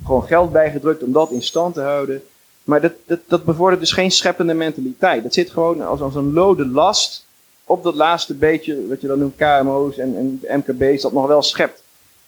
gewoon 0.06 0.24
geld 0.24 0.52
bij 0.52 0.72
gedrukt 0.72 1.04
om 1.04 1.12
dat 1.12 1.32
in 1.32 1.42
stand 1.42 1.74
te 1.74 1.82
houden. 1.82 2.22
Maar 2.64 2.82
dat, 2.82 2.94
dat, 3.06 3.20
dat 3.28 3.44
bevordert 3.44 3.80
dus 3.80 3.92
geen 3.92 4.12
scheppende 4.12 4.54
mentaliteit. 4.54 5.24
Dat 5.24 5.34
zit 5.34 5.50
gewoon 5.50 5.82
als, 5.82 6.02
als 6.02 6.16
een 6.16 6.34
lode 6.34 6.68
last 6.68 7.26
op 7.68 7.84
dat 7.84 7.96
laatste 7.96 8.34
beetje, 8.34 8.88
wat 8.88 9.02
je 9.02 9.08
dan 9.08 9.20
noemt 9.20 9.36
KMO's 9.36 9.98
en, 9.98 10.40
en 10.50 10.60
MKB's, 10.60 11.02
dat 11.02 11.12
nog 11.12 11.28
wel 11.28 11.42
schept. 11.42 11.84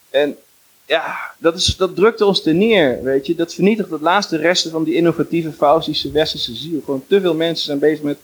En 0.09 0.37
ja, 0.85 1.15
dat, 1.37 1.55
is, 1.55 1.75
dat 1.77 1.95
drukt 1.95 2.21
ons 2.21 2.41
te 2.41 2.51
neer, 2.51 3.03
weet 3.03 3.25
je. 3.25 3.35
Dat 3.35 3.53
vernietigt 3.53 3.89
het 3.89 4.01
laatste 4.01 4.37
resten 4.37 4.71
van 4.71 4.83
die 4.83 4.95
innovatieve, 4.95 5.51
faustische, 5.51 6.11
westerse 6.11 6.55
ziel. 6.55 6.81
Gewoon 6.85 7.03
te 7.07 7.21
veel 7.21 7.33
mensen 7.33 7.65
zijn 7.65 7.79
bezig 7.79 8.03
met 8.03 8.17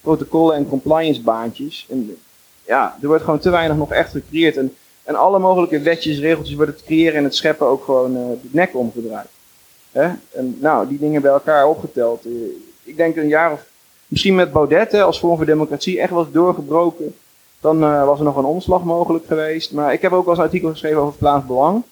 protocollen 0.00 0.56
en 0.56 0.68
compliance 0.68 1.20
baantjes. 1.20 1.86
En 1.90 2.16
ja, 2.66 2.98
er 3.02 3.08
wordt 3.08 3.24
gewoon 3.24 3.38
te 3.38 3.50
weinig 3.50 3.76
nog 3.76 3.92
echt 3.92 4.10
gecreëerd. 4.10 4.56
En, 4.56 4.74
en 5.02 5.14
alle 5.14 5.38
mogelijke 5.38 5.80
wetjes, 5.80 6.18
regeltjes 6.18 6.56
worden 6.56 6.74
het 6.74 6.84
creëren 6.84 7.14
en 7.14 7.24
het 7.24 7.34
scheppen 7.34 7.66
ook 7.66 7.84
gewoon 7.84 8.16
eh, 8.16 8.22
de 8.42 8.48
nek 8.50 8.76
omgedraaid. 8.76 9.28
Hè? 9.92 10.10
En 10.30 10.56
nou, 10.60 10.88
die 10.88 10.98
dingen 10.98 11.22
bij 11.22 11.30
elkaar 11.30 11.66
opgeteld. 11.68 12.24
eh, 12.24 12.32
ik 12.82 12.96
denk 12.96 13.16
een 13.16 13.28
jaar 13.28 13.52
of 13.52 13.69
misschien 14.10 14.34
met 14.34 14.52
Baudet 14.52 14.94
als 14.94 15.20
vorm 15.20 15.36
voor 15.36 15.46
democratie 15.46 16.00
echt 16.00 16.10
was 16.10 16.26
doorgebroken. 16.32 17.14
Dan 17.60 17.82
eh, 17.82 18.04
was 18.04 18.18
er 18.18 18.24
nog 18.24 18.36
een 18.36 18.44
omslag 18.44 18.84
mogelijk 18.84 19.26
geweest. 19.26 19.72
Maar 19.72 19.92
ik 19.92 20.02
heb 20.02 20.12
ook 20.12 20.24
wel 20.24 20.28
eens 20.28 20.38
een 20.38 20.44
artikel 20.44 20.70
geschreven 20.70 20.98
over 20.98 21.10
het 21.10 21.18
Vlaams 21.18 21.46
Belang. 21.46 21.82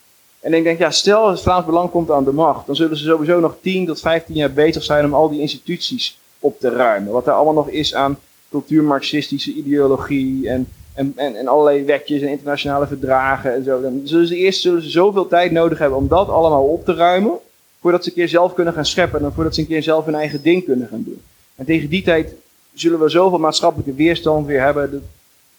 En 0.40 0.54
ik 0.54 0.62
denk, 0.62 0.78
ja, 0.78 0.90
stel 0.90 1.28
het 1.28 1.40
Vlaams 1.40 1.66
Belang 1.66 1.90
komt 1.90 2.10
aan 2.10 2.24
de 2.24 2.32
macht. 2.32 2.66
Dan 2.66 2.76
zullen 2.76 2.96
ze 2.96 3.04
sowieso 3.04 3.40
nog 3.40 3.56
10 3.60 3.86
tot 3.86 4.00
15 4.00 4.34
jaar 4.34 4.52
bezig 4.52 4.82
zijn 4.82 5.04
om 5.04 5.14
al 5.14 5.28
die 5.28 5.40
instituties 5.40 6.18
op 6.38 6.60
te 6.60 6.68
ruimen. 6.68 7.12
Wat 7.12 7.26
er 7.26 7.32
allemaal 7.32 7.54
nog 7.54 7.68
is 7.68 7.94
aan 7.94 8.18
cultuurmarxistische 8.50 9.52
ideologie 9.52 10.48
en, 10.48 10.68
en, 10.94 11.12
en, 11.16 11.36
en 11.36 11.48
allerlei 11.48 11.84
wetjes 11.84 12.22
en 12.22 12.28
internationale 12.28 12.86
verdragen 12.86 13.54
en 13.54 13.64
zo. 13.64 13.80
Dan 13.80 14.00
zullen 14.04 14.26
ze 14.26 14.36
eerst 14.36 14.60
zullen 14.60 14.82
ze 14.82 14.90
zoveel 14.90 15.28
tijd 15.28 15.52
nodig 15.52 15.78
hebben 15.78 15.98
om 15.98 16.08
dat 16.08 16.28
allemaal 16.28 16.64
op 16.64 16.84
te 16.84 16.94
ruimen. 16.94 17.38
Voordat 17.80 18.02
ze 18.02 18.08
een 18.08 18.14
keer 18.14 18.28
zelf 18.28 18.54
kunnen 18.54 18.74
gaan 18.74 18.86
scheppen 18.86 19.24
en 19.24 19.32
voordat 19.32 19.54
ze 19.54 19.60
een 19.60 19.66
keer 19.66 19.82
zelf 19.82 20.04
hun 20.04 20.14
eigen 20.14 20.42
ding 20.42 20.64
kunnen 20.64 20.88
gaan 20.88 21.02
doen. 21.04 21.20
En 21.58 21.64
tegen 21.64 21.88
die 21.88 22.02
tijd 22.02 22.34
zullen 22.74 23.00
we 23.00 23.08
zoveel 23.08 23.38
maatschappelijke 23.38 23.94
weerstand 23.94 24.46
weer 24.46 24.60
hebben. 24.60 24.90
Dat, 24.90 25.00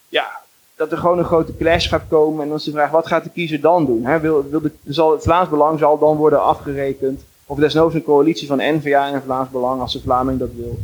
ja, 0.10 0.42
dat 0.76 0.92
er 0.92 0.98
gewoon 0.98 1.18
een 1.18 1.26
grote 1.26 1.58
clash 1.58 1.90
gaat 1.90 2.04
komen. 2.10 2.42
En 2.42 2.48
dan 2.48 2.58
is 2.58 2.64
de 2.64 2.72
vraag, 2.72 2.92
wat 2.92 3.08
gaat 3.08 3.24
de 3.24 3.30
kiezer 3.30 3.62
dan 3.62 3.86
doen? 3.86 4.20
Wil, 4.22 4.50
wil 4.50 4.62
de, 4.62 4.72
zal, 4.88 5.12
het 5.12 5.24
Vlaams 5.24 5.50
Belang 5.50 5.80
zal 5.80 6.00
dan 6.00 6.18
worden 6.18 6.44
afgerekend. 6.44 7.22
Of 7.46 7.58
desnoods 7.58 7.96
een 7.96 8.04
coalitie 8.04 8.48
van 8.48 8.58
N-VA 8.58 9.14
en 9.14 9.22
Vlaams 9.22 9.50
Belang 9.50 9.82
als 9.82 9.94
de 9.94 10.02
Vlaming 10.02 10.40
dat 10.40 10.50
wil. 10.56 10.80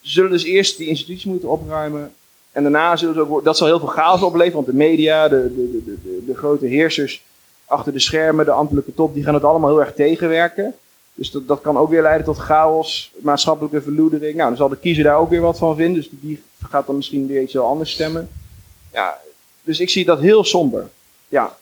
Ze 0.00 0.10
zullen 0.10 0.30
dus 0.30 0.44
eerst 0.44 0.76
die 0.76 0.88
institutie 0.88 1.30
moeten 1.30 1.48
opruimen. 1.48 2.12
En 2.52 2.62
daarna 2.62 2.96
zullen 2.96 3.14
ze 3.14 3.20
ook, 3.20 3.44
dat 3.44 3.56
zal 3.56 3.66
heel 3.66 3.78
veel 3.78 3.88
chaos 3.88 4.22
opleveren. 4.22 4.54
Want 4.54 4.66
de 4.66 4.74
media, 4.74 5.28
de, 5.28 5.54
de, 5.54 5.82
de, 5.84 6.02
de, 6.02 6.24
de 6.26 6.36
grote 6.36 6.66
heersers 6.66 7.22
achter 7.66 7.92
de 7.92 8.00
schermen, 8.00 8.44
de 8.44 8.50
ambtelijke 8.50 8.94
top, 8.94 9.14
die 9.14 9.24
gaan 9.24 9.34
het 9.34 9.44
allemaal 9.44 9.70
heel 9.70 9.80
erg 9.80 9.94
tegenwerken. 9.94 10.74
Dus 11.14 11.30
dat, 11.30 11.48
dat 11.48 11.60
kan 11.60 11.76
ook 11.76 11.90
weer 11.90 12.02
leiden 12.02 12.24
tot 12.26 12.36
chaos, 12.38 13.12
maatschappelijke 13.22 13.82
verloedering. 13.82 14.34
Nou, 14.36 14.48
dan 14.48 14.56
zal 14.56 14.68
de 14.68 14.76
kiezer 14.76 15.04
daar 15.04 15.16
ook 15.18 15.30
weer 15.30 15.40
wat 15.40 15.58
van 15.58 15.76
vinden. 15.76 15.94
Dus 15.94 16.08
die 16.10 16.42
gaat 16.68 16.86
dan 16.86 16.96
misschien 16.96 17.26
weer 17.26 17.42
iets 17.42 17.52
heel 17.52 17.66
anders 17.66 17.90
stemmen. 17.92 18.28
Ja, 18.92 19.18
dus 19.62 19.80
ik 19.80 19.90
zie 19.90 20.04
dat 20.04 20.20
heel 20.20 20.44
somber. 20.44 20.88
Ja, 21.28 21.56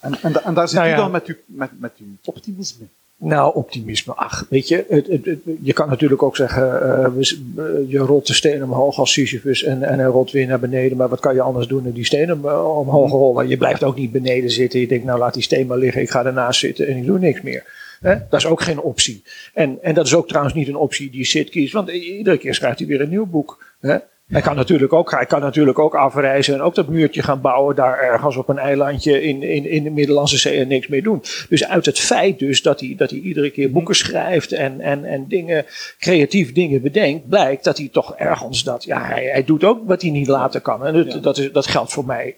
En, 0.00 0.18
en, 0.22 0.44
en 0.44 0.54
daar 0.54 0.68
zit 0.68 0.78
Nou 0.78 0.92
u 0.92 0.96
dan 0.96 1.10
met 1.10 1.26
uw, 1.26 1.34
met, 1.46 1.70
met 1.80 1.92
uw 1.98 2.06
optimisme. 2.24 2.84
Nou, 3.20 3.54
optimisme. 3.54 4.14
Ach, 4.14 4.46
weet 4.48 4.68
je, 4.68 4.84
het, 4.88 5.06
het, 5.06 5.24
het- 5.24 5.38
je 5.62 5.72
kan 5.72 5.88
natuurlijk 5.88 6.22
ook 6.22 6.36
zeggen, 6.36 6.82
eh, 6.82 7.04
eh, 7.04 7.90
je 7.90 7.98
rolt 7.98 8.26
de 8.26 8.34
steen 8.34 8.62
omhoog 8.64 8.98
als 8.98 9.12
Sisyphus 9.12 9.62
en, 9.62 9.82
en 9.82 9.98
hij 9.98 10.08
rolt 10.08 10.30
weer 10.30 10.46
naar 10.46 10.60
beneden. 10.60 10.96
Maar 10.96 11.08
wat 11.08 11.20
kan 11.20 11.34
je 11.34 11.40
anders 11.40 11.66
doen 11.66 11.82
dan 11.82 11.92
die 11.92 12.04
steen 12.04 12.32
om- 12.32 12.48
eh, 12.48 12.78
omhoog 12.78 13.10
rollen? 13.10 13.48
Je 13.48 13.56
blijft 13.56 13.82
ook 13.84 13.96
niet 13.96 14.12
beneden 14.12 14.50
zitten. 14.50 14.80
Je 14.80 14.86
denkt, 14.86 15.04
nou 15.04 15.18
laat 15.18 15.34
die 15.34 15.42
steen 15.42 15.66
maar 15.66 15.78
liggen, 15.78 16.02
ik 16.02 16.10
ga 16.10 16.24
ernaast 16.24 16.60
zitten 16.60 16.86
en 16.86 16.96
ik 16.96 17.06
doe 17.06 17.18
niks 17.18 17.40
meer. 17.40 17.64
Hè? 18.00 18.14
Dat 18.28 18.40
is 18.40 18.46
ook 18.46 18.60
geen 18.60 18.80
optie. 18.80 19.22
En, 19.54 19.78
en 19.82 19.94
dat 19.94 20.06
is 20.06 20.14
ook 20.14 20.28
trouwens 20.28 20.54
niet 20.54 20.68
een 20.68 20.76
optie 20.76 21.10
die 21.10 21.24
Sid 21.24 21.50
kiest, 21.50 21.72
want 21.72 21.88
iedere 21.88 22.38
keer 22.38 22.54
schrijft 22.54 22.78
hij 22.78 22.88
weer 22.88 23.00
een 23.00 23.08
nieuw 23.08 23.26
boek. 23.26 23.64
Hè? 23.80 23.96
Hij 24.28 24.40
kan, 24.40 24.56
natuurlijk 24.56 24.92
ook, 24.92 25.10
hij 25.10 25.26
kan 25.26 25.40
natuurlijk 25.40 25.78
ook 25.78 25.94
afreizen 25.94 26.54
en 26.54 26.60
ook 26.60 26.74
dat 26.74 26.88
muurtje 26.88 27.22
gaan 27.22 27.40
bouwen 27.40 27.76
daar 27.76 27.98
ergens 27.98 28.36
op 28.36 28.48
een 28.48 28.58
eilandje 28.58 29.22
in, 29.22 29.42
in, 29.42 29.70
in 29.70 29.82
de 29.82 29.90
Middellandse 29.90 30.38
Zee 30.38 30.60
en 30.60 30.68
niks 30.68 30.86
mee 30.86 31.02
doen. 31.02 31.22
Dus 31.48 31.64
uit 31.66 31.86
het 31.86 31.98
feit 31.98 32.38
dus 32.38 32.62
dat 32.62 32.80
hij, 32.80 32.94
dat 32.96 33.10
hij 33.10 33.18
iedere 33.18 33.50
keer 33.50 33.70
boeken 33.70 33.94
schrijft 33.94 34.52
en, 34.52 34.80
en, 34.80 35.04
en 35.04 35.28
dingen, 35.28 35.66
creatief 35.98 36.52
dingen 36.52 36.82
bedenkt, 36.82 37.28
blijkt 37.28 37.64
dat 37.64 37.78
hij 37.78 37.88
toch 37.92 38.14
ergens 38.14 38.64
dat, 38.64 38.84
ja, 38.84 39.04
hij, 39.04 39.24
hij 39.24 39.44
doet 39.44 39.64
ook 39.64 39.80
wat 39.86 40.02
hij 40.02 40.10
niet 40.10 40.28
laten 40.28 40.62
kan. 40.62 40.86
En 40.86 40.94
dat, 40.94 41.12
Ja. 41.12 41.18
dat, 41.18 41.38
is, 41.38 41.52
dat 41.52 41.66
geldt 41.66 41.92
voor 41.92 42.04
mij, 42.06 42.34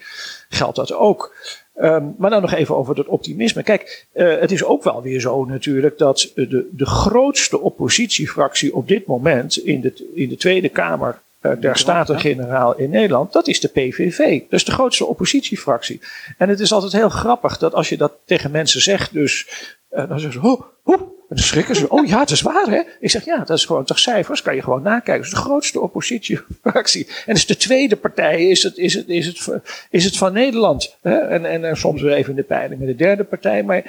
geldt 0.49 0.77
dat 0.77 0.93
ook. 0.93 1.35
Ehm, 1.75 2.05
maar 2.19 2.31
dan 2.31 2.41
nog 2.41 2.53
even 2.53 2.77
over 2.77 2.95
dat 2.95 3.07
optimisme. 3.07 3.63
Kijk, 3.63 4.07
eh, 4.13 4.39
het 4.39 4.53
is 4.53 4.65
ook 4.65 4.83
wel 4.83 5.03
weer 5.03 5.21
zo 5.21 5.45
natuurlijk 5.45 5.99
dat 5.99 6.33
de, 6.35 6.69
de 6.73 6.87
grootste 6.87 7.61
oppositiefractie 7.61 8.75
op 8.75 8.89
dit 8.89 9.07
moment 9.07 9.57
in 9.57 9.81
de, 9.81 10.11
in 10.15 10.29
de 10.29 10.37
Tweede 10.37 10.69
Kamer 10.69 11.21
eh, 11.41 11.53
der 11.61 11.77
Staten-Generaal 11.77 12.77
in 12.77 12.91
Nederland, 12.91 13.33
dat 13.33 13.49
is 13.49 13.61
de 13.61 13.69
PVV. 13.69 14.41
Dat 14.41 14.59
is 14.59 14.65
de 14.65 14.73
grootste 14.73 15.07
oppositiefractie. 15.07 16.01
En 16.39 16.49
het 16.49 16.61
is 16.61 16.73
altijd 16.73 16.93
heel 16.93 17.09
grappig 17.09 17.59
dat 17.59 17.75
als 17.75 17.89
je 17.89 17.97
dat 17.97 18.13
tegen 18.25 18.51
mensen 18.51 18.81
zegt, 18.81 19.13
dus 19.13 19.49
eh, 19.91 20.09
dan 20.09 20.21
zeggen 20.21 20.41
ze, 20.41 20.49
oh, 20.49 20.63
oh, 20.85 21.01
en 21.01 21.37
dan 21.37 21.45
schrikken 21.45 21.77
ze, 21.77 21.89
oh 21.89 22.07
ja, 22.07 22.21
het 22.21 22.31
is 22.31 22.41
waar 22.41 22.67
hè. 22.67 22.83
Ik 23.01 23.11
zeg, 23.11 23.25
ja, 23.25 23.39
dat 23.39 23.57
is 23.57 23.65
gewoon 23.65 23.85
toch 23.85 23.99
cijfers, 23.99 24.43
kan 24.43 24.55
je 24.55 24.63
gewoon 24.63 24.83
nakijken. 24.83 25.15
Het 25.15 25.25
is 25.25 25.31
de 25.31 25.37
grootste 25.37 25.81
oppositiefractie. 25.81 27.09
En 27.27 27.35
dus 27.35 27.47
de 27.47 27.57
tweede 27.57 27.97
partij 27.97 28.49
is 28.49 28.63
het, 28.63 28.79
is 28.79 28.95
het, 28.95 29.09
is 29.09 29.27
het, 29.27 29.63
is 29.91 30.05
het 30.05 30.17
van 30.17 30.33
Nederland. 30.33 30.97
Hè? 31.03 31.17
En, 31.19 31.45
en, 31.45 31.65
en 31.65 31.77
soms 31.77 32.03
weer 32.03 32.13
even 32.13 32.31
in 32.31 32.37
de 32.37 32.43
peilingen 32.43 32.87
de 32.87 32.95
derde 32.95 33.25
partij. 33.25 33.63
Maar 33.63 33.85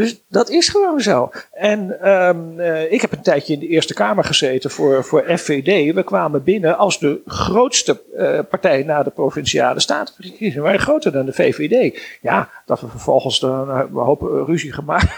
dus 0.00 0.22
dat 0.28 0.50
is 0.50 0.68
gewoon 0.68 1.00
zo. 1.00 1.30
En 1.52 2.10
um, 2.10 2.60
uh, 2.60 2.92
ik 2.92 3.00
heb 3.00 3.12
een 3.12 3.22
tijdje 3.22 3.52
in 3.52 3.58
de 3.58 3.66
Eerste 3.66 3.94
Kamer 3.94 4.24
gezeten 4.24 4.70
voor, 4.70 5.04
voor 5.04 5.24
FVD. 5.38 5.94
We 5.94 6.02
kwamen 6.02 6.42
binnen 6.42 6.78
als 6.78 6.98
de 6.98 7.20
grootste 7.26 8.00
uh, 8.16 8.38
partij 8.50 8.82
na 8.82 9.02
de 9.02 9.10
provinciale 9.10 9.80
statenverkiezingen. 9.80 10.54
We 10.54 10.60
waren 10.60 10.80
groter 10.80 11.12
dan 11.12 11.26
de 11.26 11.32
VVD. 11.32 12.00
Ja, 12.20 12.48
dat 12.66 12.80
we 12.80 12.88
vervolgens 12.88 13.42
een 13.42 13.88
hoop 13.92 14.20
ruzie 14.46 14.72
gemaakt 14.72 15.08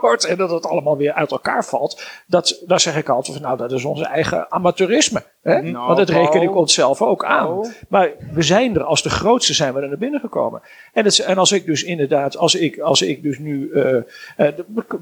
wordt 0.00 0.24
en 0.24 0.36
dat 0.36 0.50
het 0.50 0.66
allemaal 0.66 0.96
weer 0.96 1.12
uit 1.12 1.30
elkaar 1.30 1.64
valt. 1.64 2.02
Dat, 2.26 2.62
daar 2.66 2.80
zeg 2.80 2.96
ik 2.96 3.08
altijd 3.08 3.36
van, 3.36 3.46
nou, 3.46 3.58
dat 3.58 3.72
is 3.72 3.84
onze 3.84 4.04
eigen 4.04 4.50
amateurisme. 4.50 5.22
Hè? 5.42 5.62
Nou, 5.62 5.86
Want 5.86 5.98
dat 5.98 6.08
reken 6.08 6.42
ik 6.42 6.56
onszelf 6.56 7.02
ook 7.02 7.24
aan. 7.24 7.46
Paul. 7.46 7.68
Maar 7.88 8.10
we 8.32 8.42
zijn 8.42 8.74
er, 8.74 8.82
als 8.82 9.02
de 9.02 9.10
grootste 9.10 9.54
zijn 9.54 9.74
we 9.74 9.80
er 9.80 9.88
naar 9.88 9.98
binnen 9.98 10.20
gekomen. 10.20 10.62
En, 10.92 11.04
het, 11.04 11.18
en 11.18 11.38
als 11.38 11.52
ik 11.52 11.66
dus 11.66 11.82
inderdaad, 11.82 12.36
als 12.36 12.54
ik, 12.54 12.78
als 12.78 13.02
ik 13.02 13.22
dus 13.22 13.38
nu, 13.38 13.70
uh, 13.72 13.84
uh, 13.84 14.02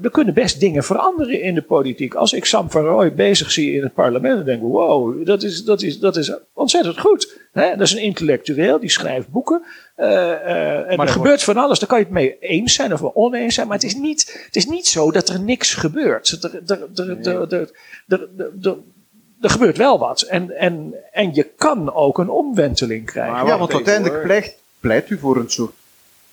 er 0.03 0.11
kunnen 0.11 0.33
best 0.33 0.59
dingen 0.59 0.83
veranderen 0.83 1.41
in 1.41 1.55
de 1.55 1.61
politiek. 1.61 2.15
Als 2.15 2.33
ik 2.33 2.45
Sam 2.45 2.71
van 2.71 2.85
Rooij 2.85 3.13
bezig 3.13 3.51
zie 3.51 3.73
in 3.73 3.83
het 3.83 3.93
parlement, 3.93 4.35
dan 4.35 4.45
denk 4.45 4.61
ik, 4.61 4.67
wow, 4.67 5.25
dat 5.25 5.43
is, 5.43 5.63
dat 5.63 5.81
is, 5.81 5.99
dat 5.99 6.15
is 6.15 6.37
ontzettend 6.53 6.99
goed. 6.99 7.42
Hè? 7.53 7.69
Dat 7.69 7.81
is 7.81 7.91
een 7.91 8.01
intellectueel, 8.01 8.79
die 8.79 8.89
schrijft 8.89 9.27
boeken. 9.27 9.63
Uh, 9.97 10.07
uh, 10.07 10.91
en 10.91 10.99
er 10.99 11.07
gebeurt 11.07 11.43
van 11.43 11.57
alles, 11.57 11.79
daar 11.79 11.89
kan 11.89 11.97
je 11.97 12.03
het 12.03 12.13
mee 12.13 12.37
eens 12.39 12.73
zijn 12.73 12.93
of 12.93 12.99
wel 12.99 13.15
oneens 13.15 13.55
zijn. 13.55 13.67
Maar 13.67 13.75
het 13.75 13.85
is 13.85 13.95
niet, 13.95 14.43
het 14.45 14.55
is 14.55 14.65
niet 14.65 14.87
zo 14.87 15.11
dat 15.11 15.29
er 15.29 15.39
niks 15.39 15.73
gebeurt. 15.73 16.37
Er, 19.41 19.49
gebeurt 19.49 19.77
wel 19.77 19.99
wat. 19.99 20.21
En, 20.21 20.57
en, 20.57 20.93
en 21.11 21.33
je 21.33 21.43
kan 21.43 21.93
ook 21.93 22.17
een 22.17 22.29
omwenteling 22.29 23.05
krijgen. 23.05 23.33
Maar 23.33 23.45
ja, 23.45 23.57
want 23.57 23.73
uiteindelijk 23.73 24.23
pleit, 24.23 24.55
pleit 24.79 25.09
u 25.09 25.17
voor 25.17 25.37
een 25.37 25.49
soort 25.49 25.73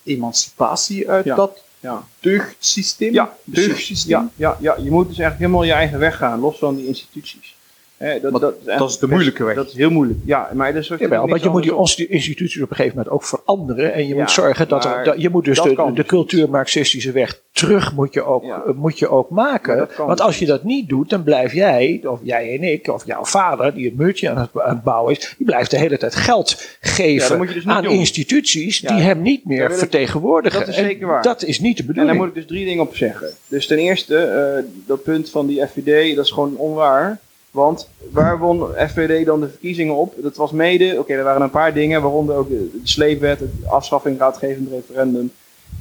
emancipatie 0.02 1.10
uit 1.10 1.24
Ja. 1.24 1.34
dat 1.34 1.62
Ja. 1.80 2.04
deugdsysteem. 2.20 3.12
Ja, 3.12 3.36
deugdsysteem. 3.44 4.10
Ja, 4.10 4.28
ja, 4.36 4.56
ja, 4.60 4.76
je 4.82 4.90
moet 4.90 5.08
dus 5.08 5.18
eigenlijk 5.18 5.38
helemaal 5.38 5.62
je 5.62 5.72
eigen 5.72 5.98
weg 5.98 6.16
gaan, 6.16 6.40
los 6.40 6.58
van 6.58 6.76
die 6.76 6.86
instituties. 6.86 7.58
Hè, 8.00 8.20
dat, 8.20 8.40
dat, 8.40 8.54
dat 8.64 8.90
is 8.90 8.98
de 8.98 9.06
moeilijke 9.08 9.44
weg. 9.44 9.54
Dat 9.54 9.66
is 9.68 9.74
heel 9.74 9.90
moeilijk. 9.90 10.18
Ja, 10.24 10.50
maar 10.54 10.72
dat 10.72 10.82
is 10.82 10.88
Jawel, 10.88 11.28
want 11.28 11.42
je 11.42 11.48
moet 11.48 11.96
die 11.96 12.06
instituties 12.08 12.62
op 12.62 12.70
een 12.70 12.76
gegeven 12.76 12.96
moment 12.96 13.14
ook 13.14 13.24
veranderen. 13.24 13.92
En 13.92 14.06
je 14.06 14.14
Ja, 14.14 14.20
moet 14.20 14.30
zorgen 14.30 14.68
dat, 14.68 14.84
er, 14.84 15.04
dat 15.04 15.20
je 15.22 15.28
moet 15.28 15.44
dus 15.44 15.60
de, 15.60 15.74
de 15.74 15.92
dus 15.94 16.06
cultuur-marxistische 16.06 17.12
weg 17.12 17.40
terug 17.52 17.94
moet 17.94 18.14
je 18.14 18.22
ook, 18.22 18.44
Ja. 18.44 18.62
eh, 18.66 18.74
moet 18.74 18.98
je 18.98 19.08
ook 19.08 19.30
maken. 19.30 19.88
Want 19.96 20.10
dus 20.16 20.26
als 20.26 20.38
je 20.38 20.46
dat 20.46 20.64
niet 20.64 20.88
doet, 20.88 21.10
dan 21.10 21.22
blijf 21.22 21.52
jij, 21.52 22.00
of 22.04 22.20
jij 22.22 22.54
en 22.58 22.62
ik, 22.62 22.88
of 22.88 23.06
jouw 23.06 23.24
vader, 23.24 23.74
die 23.74 23.84
het 23.84 23.96
muurtje 23.96 24.30
aan 24.30 24.38
het, 24.38 24.50
aan 24.60 24.74
het 24.74 24.82
bouwen 24.82 25.16
is, 25.16 25.34
die 25.38 25.46
blijft 25.46 25.70
de 25.70 25.78
hele 25.78 25.98
tijd 25.98 26.14
geld 26.14 26.76
geven 26.80 27.46
dus 27.46 27.66
aan 27.66 27.82
doen. 27.82 27.92
instituties 27.92 28.78
Ja, 28.78 28.94
die 28.94 29.02
hem 29.04 29.22
niet 29.22 29.44
meer 29.44 29.72
vertegenwoordigen. 29.74 30.58
dat 30.58 30.68
is 30.68 30.76
En 30.76 30.84
zeker 30.84 31.06
waar. 31.06 31.22
Dat 31.22 31.42
is 31.42 31.60
niet 31.60 31.76
de 31.76 31.82
En 31.82 31.86
daar 31.86 31.94
bedoeling. 31.94 32.18
moet 32.18 32.28
ik 32.28 32.34
dus 32.34 32.46
drie 32.46 32.64
dingen 32.64 32.82
op 32.84 32.96
zeggen. 32.96 33.28
Dus 33.48 33.66
ten 33.66 33.78
eerste, 33.78 34.16
eh, 34.16 34.64
dat 34.86 35.02
punt 35.02 35.30
van 35.30 35.46
die 35.46 35.66
FVD, 35.66 36.16
dat 36.16 36.24
is 36.24 36.30
gewoon 36.30 36.56
onwaar. 36.56 37.20
Want 37.50 37.88
waar 38.10 38.38
won 38.38 38.66
FVD 38.88 39.26
dan 39.26 39.40
de 39.40 39.48
verkiezingen 39.48 39.94
op? 39.94 40.14
Dat 40.16 40.36
was 40.36 40.52
mede, 40.52 40.96
oké, 40.98 41.12
er 41.12 41.24
waren 41.24 41.42
een 41.42 41.50
paar 41.50 41.74
dingen, 41.74 42.02
waaronder 42.02 42.36
ook 42.36 42.48
de, 42.48 42.80
sleepwet, 42.82 43.38
de 43.38 43.68
afschaffing 43.68 44.18
raadgevend 44.18 44.70
referendum. 44.70 45.32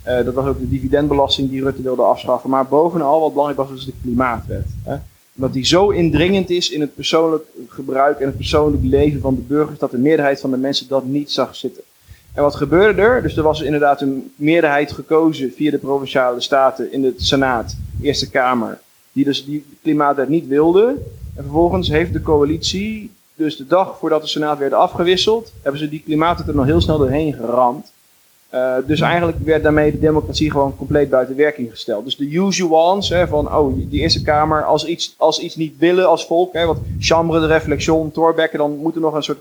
Eh, 0.03 0.25
dat 0.25 0.33
was 0.33 0.45
ook 0.45 0.59
de 0.59 0.69
dividendbelasting 0.69 1.49
die 1.49 1.63
Rutte 1.63 1.81
wilde 1.81 2.01
afschaffen. 2.01 2.49
Maar 2.49 2.67
bovenal, 2.67 3.19
wat 3.19 3.31
belangrijk 3.31 3.59
was, 3.59 3.69
was 3.69 3.85
de 3.85 3.93
klimaatwet. 4.01 4.65
Hè? 4.83 4.95
Omdat 5.35 5.53
die 5.53 5.65
zo 5.65 5.89
indringend 5.89 6.49
is 6.49 6.69
in 6.69 6.81
het 6.81 6.95
persoonlijk 6.95 7.43
gebruik 7.67 8.19
en 8.19 8.25
het 8.25 8.35
persoonlijk 8.35 8.83
leven 8.83 9.21
van 9.21 9.35
de 9.35 9.41
burgers, 9.41 9.79
dat 9.79 9.91
de 9.91 9.97
meerderheid 9.97 10.39
van 10.39 10.51
de 10.51 10.57
mensen 10.57 10.87
dat 10.87 11.05
niet 11.05 11.31
zag 11.31 11.55
zitten. 11.55 11.83
En 12.33 12.43
wat 12.43 12.55
gebeurde 12.55 13.01
er? 13.01 13.21
Dus 13.21 13.37
er 13.37 13.43
was 13.43 13.61
inderdaad 13.61 14.01
een 14.01 14.31
meerderheid 14.35 14.91
gekozen 14.91 15.51
via 15.55 15.71
de 15.71 15.77
provinciale 15.77 16.41
staten 16.41 16.91
in 16.91 17.01
de 17.01 17.13
Senaat, 17.17 17.75
Eerste 18.01 18.29
Kamer, 18.29 18.79
die 19.11 19.23
dus 19.23 19.45
die 19.45 19.65
klimaatwet 19.81 20.29
niet 20.29 20.47
wilde. 20.47 20.95
En 21.35 21.43
vervolgens 21.43 21.89
heeft 21.89 22.13
de 22.13 22.21
coalitie, 22.21 23.11
dus 23.35 23.57
de 23.57 23.67
dag 23.67 23.97
voordat 23.97 24.21
de 24.21 24.27
Senaat 24.27 24.57
werd 24.57 24.73
afgewisseld, 24.73 25.53
hebben 25.61 25.81
ze 25.81 25.89
die 25.89 26.03
klimaatwet 26.05 26.47
er 26.47 26.55
nog 26.55 26.65
heel 26.65 26.81
snel 26.81 26.97
doorheen 26.97 27.33
geramd. 27.33 27.91
Eh, 28.49 28.75
dus 28.85 29.01
eigenlijk 29.01 29.37
werd 29.39 29.63
daarmee 29.63 29.91
de 29.91 29.99
democratie 29.99 30.51
gewoon 30.51 30.75
compleet 30.75 31.09
buiten 31.09 31.35
werking 31.35 31.69
gesteld. 31.69 32.03
Dus 32.05 32.17
de 32.17 32.31
usual 32.31 32.91
ones, 32.91 33.09
hè, 33.09 33.27
van 33.27 33.55
oh, 33.55 33.75
die 33.75 34.01
Eerste 34.01 34.21
Kamer, 34.21 34.63
als 34.63 34.85
iets, 34.85 35.13
als 35.17 35.39
iets 35.39 35.55
niet 35.55 35.77
willen 35.77 36.07
als 36.07 36.25
volk, 36.25 36.53
hè, 36.53 36.65
wat 36.65 36.77
chambre 36.99 37.39
de 37.39 37.45
réflexion, 37.45 38.11
Thorbecke, 38.11 38.57
dan 38.57 38.77
moet 38.77 38.95
er 38.95 39.01
nog 39.01 39.13
een 39.13 39.23
soort 39.23 39.39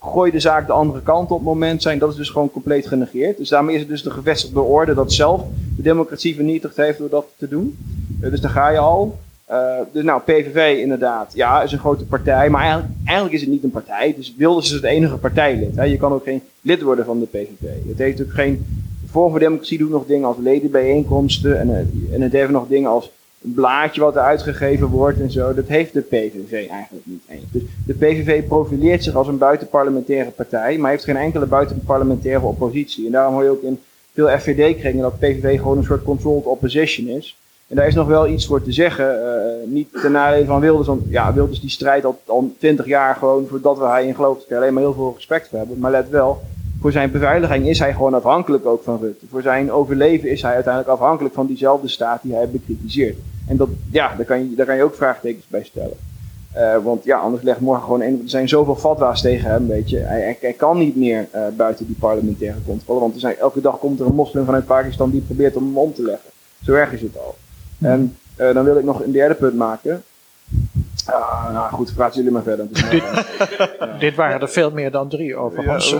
gooi 0.00 0.30
de 0.30 0.40
zaak 0.40 0.66
de 0.66 0.72
andere 0.72 1.02
kant 1.02 1.30
op 1.30 1.42
moment 1.42 1.82
zijn. 1.82 1.98
Dat 1.98 2.10
is 2.10 2.16
dus 2.16 2.30
gewoon 2.30 2.50
compleet 2.50 2.86
genegeerd. 2.86 3.36
Dus 3.36 3.48
daarmee 3.48 3.74
is 3.74 3.80
het 3.80 3.90
dus 3.90 4.02
de 4.02 4.10
gevestigde 4.10 4.60
orde 4.60 4.94
dat 4.94 5.12
zelf 5.12 5.42
de 5.76 5.82
democratie 5.82 6.34
vernietigd 6.34 6.76
heeft 6.76 6.98
door 6.98 7.08
dat 7.08 7.26
te 7.36 7.48
doen. 7.48 7.78
Eh, 8.20 8.30
dus 8.30 8.40
daar 8.40 8.50
ga 8.50 8.68
je 8.68 8.78
al. 8.78 9.18
Eh, 9.46 9.78
dus 9.92 10.04
nou, 10.04 10.20
PVV 10.20 10.78
inderdaad, 10.78 11.32
ja, 11.34 11.62
is 11.62 11.72
een 11.72 11.78
grote 11.78 12.04
partij. 12.04 12.50
Maar 12.50 12.60
eigenlijk, 12.60 12.92
eigenlijk 13.04 13.36
is 13.36 13.40
het 13.40 13.50
niet 13.50 13.64
een 13.64 13.70
partij. 13.70 14.14
Dus 14.16 14.34
Wilders 14.36 14.66
is 14.66 14.72
het 14.72 14.84
enige 14.84 15.16
partijlid. 15.16 15.76
Hè. 15.76 15.84
Je 15.84 15.96
kan 15.96 16.12
ook 16.12 16.24
geen 16.24 16.42
lid 16.60 16.82
worden 16.82 17.04
van 17.04 17.20
de 17.20 17.26
PVV. 17.26 17.88
Het 17.88 17.98
heeft 17.98 18.22
ook 18.22 18.32
geen... 18.32 18.66
Forum 19.10 19.30
voor 19.30 19.38
Democratie 19.38 19.78
doet 19.78 19.90
nog 19.90 20.06
dingen 20.06 20.26
als 20.26 20.36
ledenbijeenkomsten. 20.40 21.60
En, 21.60 21.70
eh, 21.70 22.14
en 22.14 22.20
het 22.20 22.32
heeft 22.32 22.50
nog 22.50 22.68
dingen 22.68 22.90
als 22.90 23.10
een 23.42 23.54
blaadje 23.54 24.00
wat 24.00 24.16
er 24.16 24.22
uitgegeven 24.22 24.88
wordt 24.88 25.20
en 25.20 25.30
zo. 25.30 25.54
Dat 25.54 25.66
heeft 25.66 25.92
de 25.92 26.00
PVV 26.00 26.52
eigenlijk 26.52 27.06
niet 27.06 27.22
eens. 27.28 27.44
Dus 27.50 27.62
de 27.86 27.94
PVV 27.94 28.46
profileert 28.46 29.04
zich 29.04 29.14
als 29.14 29.28
een 29.28 29.38
buitenparlementaire 29.38 30.30
partij, 30.30 30.78
maar 30.78 30.90
heeft 30.90 31.04
geen 31.04 31.16
enkele 31.16 31.46
buitenparlementaire 31.46 32.44
oppositie. 32.44 33.06
En 33.06 33.12
daarom 33.12 33.34
hoor 33.34 33.42
je 33.42 33.50
ook 33.50 33.62
in 33.62 33.80
veel 34.14 34.28
FVD-kringen 34.28 35.02
dat 35.02 35.18
PVV 35.18 35.58
gewoon 35.58 35.78
een 35.78 35.84
soort 35.84 36.02
controlled 36.02 36.44
opposition 36.44 37.08
is. 37.08 37.36
En 37.68 37.76
daar 37.76 37.86
is 37.86 37.94
nog 37.94 38.06
wel 38.06 38.26
iets 38.26 38.46
voor 38.46 38.62
te 38.62 38.72
zeggen. 38.72 39.24
eh, 39.24 39.68
niet 39.68 39.88
ten 40.02 40.12
nadele 40.12 40.44
van 40.44 40.60
Wilders, 40.60 40.86
want 40.86 41.02
ja, 41.08 41.32
Wilders 41.34 41.60
die 41.60 41.70
strijdt 41.70 42.04
al, 42.04 42.20
al 42.26 42.54
20 42.58 42.86
jaar 42.86 43.14
gewoon 43.14 43.46
voordat 43.46 43.78
we 43.78 43.84
hij 43.84 44.06
in 44.06 44.14
geloof. 44.14 44.36
Daar 44.36 44.46
kan 44.46 44.56
je 44.56 44.62
alleen 44.62 44.74
maar 44.74 44.82
heel 44.82 44.94
veel 44.94 45.12
respect 45.14 45.48
voor 45.48 45.58
hebben. 45.58 45.78
Maar 45.78 45.90
let 45.90 46.08
wel, 46.08 46.42
voor 46.80 46.92
zijn 46.92 47.10
beveiliging 47.10 47.66
is 47.68 47.78
hij 47.78 47.92
gewoon 47.92 48.14
afhankelijk 48.14 48.66
ook 48.66 48.82
van 48.82 48.98
Rutte. 49.00 49.26
Voor 49.30 49.42
zijn 49.42 49.72
overleven 49.72 50.30
is 50.30 50.42
hij 50.42 50.54
uiteindelijk 50.54 50.92
afhankelijk 50.92 51.34
van 51.34 51.46
diezelfde 51.46 51.88
staat 51.88 52.22
die 52.22 52.34
hij 52.34 52.48
bekritiseert. 52.48 53.18
En 53.48 53.56
dat, 53.56 53.68
ja, 53.90 54.14
daar 54.16 54.26
kan 54.26 54.38
je, 54.38 54.54
daar 54.56 54.66
kan 54.66 54.76
je 54.76 54.82
ook 54.82 54.94
vraagtekens 54.94 55.46
bij 55.48 55.64
stellen. 55.64 55.96
Eh, 56.52 56.76
want 56.82 57.04
ja, 57.04 57.18
anders 57.18 57.42
legt 57.42 57.60
morgen 57.60 57.82
gewoon 57.84 58.00
een. 58.00 58.20
Er 58.22 58.28
zijn 58.28 58.48
zoveel 58.48 58.76
fatwa's 58.76 59.20
tegen 59.20 59.50
hem, 59.50 59.66
weet 59.66 59.90
je. 59.90 59.98
Hij 59.98 60.54
kan 60.56 60.78
niet 60.78 60.96
meer 60.96 61.28
eh, 61.30 61.42
buiten 61.56 61.86
die 61.86 61.96
parlementaire 61.98 62.58
controle. 62.66 63.00
Want 63.00 63.14
er 63.14 63.20
zijn, 63.20 63.36
elke 63.38 63.60
dag 63.60 63.78
komt 63.78 64.00
er 64.00 64.06
een 64.06 64.14
moslim 64.14 64.44
vanuit 64.44 64.66
Pakistan 64.66 65.10
die 65.10 65.20
probeert 65.20 65.56
om 65.56 65.64
hem 65.64 65.78
om 65.78 65.94
te 65.94 66.02
leggen. 66.02 66.30
Zo 66.62 66.72
erg 66.72 66.92
is 66.92 67.02
het 67.02 67.18
al. 67.18 67.34
En 67.80 68.16
eh, 68.36 68.54
dan 68.54 68.64
wil 68.64 68.76
ik 68.78 68.84
nog 68.84 69.02
een 69.02 69.12
derde 69.12 69.34
punt 69.34 69.54
maken. 69.54 70.02
Ah, 71.04 71.52
nou 71.52 71.72
goed, 71.72 71.94
praten 71.94 72.16
jullie 72.16 72.30
maar 72.32 72.42
verder. 72.42 72.66
Dit 73.98 74.14
waren 74.14 74.40
er 74.40 74.48
veel 74.48 74.70
meer 74.70 74.90
dan 74.90 75.08
drie 75.08 75.36
overigens. 75.36 75.90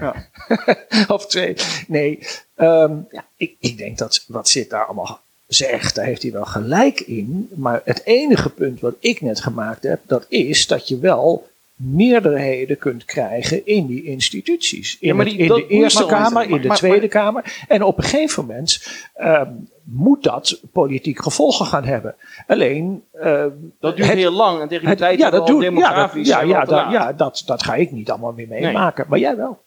Ja, 0.00 0.14
of 1.16 1.26
twee. 1.26 1.54
Nee, 1.86 2.18
ehm, 2.54 2.92
ja, 3.10 3.24
ik, 3.36 3.54
ik 3.60 3.78
denk 3.78 3.98
dat 3.98 4.24
wat 4.28 4.48
zit 4.48 4.70
daar 4.70 4.84
allemaal 4.84 5.20
zegt, 5.46 5.94
daar 5.94 6.04
heeft 6.04 6.22
hij 6.22 6.32
wel 6.32 6.44
gelijk 6.44 7.00
in. 7.00 7.48
Maar 7.54 7.80
het 7.84 8.02
enige 8.04 8.50
punt 8.50 8.80
wat 8.80 8.94
ik 8.98 9.20
net 9.20 9.40
gemaakt 9.40 9.82
heb, 9.82 10.00
dat 10.06 10.24
is 10.28 10.66
dat 10.66 10.88
je 10.88 10.98
wel 10.98 11.46
meerderheden 11.76 12.78
kunt 12.78 13.04
krijgen 13.04 13.66
in 13.66 13.86
die 13.86 14.04
instituties. 14.04 14.96
In, 15.00 15.08
Ja, 15.08 15.14
maar 15.14 15.24
het- 15.26 15.34
die- 15.34 15.42
in 15.42 15.48
dat 15.48 15.56
de 15.58 15.66
Eerste 15.66 16.06
Kamer, 16.06 16.50
in 16.50 16.60
de 16.60 16.68
maar- 16.68 16.76
Tweede 16.76 16.98
maar- 17.00 17.08
Kamer. 17.08 17.64
En 17.68 17.82
op 17.82 17.98
een 17.98 18.04
gegeven 18.04 18.44
moment 18.46 18.86
ehm, 19.14 19.50
moet 19.92 20.22
dat 20.22 20.60
politiek 20.72 21.22
gevolgen 21.22 21.66
gaan 21.66 21.84
hebben. 21.84 22.14
Alleen... 22.46 23.04
ehm, 23.12 23.50
dat 23.80 23.96
duurt 23.96 24.08
het- 24.08 24.18
heel 24.18 24.32
lang 24.32 24.60
en 24.60 24.68
tegen 24.68 24.80
die 24.80 24.88
het- 24.88 24.98
tijd 24.98 25.18
ja, 25.18 25.30
dat 25.30 25.46
ja, 25.46 25.52
dat, 25.52 25.60
demografisch 25.62 26.28
ja, 26.28 26.40
ja, 26.40 26.86
ja 26.90 27.12
dat, 27.12 27.42
dat 27.46 27.62
ga 27.62 27.74
ik 27.74 27.90
niet 27.92 28.10
allemaal 28.10 28.32
meer 28.32 28.48
meemaken. 28.48 29.06
Maar 29.08 29.18
jij 29.18 29.36
wel. 29.36 29.58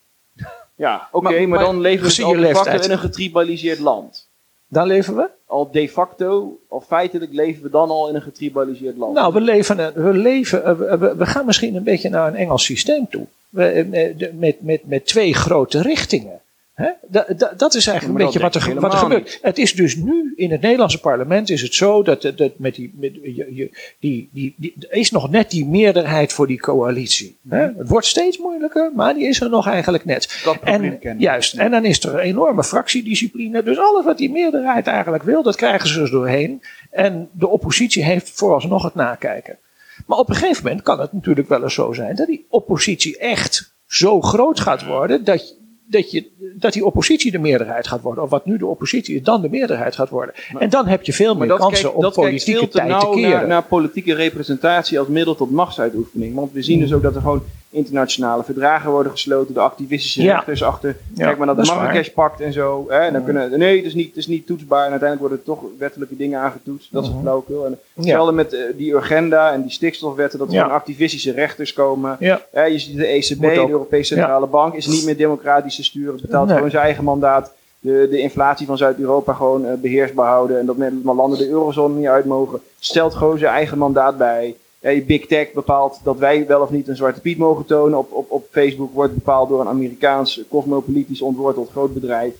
Ja, 0.75 1.07
oké, 1.11 1.23
Maar- 1.29 1.39
maar, 1.39 1.47
maar- 1.47 1.59
dan 1.59 1.79
leven 1.81 2.01
we 2.01 2.07
dus 2.07 2.23
al 2.23 2.33
de 2.33 2.55
facto 2.55 2.79
in 2.83 2.91
een 2.91 2.99
getribaliseerd 2.99 3.79
land. 3.79 4.29
Daar 4.67 4.85
leven 4.87 5.15
we. 5.15 5.29
Al 5.45 5.71
de 5.71 5.89
facto, 5.89 6.59
al 6.69 6.81
feitelijk 6.81 7.33
leven 7.33 7.63
we 7.63 7.69
dan 7.69 7.89
al 7.89 8.09
in 8.09 8.15
een 8.15 8.21
getribaliseerd 8.21 8.97
land. 8.97 9.13
Nou, 9.13 9.33
we 9.33 9.41
leven, 9.41 9.93
we, 9.95 10.13
leven 10.13 10.65
eh, 10.65 10.93
we, 11.17 11.25
gaan 11.25 11.45
misschien 11.45 11.75
een 11.75 11.83
beetje 11.83 12.09
naar 12.09 12.27
een 12.27 12.35
Engels 12.35 12.63
systeem 12.65 13.07
toe. 13.09 13.25
We, 13.49 13.65
eh, 13.65 14.31
met, 14.33 14.61
met, 14.61 14.81
met 14.87 15.05
twee 15.05 15.33
grote 15.33 15.81
richtingen. 15.81 16.40
Hè? 16.73 16.89
Da, 17.07 17.25
da- 17.37 17.53
dat 17.57 17.75
is 17.75 17.87
eigenlijk 17.87 18.19
een 18.19 18.25
beetje 18.25 18.39
dat 18.39 18.53
wat 18.53 18.63
er, 18.63 18.79
wat 18.79 18.93
er 18.93 18.99
gebeurt. 18.99 19.39
Het 19.41 19.57
is 19.57 19.73
dus 19.73 19.95
nu 19.95 20.33
in 20.35 20.51
het 20.51 20.61
Nederlandse 20.61 20.99
parlement 20.99 21.49
is 21.49 21.61
het 21.61 21.73
zo 21.73 22.03
dat, 22.03 22.21
dat, 22.21 22.37
dat 22.37 22.51
met 22.57 22.75
die, 22.75 22.93
met, 22.95 23.13
je, 23.23 23.69
die, 23.99 24.29
die, 24.33 24.55
die, 24.57 24.75
is 24.89 25.11
nog 25.11 25.29
net 25.29 25.51
die 25.51 25.65
meerderheid 25.65 26.33
voor 26.33 26.47
die 26.47 26.59
coalitie. 26.59 27.37
Hè? 27.49 27.61
Het 27.77 27.89
wordt 27.89 28.05
steeds 28.05 28.37
moeilijker, 28.37 28.91
maar 28.95 29.13
die 29.13 29.27
is 29.27 29.41
er 29.41 29.49
nog 29.49 29.67
eigenlijk 29.67 30.05
net. 30.05 30.41
Dat 30.43 30.57
En, 30.63 30.99
juist, 31.17 31.53
en 31.53 31.71
dan 31.71 31.85
is 31.85 32.03
er 32.03 32.13
een 32.13 32.19
enorme 32.19 32.63
fractiediscipline. 32.63 33.63
Dus 33.63 33.77
alles 33.77 34.05
wat 34.05 34.17
die 34.17 34.31
meerderheid 34.31 34.87
eigenlijk 34.87 35.23
wil, 35.23 35.43
dat 35.43 35.55
krijgen 35.55 35.89
ze 35.89 35.99
dus 35.99 36.11
doorheen. 36.11 36.61
En 36.91 37.29
de 37.31 37.47
oppositie 37.47 38.03
heeft 38.03 38.29
vooralsnog 38.29 38.83
het 38.83 38.95
nakijken. 38.95 39.57
Maar 40.05 40.17
op 40.17 40.29
een 40.29 40.35
gegeven 40.35 40.63
moment 40.63 40.81
kan 40.81 40.99
het 40.99 41.13
natuurlijk 41.13 41.47
wel 41.49 41.63
eens 41.63 41.73
zo 41.73 41.93
zijn 41.93 42.15
dat 42.15 42.27
die 42.27 42.45
oppositie 42.49 43.17
echt 43.17 43.73
zo 43.85 44.21
groot 44.21 44.59
gaat 44.59 44.85
worden 44.85 45.23
dat, 45.23 45.55
dat, 45.91 46.11
je, 46.11 46.25
dat 46.55 46.73
die 46.73 46.85
oppositie 46.85 47.31
de 47.31 47.39
meerderheid 47.39 47.87
gaat 47.87 48.01
worden. 48.01 48.23
Of 48.23 48.29
wat 48.29 48.45
nu 48.45 48.57
de 48.57 48.65
oppositie 48.65 49.15
is, 49.15 49.23
dan 49.23 49.41
de 49.41 49.49
meerderheid 49.49 49.95
gaat 49.95 50.09
worden. 50.09 50.35
en 50.59 50.69
dan 50.69 50.87
heb 50.87 51.03
je 51.03 51.13
veel 51.13 51.35
meer 51.35 51.47
kansen 51.47 51.91
kijkt- 51.91 51.95
om 51.95 52.11
politieke 52.11 52.59
veel 52.59 52.69
te 52.69 52.77
tijd 52.77 52.99
te 52.99 53.09
keren. 53.13 53.31
Naar, 53.31 53.47
naar 53.47 53.63
politieke 53.63 54.13
representatie 54.13 54.99
als 54.99 55.07
middel 55.07 55.35
tot 55.35 55.51
machtsuitoefening. 55.51 56.35
Want 56.35 56.51
we 56.51 56.61
zien 56.61 56.79
dus 56.79 56.93
ook 56.93 57.01
dat 57.01 57.15
er 57.15 57.21
gewoon 57.21 57.43
internationale 57.71 58.43
verdragen 58.43 58.91
worden 58.91 59.11
gesloten. 59.11 59.53
De 59.53 59.59
activistische 59.59 60.21
Ja. 60.21 60.33
rechters 60.35 60.63
achter. 60.63 60.95
Ja, 61.15 61.25
Kijk 61.25 61.37
maar 61.37 61.47
naar 61.47 61.55
de. 61.55 61.71
Marrakesh-pact 61.73 62.41
en 62.41 62.53
zo. 62.53 62.85
Hè? 62.89 62.97
En 62.99 63.13
dan 63.13 63.23
kunnen, 63.23 63.59
nee, 63.59 63.77
het 63.77 63.85
is, 63.85 63.93
niet, 63.93 64.07
het 64.07 64.17
is 64.17 64.27
niet 64.27 64.45
toetsbaar. 64.47 64.85
En 64.85 64.89
uiteindelijk 64.91 65.19
worden 65.19 65.37
er 65.37 65.43
toch 65.43 65.69
wettelijke 65.77 66.15
dingen 66.17 66.39
aangetoetst. 66.39 66.87
Dat 66.91 67.01
is 67.03 67.07
Mhm. 67.07 67.17
het 67.17 67.25
flauwekul. 67.25 67.65
En 67.65 67.71
Ja. 67.71 68.01
hetzelfde 68.01 68.31
met 68.33 68.53
eh, 68.53 68.59
die 68.77 68.93
Urgenda 68.93 69.51
en 69.51 69.61
die 69.61 69.71
stikstofwetten. 69.71 70.39
Dat 70.39 70.47
er 70.47 70.57
gewoon 70.57 70.71
activistische 70.71 71.31
rechters 71.31 71.73
komen. 71.73 72.15
Ja. 72.19 72.41
Ja, 72.53 72.63
je 72.63 72.79
ziet 72.79 72.97
de 72.97 73.05
ECB, 73.07 73.41
de. 73.41 73.69
Europese 73.69 74.13
Centrale 74.13 74.47
Bank, 74.47 74.73
is 74.73 74.87
niet 74.87 75.05
meer 75.05 75.17
democratisch 75.17 75.75
te 75.75 75.83
sturen. 75.83 76.13
Het 76.13 76.21
betaalt 76.21 76.45
Nee. 76.47 76.55
gewoon 76.55 76.71
zijn 76.71 76.83
eigen 76.83 77.03
mandaat. 77.03 77.53
De, 77.79 78.07
de 78.09 78.19
inflatie 78.19 78.65
van 78.67 78.77
Zuid-Europa 78.77 79.33
gewoon 79.33 79.65
eh, 79.65 79.73
beheersbaar 79.81 80.27
houden. 80.27 80.59
En 80.59 80.65
dat 80.65 80.77
met 80.77 80.93
landen 81.03 81.37
de 81.37 81.49
eurozone 81.49 81.95
niet 81.95 82.07
uit 82.07 82.25
mogen. 82.25 82.59
Stelt 82.79 83.13
gewoon 83.15 83.37
zijn 83.37 83.53
eigen 83.53 83.77
mandaat 83.77 84.17
bij. 84.17 84.55
Ja, 84.81 85.01
Big 85.01 85.25
Tech 85.27 85.51
bepaalt 85.53 85.99
dat 86.03 86.17
wij 86.17 86.47
wel 86.47 86.61
of 86.61 86.69
niet 86.69 86.87
een 86.87 86.95
zwarte 86.95 87.21
piet 87.21 87.37
mogen 87.37 87.65
tonen. 87.65 87.97
Op, 87.97 88.11
op, 88.11 88.31
op 88.31 88.47
Facebook 88.51 88.93
wordt 88.93 89.13
bepaald 89.13 89.49
door 89.49 89.61
een 89.61 89.67
Amerikaans 89.67 90.41
cosmopolitisch 90.49 91.21
ontworteld 91.21 91.69
groot 91.71 91.93
bedrijf. 91.93 92.33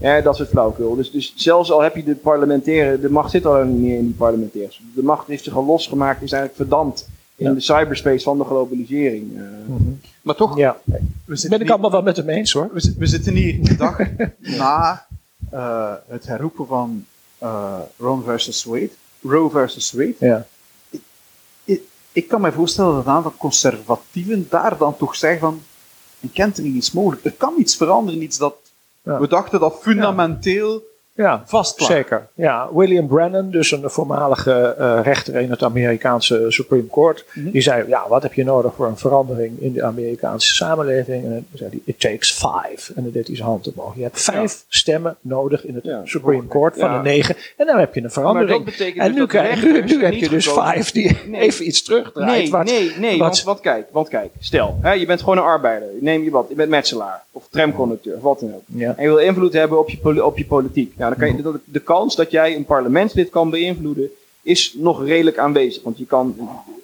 Ja, 0.00 0.20
dat 0.20 0.36
soort 0.36 0.48
flauwkul. 0.48 0.94
Dus, 0.96 1.10
dus 1.10 1.32
zelfs 1.36 1.70
al 1.72 1.82
heb 1.82 1.96
je 1.96 2.04
de 2.04 2.14
parlementaire, 2.14 3.00
de 3.00 3.10
macht 3.10 3.30
zit 3.30 3.46
al 3.46 3.64
niet 3.64 3.80
meer 3.80 3.96
in 3.98 4.04
die 4.04 4.14
parlementairs. 4.14 4.82
De 4.94 5.02
macht 5.02 5.26
heeft 5.26 5.44
zich 5.44 5.56
al 5.56 5.64
losgemaakt, 5.64 6.22
is 6.22 6.32
eigenlijk 6.32 6.54
verdampt 6.70 7.08
in 7.36 7.46
Ja. 7.46 7.52
de 7.52 7.60
cyberspace 7.60 8.24
van 8.24 8.38
de 8.38 8.44
globalisering. 8.44 9.36
eh. 9.36 9.42
Mhm. 9.66 9.82
Maar 10.22 10.34
toch, 10.34 10.56
Ja, 10.58 10.76
we 10.84 10.98
ben 11.24 11.38
zitten, 11.38 11.60
ik 11.60 11.70
allemaal 11.70 11.90
wel 11.90 12.02
met 12.02 12.16
hem 12.16 12.28
eens 12.28 12.52
hoor. 12.52 12.68
we, 12.72 12.80
zi- 12.80 12.94
we 12.98 13.06
zitten 13.06 13.34
hier 13.34 13.62
de 13.64 13.76
dag 13.76 13.98
na 14.58 15.06
eh, 15.50 15.92
het 16.08 16.26
herroepen 16.26 16.66
van 16.66 17.04
eh 17.38 17.78
Roe 17.98 18.22
versus 18.22 18.64
Wade. 18.64 18.90
Roe 19.22 19.50
versus 19.50 19.92
Wade. 19.92 20.14
Ja. 20.18 20.46
Ik 22.16 22.28
kan 22.28 22.40
me 22.40 22.52
voorstellen 22.52 22.94
dat 22.94 23.06
een 23.06 23.12
aantal 23.12 23.34
conservatieven 23.38 24.46
daar 24.50 24.78
dan 24.78 24.96
toch 24.96 25.14
zeggen 25.16 25.40
van, 25.40 25.62
een 26.20 26.32
kentering 26.32 26.76
is 26.76 26.92
mogelijk. 26.92 27.24
Er 27.24 27.32
kan 27.32 27.54
iets 27.58 27.76
veranderen, 27.76 28.22
iets 28.22 28.38
dat 28.38 28.54
Ja. 29.02 29.20
we 29.20 29.28
dachten 29.28 29.60
dat 29.60 29.78
fundamenteel 29.82 30.82
Ja, 31.16 31.42
vast 31.46 31.82
zeker. 31.82 32.26
Ja, 32.34 32.68
William 32.74 33.06
Brennan, 33.06 33.50
dus 33.50 33.70
een 33.70 33.90
voormalige 33.90 34.74
eh, 34.78 35.00
rechter 35.02 35.34
in 35.36 35.50
het 35.50 35.62
Amerikaanse 35.62 36.44
Supreme 36.48 36.86
Court, 36.90 37.24
Mhm. 37.34 37.50
die 37.50 37.60
zei: 37.62 37.88
Ja, 37.88 38.04
wat 38.08 38.22
heb 38.22 38.32
je 38.34 38.44
nodig 38.44 38.74
voor 38.74 38.86
een 38.86 38.96
verandering 38.96 39.60
in 39.60 39.72
de 39.72 39.82
Amerikaanse 39.82 40.54
samenleving? 40.54 41.24
En 41.24 41.30
dan 41.30 41.44
zei 41.54 41.70
hij: 41.70 41.80
It 41.84 42.00
takes 42.00 42.32
five. 42.32 42.92
En 42.94 43.02
dan 43.02 43.12
deed 43.12 43.26
hij 43.26 43.36
zijn 43.36 43.48
hand 43.48 43.72
omhoog. 43.74 43.96
Je 43.96 44.02
hebt 44.02 44.22
vijf 44.22 44.64
stemmen 44.68 45.16
nodig 45.20 45.64
in 45.66 45.74
het 45.74 45.84
Ja. 45.84 46.00
Supreme 46.04 46.46
Court 46.48 46.78
van 46.78 46.90
Ja. 46.90 46.96
de 47.02 47.08
negen. 47.08 47.36
En 47.56 47.66
dan 47.66 47.78
heb 47.78 47.90
je 47.94 47.96
een 47.96 48.02
Maar 48.02 48.12
verandering. 48.12 48.64
dat 48.64 48.74
En 48.78 48.92
dus 49.08 49.14
nu, 49.14 49.26
krijg, 49.26 49.62
nu, 49.64 49.74
heb 50.04 50.12
je 50.12 50.28
dus 50.28 50.48
vijf 50.48 50.90
die 50.90 51.16
Nee. 51.26 51.40
even 51.40 51.66
iets 51.66 51.82
terugdraait. 51.82 52.30
Nee, 52.42 52.50
wat- 52.50 52.64
nee, 52.64 52.92
nee. 52.98 53.10
wat- 53.10 53.18
Want, 53.18 53.42
want 53.42 53.60
kijk, 53.60 53.86
want 53.92 54.08
kijk, 54.08 54.30
stel, 54.40 54.78
hè, 54.80 54.92
je 54.92 55.06
bent 55.06 55.20
gewoon 55.20 55.36
een 55.36 55.42
arbeider. 55.44 55.88
Neem 56.00 56.22
je 56.22 56.30
wat, 56.30 56.46
je 56.48 56.54
bent 56.54 56.68
metselaar 56.70 57.24
of 57.32 57.46
tramconducteur 57.50 58.16
of 58.16 58.22
wat 58.22 58.40
dan 58.40 58.54
ook. 58.54 58.62
En 58.96 59.02
je 59.02 59.08
wil 59.08 59.16
invloed 59.18 59.52
hebben 59.52 59.78
op 59.78 59.88
je, 59.90 60.24
op 60.24 60.38
je 60.38 60.46
politiek. 60.46 60.92
Nou, 60.96 61.05
dan 61.08 61.18
kan 61.18 61.36
je, 61.36 61.42
de, 61.42 61.60
de 61.64 61.80
kans 61.80 62.16
dat 62.16 62.30
jij 62.30 62.56
een 62.56 62.64
parlementslid 62.64 63.30
kan 63.30 63.50
beïnvloeden 63.50 64.10
is 64.46 64.74
nog 64.78 65.04
redelijk 65.04 65.38
aanwezig. 65.38 65.82
Want 65.82 65.98
je 65.98 66.06
kan 66.06 66.36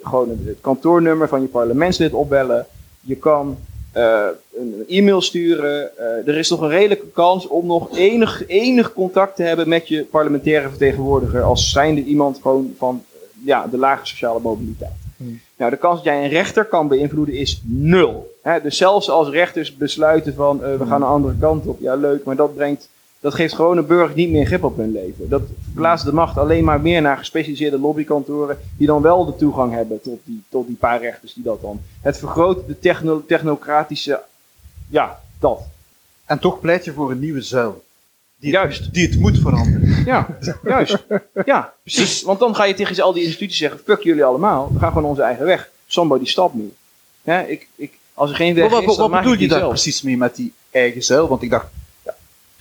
gewoon 0.03 0.29
het, 0.29 0.61
kantoornummer 0.61 1.29
van 1.29 1.41
je 1.41 1.47
parlementslid 1.47 2.13
opbellen. 2.13 2.67
Je 3.01 3.17
kan 3.17 3.59
eh, 3.93 4.27
een, 4.57 4.85
e-mail 4.89 5.21
sturen. 5.21 5.99
Eh, 5.99 6.29
er 6.29 6.39
is 6.39 6.51
nog 6.51 6.61
een 6.61 6.69
redelijke 6.69 7.11
kans 7.13 7.47
om 7.47 7.67
nog 7.67 7.97
enig, 7.97 8.47
enig 8.47 8.93
contact 8.93 9.37
te 9.37 9.43
hebben 9.43 9.69
met 9.69 9.89
je 9.89 10.05
parlementaire 10.05 10.69
vertegenwoordiger. 10.69 11.43
Als 11.43 11.71
zijnde 11.71 12.05
iemand 12.05 12.39
gewoon 12.43 12.75
van 12.79 13.05
eh, 13.13 13.19
ja, 13.45 13.67
de 13.67 13.79
lage 13.79 14.07
sociale 14.07 14.41
mobiliteit. 14.41 14.91
Hmm. 15.17 15.41
Nou, 15.57 15.71
de 15.71 15.77
kans 15.77 15.95
dat 15.95 16.05
jij 16.05 16.25
een 16.25 16.31
rechter 16.31 16.65
kan 16.65 16.89
beïnvloeden 16.89 17.35
is 17.35 17.63
nul. 17.65 18.35
Dus 18.63 18.77
zelfs 18.77 19.11
als 19.11 19.29
rechters 19.29 19.77
besluiten 19.77 20.35
van 20.35 20.59
we 20.59 20.87
gaan 20.87 21.03
een 21.03 21.09
andere 21.09 21.35
kant 21.41 21.67
op, 21.67 21.81
ja 21.81 21.95
leuk, 21.95 22.25
maar 22.25 22.37
dat 22.37 22.55
brengt, 22.55 22.89
dat 23.23 23.35
geeft 23.35 23.55
gewone 23.55 23.83
burgers 23.83 24.15
niet 24.15 24.31
meer 24.31 24.47
grip 24.47 24.65
op 24.65 24.77
hun 24.77 24.93
leven. 24.93 25.29
Dat 25.29 25.43
verplaatst 25.65 26.05
de 26.05 26.13
macht 26.13 26.39
alleen 26.39 26.65
maar 26.65 26.81
meer 26.81 27.03
naar 27.03 27.19
gespecialiseerde 27.19 27.79
lobbykantoren 27.79 28.59
die 28.77 28.87
dan 28.87 29.03
wel 29.03 29.25
de 29.25 29.37
toegang 29.37 29.73
hebben 29.73 30.01
tot 30.03 30.21
die, 30.25 30.43
tot 30.49 30.67
die 30.67 30.77
paar 30.77 31.01
rechters 31.01 31.35
die 31.35 31.43
dat 31.43 31.61
dan. 31.61 31.81
Het 32.01 32.19
vergroot 32.19 32.67
de 32.67 32.79
techno, 32.79 33.25
technocratische, 33.27 34.23
ja, 34.89 35.21
dat. 35.39 35.61
En 36.25 36.39
toch 36.39 36.61
pleit 36.61 36.85
je 36.85 36.93
voor 36.93 37.11
een 37.11 37.19
nieuwe 37.19 37.41
zuil. 37.41 37.85
Die 38.37 38.53
Juist. 38.53 38.95
Die 38.95 39.09
het 39.09 39.19
moet 39.19 39.39
veranderen. 39.39 40.05
Ja, 40.05 40.39
juist. 40.65 41.05
Ja, 41.45 41.73
precies. 41.83 42.23
Want 42.23 42.39
dan 42.39 42.55
ga 42.55 42.65
je 42.65 42.75
tegen 42.75 43.03
al 43.03 43.13
die 43.13 43.25
instituties 43.25 43.59
zeggen, 43.59 43.81
fuck 43.85 44.03
jullie 44.03 44.25
allemaal, 44.25 44.71
we 44.73 44.79
gaan 44.79 44.93
gewoon 44.93 45.09
onze 45.09 45.23
eigen 45.23 45.45
weg. 45.45 45.71
Somebody 45.87 46.25
stop 46.25 46.55
me. 46.55 46.69
Hè, 47.23 47.43
ik, 47.43 47.69
ik, 47.75 47.99
als 48.15 48.31
er 48.31 48.37
geen 48.37 48.55
weg 48.55 48.71
Wat, 48.71 48.81
is, 48.81 48.87
wat, 48.87 48.97
dan 48.97 49.05
wat 49.05 49.15
maak 49.15 49.23
bedoel 49.23 49.39
je 49.39 49.49
daar 49.49 49.69
precies 49.69 50.03
mee 50.03 50.17
met 50.17 50.37
die 50.37 50.53
eigen 50.71 51.03
zuil? 51.03 51.29
Want 51.29 51.43
ik 51.43 51.51
dacht, 51.51 51.67
ja, 51.67 51.82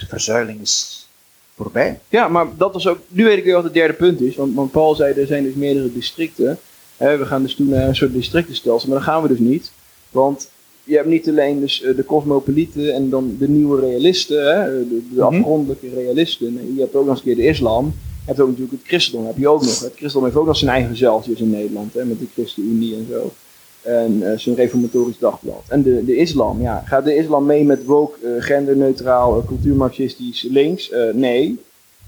de 0.01 0.07
verzuiling 0.07 0.61
is 0.61 1.07
voorbij. 1.55 1.99
Ja, 2.09 2.27
maar 2.27 2.47
dat 2.57 2.73
was 2.73 2.87
ook. 2.87 2.97
Nu 3.07 3.23
weet 3.23 3.37
ik 3.37 3.43
weer 3.43 3.53
wat 3.53 3.63
het 3.63 3.73
derde 3.73 3.93
punt 3.93 4.21
is. 4.21 4.35
Want, 4.35 4.55
want 4.55 4.71
Paul 4.71 4.95
zei 4.95 5.13
er 5.13 5.27
zijn 5.27 5.43
dus 5.43 5.53
meerdere 5.53 5.93
districten. 5.93 6.57
Hè, 6.97 7.17
we 7.17 7.25
gaan 7.25 7.41
dus 7.41 7.55
toen 7.55 7.69
naar 7.69 7.87
een 7.87 7.95
soort 7.95 8.13
districtenstelsel. 8.13 8.89
Maar 8.89 8.97
dat 8.97 9.07
gaan 9.07 9.21
we 9.21 9.27
dus 9.27 9.39
niet. 9.39 9.71
Want 10.09 10.49
je 10.83 10.95
hebt 10.95 11.07
niet 11.07 11.29
alleen 11.29 11.59
dus 11.59 11.81
eh, 11.81 11.95
de 11.95 12.05
cosmopolieten 12.05 12.93
en 12.93 13.09
dan 13.09 13.35
de 13.39 13.49
nieuwe 13.49 13.79
realisten. 13.79 14.61
Hè, 14.61 14.65
de, 14.87 14.87
de 14.89 15.21
Mhm. 15.21 15.21
afgrondelijke 15.35 15.89
realisten. 15.89 16.53
Nee, 16.53 16.73
je 16.75 16.81
hebt 16.81 16.95
ook 16.95 17.05
nog 17.05 17.09
eens 17.15 17.19
een 17.19 17.25
keer 17.35 17.43
de 17.43 17.49
islam. 17.49 17.85
Je 17.85 18.27
hebt 18.27 18.39
ook 18.39 18.47
natuurlijk 18.47 18.77
het 18.77 18.87
christendom. 18.87 19.27
Heb 19.27 19.37
je 19.37 19.47
ook 19.47 19.61
nog. 19.61 19.79
Het 19.79 19.93
christendom 19.95 20.23
heeft 20.23 20.35
ook 20.35 20.45
nog 20.45 20.57
zijn 20.57 20.71
eigen 20.71 20.95
zelfjes 20.97 21.39
in 21.39 21.49
Nederland. 21.49 21.93
Hè, 21.93 22.05
met 22.05 22.19
de 22.19 22.25
ChristenUnie 22.33 22.95
en 22.95 23.07
zo. 23.11 23.33
En 23.81 24.31
eh, 24.31 24.37
zijn 24.37 24.55
reformatorisch 24.55 25.19
dagblad. 25.19 25.63
En 25.67 25.81
de, 25.81 26.05
de 26.05 26.15
islam, 26.15 26.61
ja. 26.61 26.83
Gaat 26.85 27.03
de 27.03 27.15
islam 27.15 27.45
mee 27.45 27.65
met 27.65 27.85
woke, 27.85 28.17
eh, 28.27 28.43
genderneutraal, 28.43 29.37
eh, 29.37 29.47
cultuurmarxistisch 29.47 30.47
links? 30.49 30.91
Nee. 31.13 31.59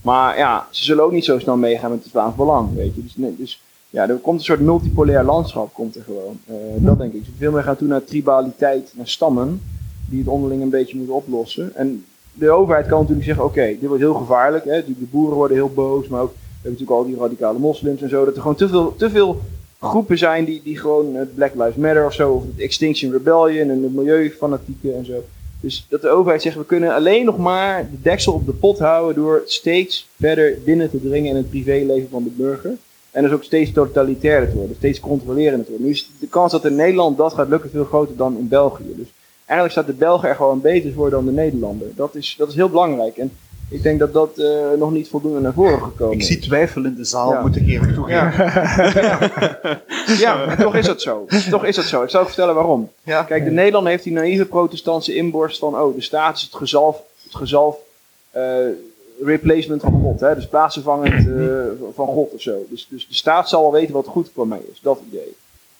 Maar 0.01 0.37
ja, 0.37 0.67
ze 0.69 0.83
zullen 0.83 1.03
ook 1.03 1.11
niet 1.11 1.25
zo 1.25 1.39
snel 1.39 1.57
meegaan 1.57 1.91
met 1.91 2.03
het 2.03 2.11
Vlaams 2.11 2.35
Belang, 2.35 2.75
weet 2.75 2.95
je. 2.95 3.03
Dus, 3.03 3.15
nee, 3.15 3.35
dus 3.37 3.61
ja, 3.93 4.09
er 4.09 4.15
komt 4.15 4.39
een 4.39 4.45
soort 4.45 4.59
multipolair 4.59 5.23
landschap, 5.23 5.73
komt 5.73 5.95
er 5.95 6.03
gewoon. 6.03 6.39
Eh, 6.45 6.55
Dat 6.77 6.97
denk 6.97 7.13
ik. 7.13 7.25
Ze 7.25 7.31
veel 7.37 7.51
meer 7.51 7.63
gaan 7.63 7.75
toe 7.75 7.87
naar 7.87 8.03
tribaliteit, 8.03 8.93
naar 8.95 9.07
stammen, 9.07 9.61
die 10.09 10.19
het 10.19 10.27
onderling 10.27 10.61
een 10.61 10.69
beetje 10.69 10.97
moeten 10.97 11.15
oplossen. 11.15 11.75
En 11.75 12.05
de 12.33 12.49
overheid 12.49 12.87
kan 12.87 12.99
natuurlijk 12.99 13.25
zeggen, 13.25 13.45
oké, 13.45 13.65
dit 13.65 13.85
wordt 13.85 14.01
heel 14.01 14.13
gevaarlijk. 14.13 14.65
Hè. 14.65 14.85
De 14.85 14.93
boeren 15.11 15.35
worden 15.37 15.57
heel 15.57 15.71
boos, 15.73 16.07
maar 16.07 16.21
ook, 16.21 16.31
we 16.31 16.39
hebben 16.61 16.71
natuurlijk 16.71 16.99
al 16.99 17.05
die 17.05 17.17
radicale 17.17 17.59
moslims 17.59 18.01
en 18.01 18.09
zo. 18.09 18.25
Dat 18.25 18.35
er 18.35 18.41
gewoon 18.41 18.57
te 18.57 18.67
veel, 18.67 18.95
te 18.95 19.09
veel 19.09 19.39
groepen 19.83 20.17
zijn 20.17 20.45
die, 20.45 20.61
die 20.63 20.77
gewoon 20.77 21.15
het 21.15 21.35
Black 21.35 21.53
Lives 21.53 21.75
Matter 21.75 22.05
of 22.05 22.13
zo, 22.13 22.31
of 22.31 22.43
het 22.43 22.59
Extinction 22.59 23.11
Rebellion 23.11 23.69
en 23.69 23.81
de 23.81 23.89
milieufanatieken 23.89 24.95
en 24.95 25.05
zo. 25.05 25.23
Dus 25.59 25.85
dat 25.89 26.01
de 26.01 26.09
overheid 26.09 26.41
zegt, 26.41 26.55
we 26.55 26.65
kunnen 26.65 26.93
alleen 26.93 27.25
nog 27.25 27.37
maar 27.37 27.89
de 27.91 28.01
deksel 28.01 28.33
op 28.33 28.45
de 28.45 28.53
pot 28.53 28.79
houden 28.79 29.15
door 29.23 29.41
steeds 29.45 30.07
verder 30.19 30.57
binnen 30.65 30.89
te 30.89 31.01
dringen 31.01 31.29
in 31.29 31.35
het 31.35 31.49
privéleven 31.49 32.09
van 32.09 32.23
de 32.23 32.29
burger. 32.29 32.77
En 33.11 33.23
dus 33.23 33.31
ook 33.31 33.43
steeds 33.43 33.71
totalitairder 33.71 34.49
te 34.49 34.55
worden, 34.55 34.75
steeds 34.75 34.99
controlerender 34.99 35.65
te 35.65 35.69
worden. 35.69 35.87
Nu 35.87 35.93
is 35.93 36.09
de 36.19 36.27
kans 36.27 36.51
dat 36.51 36.65
in 36.65 36.75
Nederland 36.75 37.17
dat 37.17 37.33
gaat 37.33 37.49
lukken 37.49 37.69
veel 37.69 37.85
groter 37.85 38.15
dan 38.15 38.37
in 38.37 38.47
België. 38.47 38.95
Dus 38.95 39.07
eigenlijk 39.45 39.71
staat 39.71 39.87
de 39.87 40.05
Belgen 40.05 40.29
er 40.29 40.35
gewoon 40.35 40.61
beter 40.61 40.93
voor 40.93 41.09
dan 41.09 41.25
de 41.25 41.31
Nederlander. 41.31 41.87
Dat 41.95 42.15
is, 42.15 42.35
dat 42.37 42.49
is 42.49 42.55
heel 42.55 42.69
belangrijk. 42.69 43.17
En 43.17 43.31
ik 43.73 43.83
denk 43.83 43.99
dat 43.99 44.13
dat 44.13 44.37
eh, 44.37 44.47
nog 44.77 44.91
niet 44.91 45.07
voldoende 45.09 45.39
naar 45.39 45.53
voren 45.53 45.81
gekomen 45.81 46.13
Ik 46.13 46.21
is. 46.21 46.27
zie 46.27 46.39
twijfel 46.39 46.85
in 46.85 46.95
de 46.95 47.03
zaal, 47.03 47.31
Ja. 47.31 47.41
moet 47.41 47.55
ik 47.55 47.67
eerlijk 47.67 47.93
toegeven. 47.93 48.31
Ja, 50.17 50.45
maar 50.45 50.57
toch 50.57 50.75
is 50.75 50.85
dat 50.85 51.01
zo. 51.01 51.25
Toch 51.49 51.65
is 51.65 51.75
dat 51.75 51.85
zo. 51.85 52.03
Ik 52.03 52.09
zal 52.09 52.21
ook 52.21 52.27
vertellen 52.27 52.55
waarom. 52.55 52.89
Ja. 53.03 53.23
Kijk, 53.23 53.43
de 53.45 53.51
Nederlander 53.51 53.91
heeft 53.91 54.03
die 54.03 54.13
naïeve 54.13 54.45
protestantse 54.45 55.15
inborst 55.15 55.59
van, 55.59 55.79
oh, 55.79 55.95
de 55.95 56.01
staat 56.01 56.35
is 56.35 56.41
het 56.41 56.55
gezalf, 56.55 57.01
het 57.23 57.35
gezalf 57.35 57.77
eh, 58.31 58.43
replacement 59.23 59.81
van 59.81 60.01
God. 60.01 60.19
Hè? 60.19 60.35
Dus 60.35 60.47
plaatsvervangend 60.47 61.27
eh, 61.27 61.85
van 61.95 62.07
God 62.07 62.33
of 62.33 62.41
zo. 62.41 62.65
Dus, 62.69 62.87
dus 62.89 63.07
de 63.07 63.15
staat 63.15 63.49
zal 63.49 63.61
wel 63.61 63.71
weten 63.71 63.93
wat 63.93 64.07
goed 64.07 64.29
voor 64.33 64.47
mij 64.47 64.61
is. 64.71 64.79
Dat 64.81 64.99
idee. 65.09 65.35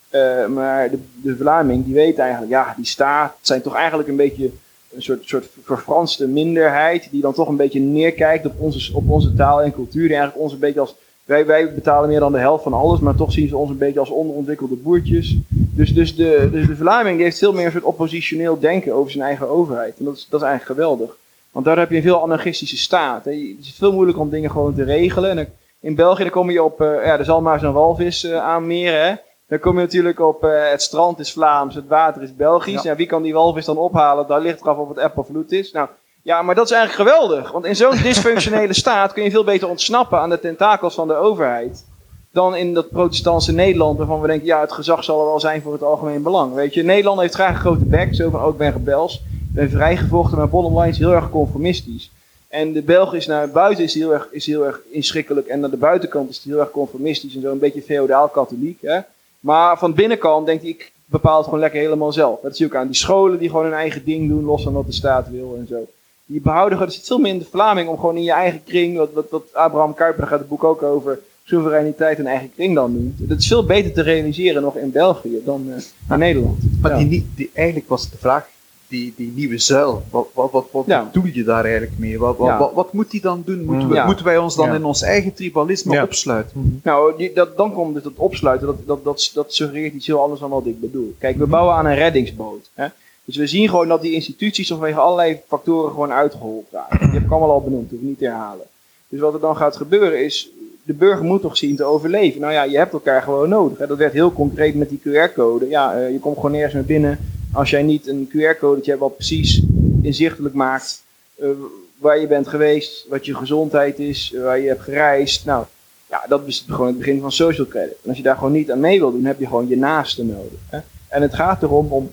Eh, 0.10 0.46
maar 0.48 0.90
de, 0.90 0.98
de 1.22 1.36
Vlaming, 1.36 1.86
die 1.86 1.94
weet 1.94 2.18
eigenlijk, 2.18 2.52
ja, 2.52 2.74
die 2.78 2.86
staat 2.86 3.34
zijn 3.42 3.62
toch 3.62 3.76
eigenlijk 3.76 4.10
een 4.10 4.16
beetje 4.16 4.52
een 4.96 5.02
soort, 5.02 5.28
soort 5.28 5.50
verfranste 5.64 6.28
minderheid. 6.28 7.08
Die 7.12 7.22
dan 7.22 7.34
toch 7.34 7.48
een 7.48 7.56
beetje 7.56 7.80
neerkijkt 7.80 8.46
op 8.46 8.54
onze, 8.60 8.96
op 8.96 9.10
onze 9.10 9.34
taal 9.34 9.62
en 9.62 9.74
cultuur. 9.74 10.08
Die 10.08 10.18
eigenlijk 10.18 10.44
ons 10.44 10.54
een 10.54 10.60
beetje 10.60 10.80
als 10.80 10.96
wij, 11.26 11.46
wij 11.46 11.74
betalen 11.74 12.10
meer 12.10 12.20
dan 12.20 12.32
de 12.32 12.38
helft 12.38 12.64
van 12.64 12.74
alles, 12.74 13.00
maar 13.00 13.16
toch 13.16 13.32
zien 13.32 13.48
ze 13.48 13.58
ons 13.58 13.70
een 13.70 13.78
beetje 13.78 14.00
als 14.00 14.10
onderontwikkelde 14.10 14.76
boertjes. 14.76 15.36
Dus, 15.50 15.94
dus, 15.94 16.16
de, 16.16 16.50
dus 16.52 16.68
de 16.68 16.76
Vlaming 16.76 17.20
heeft 17.20 17.38
veel 17.38 17.54
meer 17.54 17.66
een 17.66 17.72
soort 17.72 17.84
oppositioneel 17.84 18.60
denken 18.60 18.94
over 18.94 19.12
zijn 19.12 19.24
eigen 19.24 19.50
overheid. 19.50 19.98
En 19.98 20.06
dat 20.06 20.16
is, 20.16 20.28
dat 20.30 20.42
is 20.42 20.48
eigenlijk 20.48 20.80
geweldig. 20.80 21.16
Want 21.52 21.66
daar 21.66 21.78
heb 21.78 21.90
je 21.90 21.96
een 21.96 22.02
veel 22.02 22.22
anarchistische 22.22 22.78
staat. 22.78 23.26
Het 23.26 23.34
is 23.34 23.76
veel 23.78 23.94
moeilijker 23.94 24.24
om 24.24 24.30
dingen 24.30 24.52
gewoon 24.52 24.76
te 24.76 24.84
regelen. 24.84 25.38
En 25.38 25.48
in 25.80 25.96
België 25.96 26.22
dan 26.22 26.32
kom 26.32 26.52
je 26.52 26.64
op, 26.64 26.82
eh, 26.82 26.88
ja, 26.88 27.18
er 27.18 27.26
zal 27.26 27.42
maar 27.42 27.60
zo'n 27.60 27.74
walvis 27.74 28.24
eh, 28.24 28.38
aanmeren. 28.38 29.06
Hè. 29.08 29.14
Dan 29.54 29.62
kom 29.62 29.76
je 29.76 29.82
natuurlijk 29.82 30.20
op, 30.20 30.44
eh, 30.44 30.70
het 30.70 30.82
strand 30.82 31.20
is 31.20 31.32
Vlaams, 31.32 31.76
het 31.76 31.88
water 31.88 32.22
is 32.22 32.36
Belgisch. 32.36 32.82
Ja. 32.82 32.96
Wie 32.96 33.06
kan 33.06 33.22
die 33.22 33.34
walvis 33.34 33.66
dan 33.66 33.78
ophalen? 33.78 34.28
Daar 34.28 34.42
ligt 34.42 34.62
eraf 34.62 34.78
of 34.78 34.90
het 34.90 34.98
app 34.98 35.18
of 35.18 35.28
vloed 35.28 35.52
is. 35.52 35.72
Nou, 35.72 35.88
ja, 36.22 36.42
maar 36.42 36.56
dat 36.56 36.66
is 36.66 36.72
eigenlijk 36.72 37.10
geweldig. 37.10 37.52
Want 37.52 37.66
in 37.66 37.76
zo'n 37.76 37.98
dysfunctionele 38.04 38.74
staat 38.74 39.14
kun 39.14 39.24
je 39.24 39.32
veel 39.32 39.44
beter 39.44 39.70
ontsnappen 39.70 40.20
aan 40.20 40.30
de 40.30 40.40
tentakels 40.40 40.94
van 40.94 41.08
de 41.08 41.16
overheid. 41.16 41.86
Dan 42.32 42.56
in 42.56 42.74
dat 42.74 42.90
protestantse 42.90 43.52
Nederland, 43.52 43.98
waarvan 43.98 44.22
we 44.22 44.28
denken, 44.28 44.46
ja, 44.46 44.62
het 44.62 44.72
gezag 44.72 45.04
zal 45.04 45.20
er 45.20 45.26
wel 45.26 45.40
zijn 45.40 45.62
voor 45.62 45.74
het 45.74 45.84
algemeen 45.84 46.24
belang. 46.24 46.54
Weet 46.54 46.74
je, 46.74 46.84
Nederland 46.84 47.20
heeft 47.20 47.34
graag 47.34 47.54
een 47.54 47.60
grote 47.60 47.86
bek, 47.86 48.16
zo 48.16 48.30
van, 48.30 48.44
oh, 48.44 48.50
ik 48.50 48.58
ben 48.58 48.72
rebels. 48.72 49.16
Ik 49.16 49.54
ben 49.54 49.70
vrijgevochten, 49.70 50.38
maar 50.38 50.50
bottom 50.50 50.78
line 50.78 50.90
is 50.90 50.98
heel 50.98 51.14
erg 51.14 51.30
conformistisch. 51.30 52.12
En 52.48 52.74
de 52.74 52.82
Belg 52.82 53.14
is 53.14 53.28
naar 53.28 53.50
buiten 53.50 53.84
is 53.84 53.94
heel 53.94 54.14
erg, 54.14 54.28
is 54.32 54.46
heel 54.46 54.66
erg 54.66 54.80
inschikkelijk. 54.92 55.48
En 55.48 55.60
naar 55.60 55.70
de 55.70 55.78
buitenkant 55.78 56.30
is 56.30 56.42
hij 56.44 56.54
heel 56.54 56.62
erg 56.62 56.72
conformistisch 56.72 57.36
en 57.36 57.42
zo 57.42 57.52
een 57.52 57.60
beetje 57.60 57.82
feodaal 57.82 58.28
katholiek. 58.28 58.78
Hè? 58.82 59.00
Maar 59.44 59.78
van 59.78 59.94
binnenkant 59.94 60.46
denkt 60.46 60.62
hij, 60.62 60.72
ik 60.72 60.92
bepaal 61.06 61.36
het 61.38 61.46
gewoon 61.46 61.60
lekker 61.60 61.80
helemaal 61.80 62.12
zelf. 62.12 62.40
Dat 62.42 62.56
zie 62.58 62.66
je 62.66 62.72
ook 62.72 62.78
aan 62.78 62.88
die 62.88 62.96
scholen 62.96 63.40
die 63.40 63.50
gewoon 63.50 63.66
hun 63.66 63.74
eigen 63.74 64.06
ding 64.06 64.30
doen, 64.30 64.44
los 64.44 64.64
van 64.64 64.74
wat 64.74 64.86
de 64.86 64.92
staat 64.92 65.30
wil 65.30 65.56
en 65.60 65.68
zo. 65.68 65.88
Die 66.26 66.42
behouden, 66.42 66.80
er 66.80 66.92
zit 66.92 67.08
veel 67.08 67.18
meer 67.18 67.34
in 67.34 67.40
de 67.40 67.46
Vlaming 67.52 67.90
om 67.90 67.96
gewoon 68.00 68.16
in 68.16 68.24
je 68.24 68.32
eigen 68.32 68.64
kring, 68.64 68.98
wat, 68.98 69.14
wat, 69.14 69.30
wat 69.30 69.44
Abraham 69.54 69.94
Kuyper, 69.94 70.20
daar 70.20 70.28
gaat 70.28 70.40
het 70.40 70.48
boek 70.48 70.64
ook 70.64 70.82
over, 70.84 71.20
soevereiniteit 71.44 72.18
en 72.18 72.28
eigen 72.28 72.52
kring 72.56 72.76
dan 72.76 72.92
noemt. 72.94 73.30
Dat 73.30 73.38
is 73.38 73.48
veel 73.48 73.66
beter 73.66 73.94
te 73.94 74.02
realiseren 74.02 74.62
nog 74.62 74.76
in 74.76 74.92
België 74.92 75.42
dan 75.46 75.66
eh, 75.72 75.82
in 76.14 76.20
Nederland. 76.20 76.58
Maar 76.82 76.92
Ja. 77.00 77.08
die, 77.08 77.30
die, 77.36 77.50
eigenlijk 77.54 77.88
was 77.90 78.10
de 78.10 78.18
vraag, 78.18 78.50
die, 78.94 79.14
die 79.18 79.32
nieuwe 79.36 79.58
zuil, 79.58 80.04
wat, 80.10 80.28
wat, 80.34 80.52
wat, 80.52 80.66
wat 80.72 80.84
Ja. 80.88 81.04
bedoel 81.12 81.32
je 81.34 81.44
daar 81.44 81.64
eigenlijk 81.64 81.98
mee? 81.98 82.20
Wat, 82.20 82.38
wat, 82.38 82.48
Ja. 82.48 82.58
wat, 82.58 82.74
wat 82.74 82.94
moet 82.94 83.12
die 83.12 83.22
dan 83.22 83.42
doen? 83.46 83.66
Moeten, 83.66 83.88
we, 83.90 83.96
Ja. 83.96 84.06
moeten 84.06 84.26
wij 84.26 84.38
ons 84.38 84.56
dan 84.56 84.74
in 84.74 84.84
ons 84.86 85.02
eigen 85.02 85.34
tribalisme 85.34 86.02
opsluiten? 86.02 86.80
Nou, 86.84 87.18
die, 87.18 87.34
dat, 87.34 87.58
dan 87.58 87.74
komt 87.74 87.94
dus 87.94 88.04
dat 88.04 88.14
opsluiten, 88.16 88.68
dat, 88.68 88.76
dat, 88.86 89.04
dat, 89.04 89.32
dat 89.34 89.54
suggereert 89.54 89.94
iets 89.94 90.08
heel 90.08 90.22
anders 90.22 90.40
dan 90.42 90.50
wat 90.50 90.66
ik 90.66 90.80
bedoel. 90.80 91.16
Kijk, 91.20 91.38
we 91.38 91.46
bouwen 91.48 91.76
aan 91.76 91.86
een 91.86 91.96
reddingsboot. 91.96 92.70
Hè? 92.74 92.88
Dus 93.26 93.36
we 93.38 93.48
zien 93.48 93.70
gewoon 93.70 93.88
dat 93.88 94.02
die 94.02 94.14
instituties 94.14 94.68
vanwege 94.68 95.00
allerlei 95.00 95.40
factoren 95.48 95.92
gewoon 95.92 96.12
uitgehold 96.12 96.66
raken. 96.72 97.00
Die 97.00 97.10
heb 97.14 97.24
ik 97.24 97.32
allemaal 97.32 97.52
al 97.52 97.62
benoemd, 97.64 97.90
hoef 97.92 98.00
ik 98.00 98.06
niet 98.06 98.18
te 98.18 98.26
herhalen. 98.26 98.66
Dus 99.10 99.20
wat 99.20 99.34
er 99.34 99.40
dan 99.40 99.56
gaat 99.56 99.76
gebeuren 99.76 100.24
is, 100.26 100.50
de 100.84 100.94
burger 100.94 101.24
moet 101.26 101.42
toch 101.42 101.58
zien 101.58 101.76
te 101.76 101.84
overleven. 101.84 102.42
Nou 102.42 102.54
ja, 102.54 102.64
je 102.64 102.78
hebt 102.78 102.94
elkaar 102.94 103.22
gewoon 103.22 103.50
nodig. 103.50 103.78
Hè. 103.78 103.88
Dat 103.88 103.98
werd 103.98 104.14
heel 104.14 104.34
concreet 104.34 104.76
met 104.76 104.90
die 104.90 105.00
QR-code. 105.00 105.68
Ja, 105.70 105.94
eh, 105.96 106.12
je 106.12 106.20
komt 106.20 106.36
gewoon 106.36 106.52
nergens 106.52 106.74
meer 106.74 106.86
binnen 106.86 107.20
als 107.54 107.70
jij 107.70 107.84
niet 107.84 108.08
een 108.08 108.30
QR-code 108.30 108.82
hebt 108.84 109.00
wat 109.00 109.16
precies 109.16 109.62
inzichtelijk 110.02 110.56
maakt 110.56 111.04
eh, 111.36 111.50
waar 111.98 112.20
je 112.20 112.28
bent 112.28 112.48
geweest, 112.48 113.06
wat 113.10 113.26
je 113.26 113.36
gezondheid 113.36 114.00
is, 114.00 114.34
waar 114.42 114.60
je 114.60 114.68
hebt 114.68 114.82
gereisd. 114.82 115.46
Nou, 115.46 115.66
ja, 116.10 116.24
dat 116.28 116.48
is 116.48 116.66
gewoon 116.68 116.88
het 116.88 116.98
begin 116.98 117.22
van 117.22 117.32
social 117.32 117.68
credit. 117.68 117.98
En 118.04 118.10
als 118.10 118.18
je 118.18 118.24
daar 118.24 118.36
gewoon 118.36 118.52
niet 118.52 118.72
aan 118.72 118.80
mee 118.80 119.00
wil 119.00 119.12
doen, 119.12 119.26
heb 119.26 119.40
je 119.40 119.48
gewoon 119.48 119.68
je 119.68 119.78
naaste 119.78 120.24
nodig. 120.24 120.60
Hè. 120.70 120.80
En 121.08 121.22
het 121.22 121.34
gaat 121.34 121.64
erom 121.64 121.92
om 121.92 122.12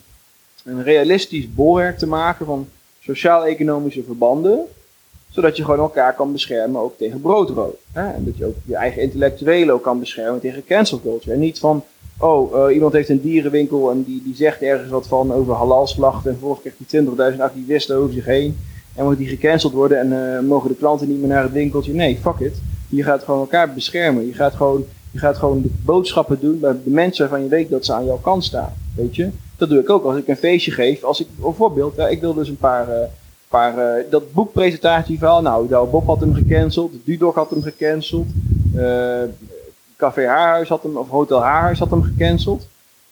een 0.65 0.83
realistisch 0.83 1.55
bolwerk 1.55 1.99
te 1.99 2.07
maken 2.07 2.47
van 2.47 2.69
sociaal-economische 3.01 4.03
verbanden 4.03 4.67
zodat 5.31 5.57
je 5.57 5.65
gewoon 5.65 5.81
elkaar 5.81 6.15
kan 6.15 6.33
beschermen 6.33 6.81
ook 6.81 6.99
tegen 6.99 7.21
broodrood. 7.21 7.77
Hè? 7.93 8.13
En 8.13 8.25
dat 8.25 8.37
je 8.37 8.47
ook 8.47 8.57
je 8.65 8.77
eigen 8.77 9.03
intellectuelen 9.03 9.75
ook 9.75 9.83
kan 9.83 9.99
beschermen 9.99 10.41
tegen 10.41 10.65
cancel 10.65 11.01
culture. 11.01 11.33
En 11.33 11.39
niet 11.39 11.59
van, 11.59 11.85
oh, 12.21 12.55
uh, 12.55 12.75
iemand 12.75 12.93
heeft 12.93 13.09
een 13.09 13.21
dierenwinkel 13.21 13.91
en 13.91 14.03
die, 14.03 14.23
die 14.25 14.35
zegt 14.35 14.63
ergens 14.63 14.91
wat 14.91 15.07
van 15.07 15.33
over 15.33 15.55
halalslachten. 15.55 16.31
En 16.31 16.37
vervolgens 16.37 16.75
krijgt 16.91 17.09
hij 17.19 17.33
20.000 17.35 17.41
activisten 17.41 17.97
over 17.97 18.13
zich 18.13 18.25
heen. 18.25 18.57
En 18.95 19.05
moet 19.05 19.19
die 19.19 19.29
gecanceld 19.29 19.73
worden 19.73 19.99
en 19.99 20.13
uh, 20.13 20.49
mogen 20.49 20.69
de 20.69 20.77
klanten 20.77 21.09
niet 21.09 21.19
meer 21.19 21.29
naar 21.29 21.43
het 21.43 21.53
winkeltje. 21.53 21.93
Nee, 21.93 22.19
fuck 22.23 22.39
it. 22.39 22.61
Je 22.89 23.03
gaat 23.03 23.23
gewoon 23.23 23.41
elkaar 23.41 23.75
beschermen. 23.75 24.27
Je 24.27 24.35
gaat 24.35 24.55
gewoon, 24.55 24.85
je 25.11 25.19
gaat 25.19 25.37
gewoon 25.37 25.63
de 25.63 25.71
boodschappen 25.85 26.39
doen 26.41 26.61
bij 26.61 26.77
de 26.85 26.91
mensen 26.91 27.29
waarvan 27.29 27.43
je 27.43 27.51
weet 27.51 27.71
dat 27.71 27.85
ze 27.85 27.93
aan 27.93 28.05
jouw 28.05 28.21
kant 28.23 28.45
staan. 28.45 28.73
Weet 28.97 29.17
je? 29.17 29.29
Dat 29.57 29.69
doe 29.69 29.79
ik 29.79 29.91
ook 29.91 30.05
als 30.05 30.17
ik 30.17 30.29
een 30.29 30.37
feestje 30.37 30.71
geef. 30.71 31.05
Als 31.05 31.21
ik 31.21 31.27
bijvoorbeeld, 31.41 31.99
uh, 31.99 32.11
ik 32.11 32.21
wil 32.21 32.35
dus 32.35 32.49
een 32.49 32.57
paar 32.57 33.11
maar 33.51 33.79
uh, 33.79 34.05
dat 34.11 34.33
boekpresentatieverhaal, 34.33 35.43
nou, 35.43 35.89
Bob 35.91 36.07
had 36.07 36.21
hem 36.21 36.35
gecanceld, 36.35 36.93
Dudok 37.05 37.35
had 37.35 37.51
hem 37.51 37.63
gecanceld, 37.63 38.27
Café 40.01 40.27
Haarhuis 40.27 40.69
had 40.69 40.83
hem, 40.83 40.97
of 40.97 41.09
Hotel 41.09 41.43
Haarhuis 41.43 41.79
had 41.79 41.91
hem 41.91 42.03
gecanceld. 42.03 42.67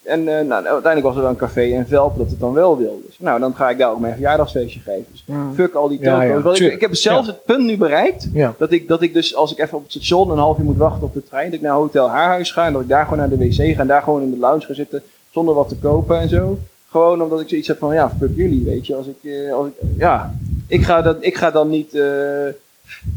En 0.09 0.21
uh, 0.21 0.27
nou, 0.27 0.53
uiteindelijk 0.53 1.03
was 1.03 1.15
er 1.15 1.21
wel 1.21 1.31
een 1.31 1.37
café 1.37 1.75
en 1.75 1.87
Velp 1.87 2.19
dat 2.19 2.31
het 2.31 2.41
dan 2.41 2.53
wel 2.53 2.79
wilde. 2.79 3.01
Dus, 3.07 3.19
nou, 3.19 3.41
dan 3.41 3.55
ga 3.55 3.71
ik 3.71 3.79
daar 3.79 3.91
ook 3.91 4.01
mijn 4.01 4.13
verjaardagsfeestje 4.13 4.81
geven. 4.81 5.07
Dus 5.11 5.25
mm. 5.27 5.55
fuck 5.55 5.75
al 5.75 5.89
die 5.89 5.99
telco's. 5.99 6.59
Ja, 6.59 6.65
ja. 6.65 6.71
ik, 6.71 6.75
ik, 6.75 6.81
heb 6.81 6.95
zelfs 6.95 7.27
het 7.27 7.45
punt 7.45 7.65
nu 7.65 7.77
bereikt, 7.77 8.29
dat, 8.59 8.73
ik, 8.73 8.89
dat 8.89 9.03
ik 9.03 9.15
dus 9.15 9.35
als 9.35 9.53
ik 9.53 9.59
even 9.59 9.77
op 9.77 9.83
het 9.83 9.93
station 9.93 10.31
een 10.31 10.39
half 10.39 10.59
uur 10.59 10.65
moet 10.65 10.77
wachten 10.77 11.03
op 11.03 11.15
de 11.15 11.25
trein, 11.25 11.45
dat 11.45 11.55
ik 11.55 11.61
naar 11.61 11.75
Hotel 11.75 12.09
Haarhuis 12.09 12.51
ga 12.53 12.67
en 12.67 12.73
dat 12.73 12.83
ik 12.83 12.89
daar 12.89 13.05
gewoon 13.05 13.19
naar 13.19 13.29
de 13.29 13.37
wc 13.37 13.75
ga 13.75 13.81
en 13.81 13.87
daar 13.87 14.03
gewoon 14.03 14.23
in 14.23 14.31
de 14.31 14.39
lounge 14.39 14.65
ga 14.65 14.75
zitten 14.75 15.03
zonder 15.31 15.55
wat 15.55 15.69
te 15.69 15.77
kopen 15.77 16.19
en 16.21 16.29
zo. 16.29 16.59
Gewoon 16.91 17.23
omdat 17.23 17.41
ik 17.41 17.49
zoiets 17.49 17.69
heb 17.69 17.79
van, 17.79 17.95
ja, 17.95 18.11
fuck 18.19 18.31
jullie, 18.35 18.65
weet 18.65 18.87
je. 18.87 18.95
Als 18.95 19.07
ik, 19.07 19.17
uh, 19.23 19.53
als 19.53 19.67
ik, 19.67 19.73
ja, 19.97 20.35
ik 20.67 20.83
ga, 20.83 21.03
dat, 21.03 21.17
ik 21.21 21.37
ga 21.37 21.51
dan 21.51 21.69
niet, 21.69 21.95
uh, 21.95 22.03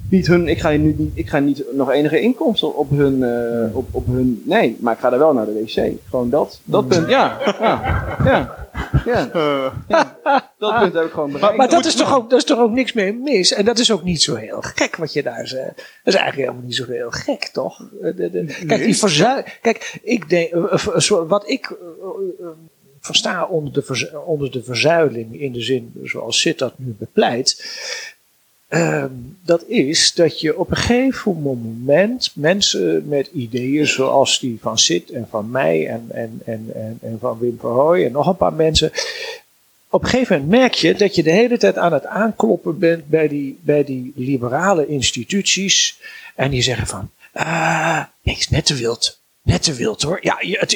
niet 0.10 0.28
hun, 0.28 0.48
ik 0.48 0.60
ga, 0.60 0.70
nu 0.70 0.96
niet, 0.98 1.12
ik 1.14 1.30
ga 1.30 1.40
niet 1.40 1.64
nog 1.74 1.92
enige 1.92 2.22
inkomsten 2.22 2.76
op 2.76 2.90
hun, 2.90 3.18
uh, 3.18 3.76
op, 3.76 3.88
op 3.92 4.08
hun, 4.08 4.44
nee, 4.46 4.78
maar 4.80 4.94
ik 4.94 5.00
ga 5.00 5.10
daar 5.10 5.20
wel 5.20 5.34
naar 5.34 5.46
de 5.46 5.64
wc. 5.64 5.92
Gewoon 6.10 6.30
dat, 6.30 6.60
dat 6.64 6.88
punt, 6.88 7.10
ja, 7.10 7.38
ja, 7.60 8.18
ja. 8.24 8.70
Ja, 9.06 9.30
ja, 9.88 10.18
dat 10.58 10.80
punt 10.80 10.94
heb 10.94 11.06
ik 11.06 11.12
gewoon 11.12 11.32
bereikt. 11.32 11.42
Maar, 11.42 11.56
maar 11.56 11.70
dat, 11.70 11.86
is 11.86 11.96
toch 11.96 12.16
ook, 12.16 12.30
dat 12.30 12.40
is 12.40 12.46
toch 12.46 12.60
ook 12.60 12.72
niks 12.72 12.94
meer 12.94 13.16
mis? 13.16 13.54
En 13.54 13.66
dat 13.66 13.80
is 13.80 13.92
ook 13.92 14.04
niet 14.04 14.22
zo 14.22 14.36
heel 14.36 14.62
gek 14.62 14.96
wat 14.96 15.14
je 15.14 15.24
daar 15.24 15.48
zegt. 15.48 15.76
Dat 15.76 16.14
is 16.14 16.16
eigenlijk 16.16 16.36
helemaal 16.36 16.68
niet 16.68 16.76
zo 16.76 16.86
heel 16.88 17.12
gek, 17.12 17.50
toch? 17.54 17.90
De, 18.02 18.14
de, 18.16 18.46
kijk, 18.68 18.84
die. 18.84 19.44
Kijk, 19.62 20.00
ik 20.04 20.30
denk, 20.30 20.54
wat 21.28 21.50
ik 21.50 21.78
versta 23.00 23.46
onder 23.46 23.74
de, 23.74 24.22
onder 24.26 24.52
de 24.52 24.64
verzuiling 24.64 25.42
in 25.42 25.52
de 25.52 25.62
zin 25.62 25.94
zoals 26.04 26.40
Sid 26.40 26.60
dat 26.60 26.74
nu 26.78 26.96
bepleit. 27.00 27.66
Uh, 28.74 29.06
dat 29.46 29.64
is 29.68 30.14
dat 30.14 30.40
je 30.40 30.58
op 30.58 30.72
een 30.72 30.78
gegeven 30.78 31.42
moment 31.42 32.32
mensen 32.34 33.08
met 33.08 33.30
ideeën 33.34 33.88
zoals 33.88 34.40
die 34.40 34.58
van 34.62 34.78
Sid 34.78 35.10
en 35.10 35.28
van 35.30 35.50
mij 35.50 35.88
en, 35.88 36.06
en, 36.10 36.42
en, 36.46 36.72
en, 36.74 36.98
en 37.02 37.18
van 37.20 37.40
Wim 37.40 37.58
Verhooy 37.60 38.06
en 38.06 38.12
nog 38.12 38.28
een 38.28 38.36
paar 38.36 38.54
mensen. 38.54 38.92
Op 39.90 40.04
een 40.04 40.10
gegeven 40.10 40.40
moment 40.40 40.60
merk 40.60 40.74
je 40.74 40.96
dat 40.96 41.16
je 41.16 41.24
de 41.24 41.32
hele 41.32 41.58
tijd 41.58 41.78
aan 41.78 41.94
het 41.94 42.06
aankloppen 42.06 42.80
bent 42.80 43.08
bij 43.08 43.28
die, 43.28 43.60
bij 43.62 43.84
die 43.84 44.14
liberale 44.16 44.88
instituties. 44.88 46.00
En 46.36 46.52
die 46.52 46.62
zeggen 46.62 46.88
van, 46.88 47.10
ah, 47.34 48.04
niks 48.22 48.50
net 48.50 48.66
te 48.66 48.76
wild. 48.76 49.21
Net 49.44 49.64
te 49.64 49.74
wild 49.74 50.02
hoor. 50.02 50.20
Ja, 50.22 50.36
het, 50.40 50.72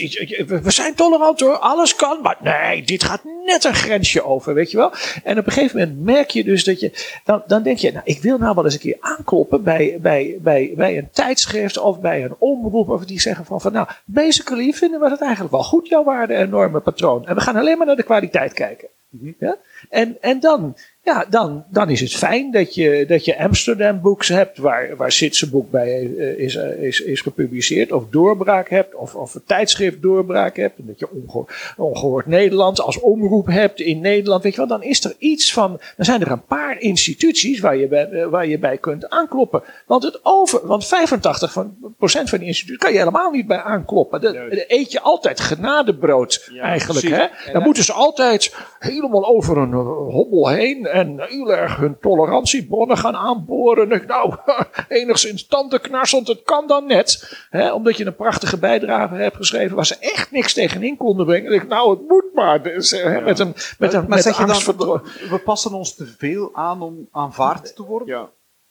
we 0.63 0.71
zijn 0.71 0.93
tolerant 0.93 1.39
hoor. 1.39 1.57
Alles 1.57 1.95
kan. 1.95 2.21
Maar 2.21 2.37
nee, 2.41 2.83
dit 2.83 3.03
gaat 3.03 3.23
net 3.45 3.63
een 3.63 3.73
grensje 3.73 4.23
over, 4.23 4.53
weet 4.53 4.71
je 4.71 4.77
wel. 4.77 4.91
En 5.23 5.39
op 5.39 5.45
een 5.45 5.51
gegeven 5.51 5.79
moment 5.79 6.03
merk 6.03 6.29
je 6.29 6.43
dus 6.43 6.63
dat 6.63 6.79
je. 6.79 7.19
Dan, 7.23 7.43
dan 7.47 7.63
denk 7.63 7.77
je, 7.77 7.91
nou, 7.91 8.03
ik 8.05 8.21
wil 8.21 8.37
nou 8.37 8.55
wel 8.55 8.63
eens 8.63 8.73
een 8.73 8.79
keer 8.79 8.97
aankloppen 8.99 9.63
bij, 9.63 9.97
bij, 10.01 10.37
bij, 10.41 10.73
bij 10.75 10.97
een 10.97 11.09
tijdschrift 11.11 11.77
of 11.77 11.99
bij 11.99 12.23
een 12.23 12.35
omroep. 12.39 12.89
Of 12.89 13.05
die 13.05 13.21
zeggen 13.21 13.45
van, 13.45 13.61
van 13.61 13.71
nou, 13.71 13.87
basically 14.05 14.73
vinden 14.73 14.99
we 14.99 15.09
het 15.09 15.21
eigenlijk 15.21 15.51
wel 15.51 15.63
goed, 15.63 15.87
jouw 15.87 16.03
waarde 16.03 16.33
en 16.33 16.49
normen 16.49 16.81
patroon. 16.81 17.25
En 17.25 17.35
we 17.35 17.41
gaan 17.41 17.55
alleen 17.55 17.77
maar 17.77 17.87
naar 17.87 17.95
de 17.95 18.03
kwaliteit 18.03 18.53
kijken. 18.53 18.87
Mhm. 19.09 19.31
Ja? 19.39 19.57
En, 19.89 20.17
en 20.21 20.39
dan 20.39 20.75
ja, 21.05 21.25
dan, 21.29 21.63
dan 21.69 21.89
is 21.89 21.99
het 21.99 22.15
fijn 22.15 22.51
dat 22.51 22.75
je, 22.75 23.05
dat 23.07 23.25
je 23.25 23.39
Amsterdam 23.39 24.01
Books 24.01 24.27
hebt, 24.27 24.57
waar, 24.57 24.95
waar 24.95 25.11
Sitse 25.11 25.49
boek 25.49 25.71
bij 25.71 26.01
uh, 26.01 26.39
is, 26.39 26.55
uh, 26.55 26.83
is, 26.83 27.01
is 27.01 27.21
gepubliceerd, 27.21 27.91
of 27.91 28.03
Doorbraak 28.09 28.69
hebt, 28.69 28.95
of, 28.95 29.15
of 29.15 29.35
een 29.35 29.43
tijdschrift 29.45 30.01
Doorbraak 30.01 30.55
hebt, 30.55 30.79
en 30.79 30.85
dat 30.87 30.99
je 30.99 31.07
ongehoord, 31.11 31.51
ongehoord 31.77 32.25
Nederland 32.25 32.81
als 32.81 32.99
omroep 32.99 33.47
hebt 33.47 33.79
in 33.79 33.99
Nederland, 34.01 34.43
weet 34.43 34.51
je 34.51 34.57
wel, 34.57 34.67
dan 34.67 34.83
is 34.83 35.03
er 35.03 35.15
iets 35.17 35.53
van, 35.53 35.79
dan 35.95 36.05
zijn 36.05 36.21
er 36.21 36.31
een 36.31 36.45
paar 36.45 36.79
instituties 36.79 37.59
waar 37.59 37.77
je 37.77 37.87
bij, 37.87 38.09
uh, 38.11 38.25
waar 38.25 38.47
je 38.47 38.59
bij 38.59 38.77
kunt 38.77 39.09
aankloppen. 39.09 39.63
Want, 39.85 40.03
het 40.03 40.19
over, 40.23 40.67
want 40.67 40.85
85 40.85 41.51
van, 41.51 41.75
procent 41.97 42.29
van 42.29 42.39
die 42.39 42.47
instituties 42.47 42.81
kan 42.81 42.91
je 42.91 42.97
helemaal 42.97 43.31
niet 43.31 43.47
bij 43.47 43.61
aankloppen. 43.61 44.21
Dat 44.21 44.35
eet 44.67 44.91
je 44.91 45.01
altijd 45.01 45.39
genadebrood 45.39 46.49
ja, 46.51 46.61
eigenlijk. 46.61 47.07
Hè? 47.07 47.51
Dan 47.53 47.63
moeten 47.63 47.83
ze 47.83 47.93
altijd 47.93 48.55
helemaal 48.79 49.25
over 49.25 49.57
een 49.57 49.73
hobbel 49.73 50.49
heen 50.49 50.93
en 50.95 51.19
heel 51.19 51.53
erg 51.53 51.75
hun 51.75 51.97
tolerantiebronnen 52.01 52.97
gaan 52.97 53.15
aanboren. 53.15 54.03
Nou, 54.07 54.35
enigszins 54.87 55.47
tandenknarsend, 55.47 56.27
het 56.27 56.41
kan 56.43 56.67
dan 56.67 56.87
net. 56.87 57.37
Hè, 57.49 57.73
omdat 57.73 57.97
je 57.97 58.05
een 58.05 58.15
prachtige 58.15 58.57
bijdrage 58.57 59.15
hebt 59.15 59.35
geschreven 59.35 59.75
waar 59.75 59.85
ze 59.85 59.97
echt 59.99 60.31
niks 60.31 60.53
tegenin 60.53 60.97
konden 60.97 61.25
brengen. 61.25 61.53
Ik, 61.53 61.67
nou, 61.67 61.89
het 61.89 62.07
moet 62.07 62.33
maar. 62.33 62.63
Dus, 62.63 62.91
hè, 62.91 63.21
met 63.21 63.39
een, 63.39 63.53
met 63.77 63.93
een, 63.93 63.99
maar 63.99 64.09
met 64.09 64.21
zeg 64.21 64.37
je 64.37 64.45
dan, 64.75 65.01
we 65.29 65.41
passen 65.43 65.73
ons 65.73 65.95
te 65.95 66.13
veel 66.17 66.49
aan 66.53 66.81
om 66.81 67.07
aanvaard 67.11 67.75
te 67.75 67.83
worden? 67.83 68.07
Ja. 68.07 68.29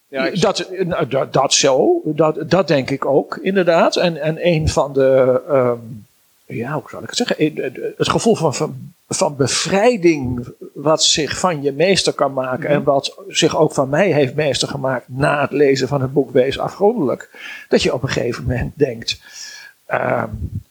Ja, 0.08 0.30
dat, 0.30 0.70
nou, 0.78 1.06
dat, 1.06 1.32
dat 1.32 1.52
zo, 1.52 2.00
dat, 2.04 2.50
dat 2.50 2.68
denk 2.68 2.90
ik 2.90 3.04
ook, 3.04 3.36
inderdaad. 3.36 3.96
En, 3.96 4.16
en 4.16 4.46
een 4.46 4.68
van 4.68 4.92
de, 4.92 5.40
um, 5.48 6.06
ja, 6.46 6.72
hoe 6.72 6.82
zal 6.86 7.02
ik 7.02 7.08
het 7.08 7.16
zeggen? 7.16 7.36
Het 7.96 8.08
gevoel 8.08 8.34
van, 8.34 8.54
van, 8.54 8.93
van 9.08 9.36
bevrijding, 9.36 10.48
wat 10.74 11.04
zich 11.04 11.38
van 11.38 11.62
je 11.62 11.72
meester 11.72 12.12
kan 12.12 12.32
maken. 12.32 12.68
En 12.68 12.80
mhm. 12.80 12.84
wat 12.84 13.18
zich 13.28 13.56
ook 13.56 13.72
van 13.72 13.88
mij 13.88 14.12
heeft 14.12 14.34
meester 14.34 14.68
gemaakt 14.68 15.08
na 15.08 15.40
het 15.40 15.50
lezen 15.52 15.88
van 15.88 16.00
het 16.00 16.12
boek 16.12 16.30
Wees 16.30 16.58
afgrondelijk. 16.58 17.30
Dat 17.68 17.82
je 17.82 17.94
op 17.94 18.02
een 18.02 18.08
gegeven 18.08 18.44
moment 18.44 18.72
denkt. 18.74 19.20
Um, 19.92 20.62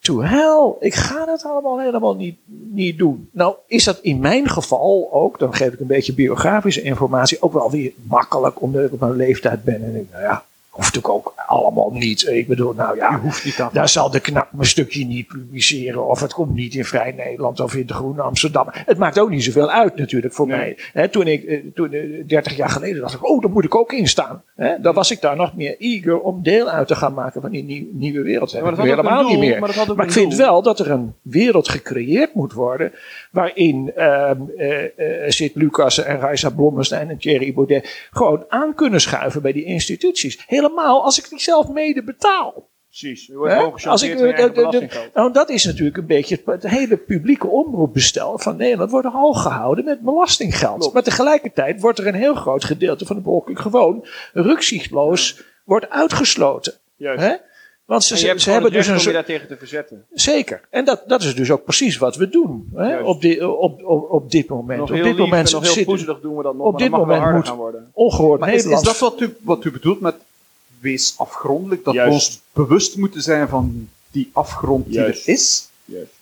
to 0.00 0.22
hell, 0.22 0.72
ik 0.80 0.94
ga 0.94 1.24
dat 1.24 1.44
allemaal 1.44 1.80
helemaal 1.80 2.14
niet, 2.14 2.36
niet 2.70 2.98
doen. 2.98 3.28
Nou, 3.32 3.54
is 3.66 3.84
dat 3.84 3.98
in 3.98 4.18
mijn 4.18 4.48
geval 4.48 5.08
ook, 5.12 5.38
dan 5.38 5.54
geef 5.54 5.72
ik 5.72 5.80
een 5.80 5.86
beetje 5.86 6.14
biografische 6.14 6.82
informatie, 6.82 7.42
ook 7.42 7.52
wel 7.52 7.70
weer 7.70 7.92
makkelijk, 8.02 8.60
omdat 8.62 8.84
ik 8.84 8.92
op 8.92 9.00
mijn 9.00 9.16
leeftijd 9.16 9.64
ben. 9.64 9.84
En 9.84 9.96
ik, 9.96 10.06
nou 10.10 10.22
ja, 10.22 10.44
Hoeft 10.72 10.98
ook, 10.98 11.08
ook 11.08 11.34
allemaal 11.46 11.90
niet. 11.90 12.28
Ik 12.28 12.48
bedoel, 12.48 12.72
nou 12.72 12.96
ja, 12.96 13.20
niet 13.44 13.68
daar 13.72 13.88
zal 13.88 14.10
de 14.10 14.20
knap 14.20 14.48
mijn 14.52 14.68
stukje 14.68 15.06
niet 15.06 15.26
publiceren. 15.26 16.06
Of 16.06 16.20
het 16.20 16.32
komt 16.32 16.54
niet 16.54 16.74
in 16.74 16.84
Vrij 16.84 17.12
Nederland 17.12 17.60
of 17.60 17.74
in 17.74 17.86
de 17.86 17.94
Groene 17.94 18.22
Amsterdam. 18.22 18.66
Het 18.70 18.98
maakt 18.98 19.18
ook 19.18 19.30
niet 19.30 19.44
zoveel 19.44 19.70
uit 19.70 19.96
natuurlijk 19.96 20.34
voor 20.34 20.46
mij. 20.46 20.78
toen 21.10 21.26
ik, 21.26 21.44
eh, 21.44 21.60
toen, 21.74 21.90
30 22.26 22.52
eh, 22.52 22.58
jaar 22.58 22.68
geleden 22.68 23.00
dacht 23.00 23.14
ik, 23.14 23.28
oh, 23.28 23.40
daar 23.40 23.50
moet 23.50 23.64
ik 23.64 23.74
ook 23.74 23.92
in 23.92 24.08
staan. 24.08 24.42
dan 24.80 24.94
was 24.94 25.10
ik 25.10 25.20
daar 25.20 25.36
nog 25.36 25.56
meer 25.56 25.76
eager 25.78 26.20
om 26.20 26.42
deel 26.42 26.68
uit 26.68 26.88
te 26.88 26.94
gaan 26.94 27.14
maken 27.14 27.40
van 27.40 27.50
die 27.50 27.90
nieuwe 27.92 28.22
wereld. 28.22 28.52
Maar 28.52 28.76
dat 28.76 28.84
helemaal 28.84 29.28
niet 29.28 29.38
meer. 29.38 29.60
Maar, 29.60 29.94
maar 29.96 30.06
ik 30.06 30.12
vind 30.12 30.34
wel 30.34 30.62
dat 30.62 30.78
er 30.78 30.90
een 30.90 31.14
wereld 31.22 31.68
gecreëerd 31.68 32.34
moet 32.34 32.52
worden 32.52 32.92
waarin 33.30 33.92
uh, 33.96 34.30
uh, 34.56 34.76
Sid 35.28 35.54
Lucas 35.54 35.98
en 36.04 36.18
Raisa 36.18 36.50
Blommestein 36.50 37.10
en 37.10 37.18
Thierry 37.18 37.52
Baudet 37.52 38.08
gewoon 38.10 38.44
aan 38.48 38.74
kunnen 38.74 39.00
schuiven 39.00 39.42
bij 39.42 39.52
die 39.52 39.64
instituties. 39.64 40.44
Helemaal 40.62 41.04
als 41.04 41.18
ik 41.18 41.28
die 41.28 41.40
zelf 41.40 41.68
mede 41.68 42.02
betaal. 42.02 42.70
Precies, 42.88 43.26
je 43.26 43.36
wordt 43.36 43.86
als 43.86 44.02
ik, 44.02 44.18
de, 44.18 45.10
Nou, 45.14 45.32
dat 45.32 45.50
is 45.50 45.64
natuurlijk 45.64 45.96
een 45.96 46.06
beetje 46.06 46.40
het, 46.44 46.62
hele 46.62 46.96
publieke 46.96 47.46
omroepbestel 47.46 48.38
van 48.38 48.56
Nederland 48.56 48.90
wordt 48.90 49.06
hoog 49.06 49.42
gehouden 49.42 49.84
met 49.84 50.00
belastinggeld. 50.00 50.92
Maar 50.92 51.02
tegelijkertijd 51.02 51.80
wordt 51.80 51.98
er 51.98 52.06
een 52.06 52.14
heel 52.14 52.34
groot 52.34 52.64
gedeelte 52.64 53.06
van 53.06 53.16
de 53.16 53.22
bevolking 53.22 53.60
gewoon 53.60 54.06
rukzichtloos 54.32 55.42
wordt 55.64 55.90
uitgesloten. 55.90 56.74
Juist. 56.96 57.40
Want 57.84 58.04
ze, 58.04 58.16
ze, 58.38 58.50
hebben 58.50 58.72
dus 58.72 58.86
een 58.86 58.98
om 58.98 59.02
je 59.02 59.12
daar 59.12 59.24
tegen 59.24 59.48
te 59.48 59.56
verzetten. 59.56 60.04
Zeker. 60.12 60.60
En 60.70 60.84
dat, 60.84 61.02
dat 61.06 61.22
is 61.22 61.34
dus 61.34 61.50
ook 61.50 61.64
precies 61.64 61.96
wat 61.96 62.16
we 62.16 62.28
doen 62.28 62.70
hè? 62.74 62.98
Op, 62.98 63.20
die, 63.20 63.48
op, 63.48 63.84
op, 63.84 64.10
op 64.10 64.30
dit 64.30 64.48
moment. 64.48 64.78
Nog 64.78 64.90
op 64.90 65.02
dit 65.02 65.16
moment 65.16 65.52
nog 65.52 65.74
heel 65.74 65.84
poezelig 65.84 66.20
doen 66.20 66.36
we 66.36 66.42
dat 66.42 66.54
nog. 66.54 66.66
Op 66.66 66.78
dit 66.78 66.90
moment 66.90 67.32
moet 67.32 67.46
gaan 67.48 67.56
worden. 67.56 67.90
ongehoord 67.92 68.40
maar 68.40 68.52
is, 68.52 68.64
is, 68.64 68.82
dat 68.82 68.98
wat 68.98 69.20
u, 69.20 69.36
wat 69.40 69.64
u 69.64 69.70
bedoelt 69.70 70.00
met 70.00 70.14
wees 70.82 71.14
afgrondelijk, 71.16 71.84
dat 71.84 71.94
Juist. 71.94 72.08
we 72.08 72.14
ons 72.14 72.40
bewust 72.52 72.96
moeten 72.96 73.22
zijn 73.22 73.48
van 73.48 73.88
die 74.10 74.30
afgrond 74.32 74.84
die 74.84 74.94
Juist. 74.94 75.26
er 75.26 75.32
is. 75.34 75.68
Juist. 75.84 76.12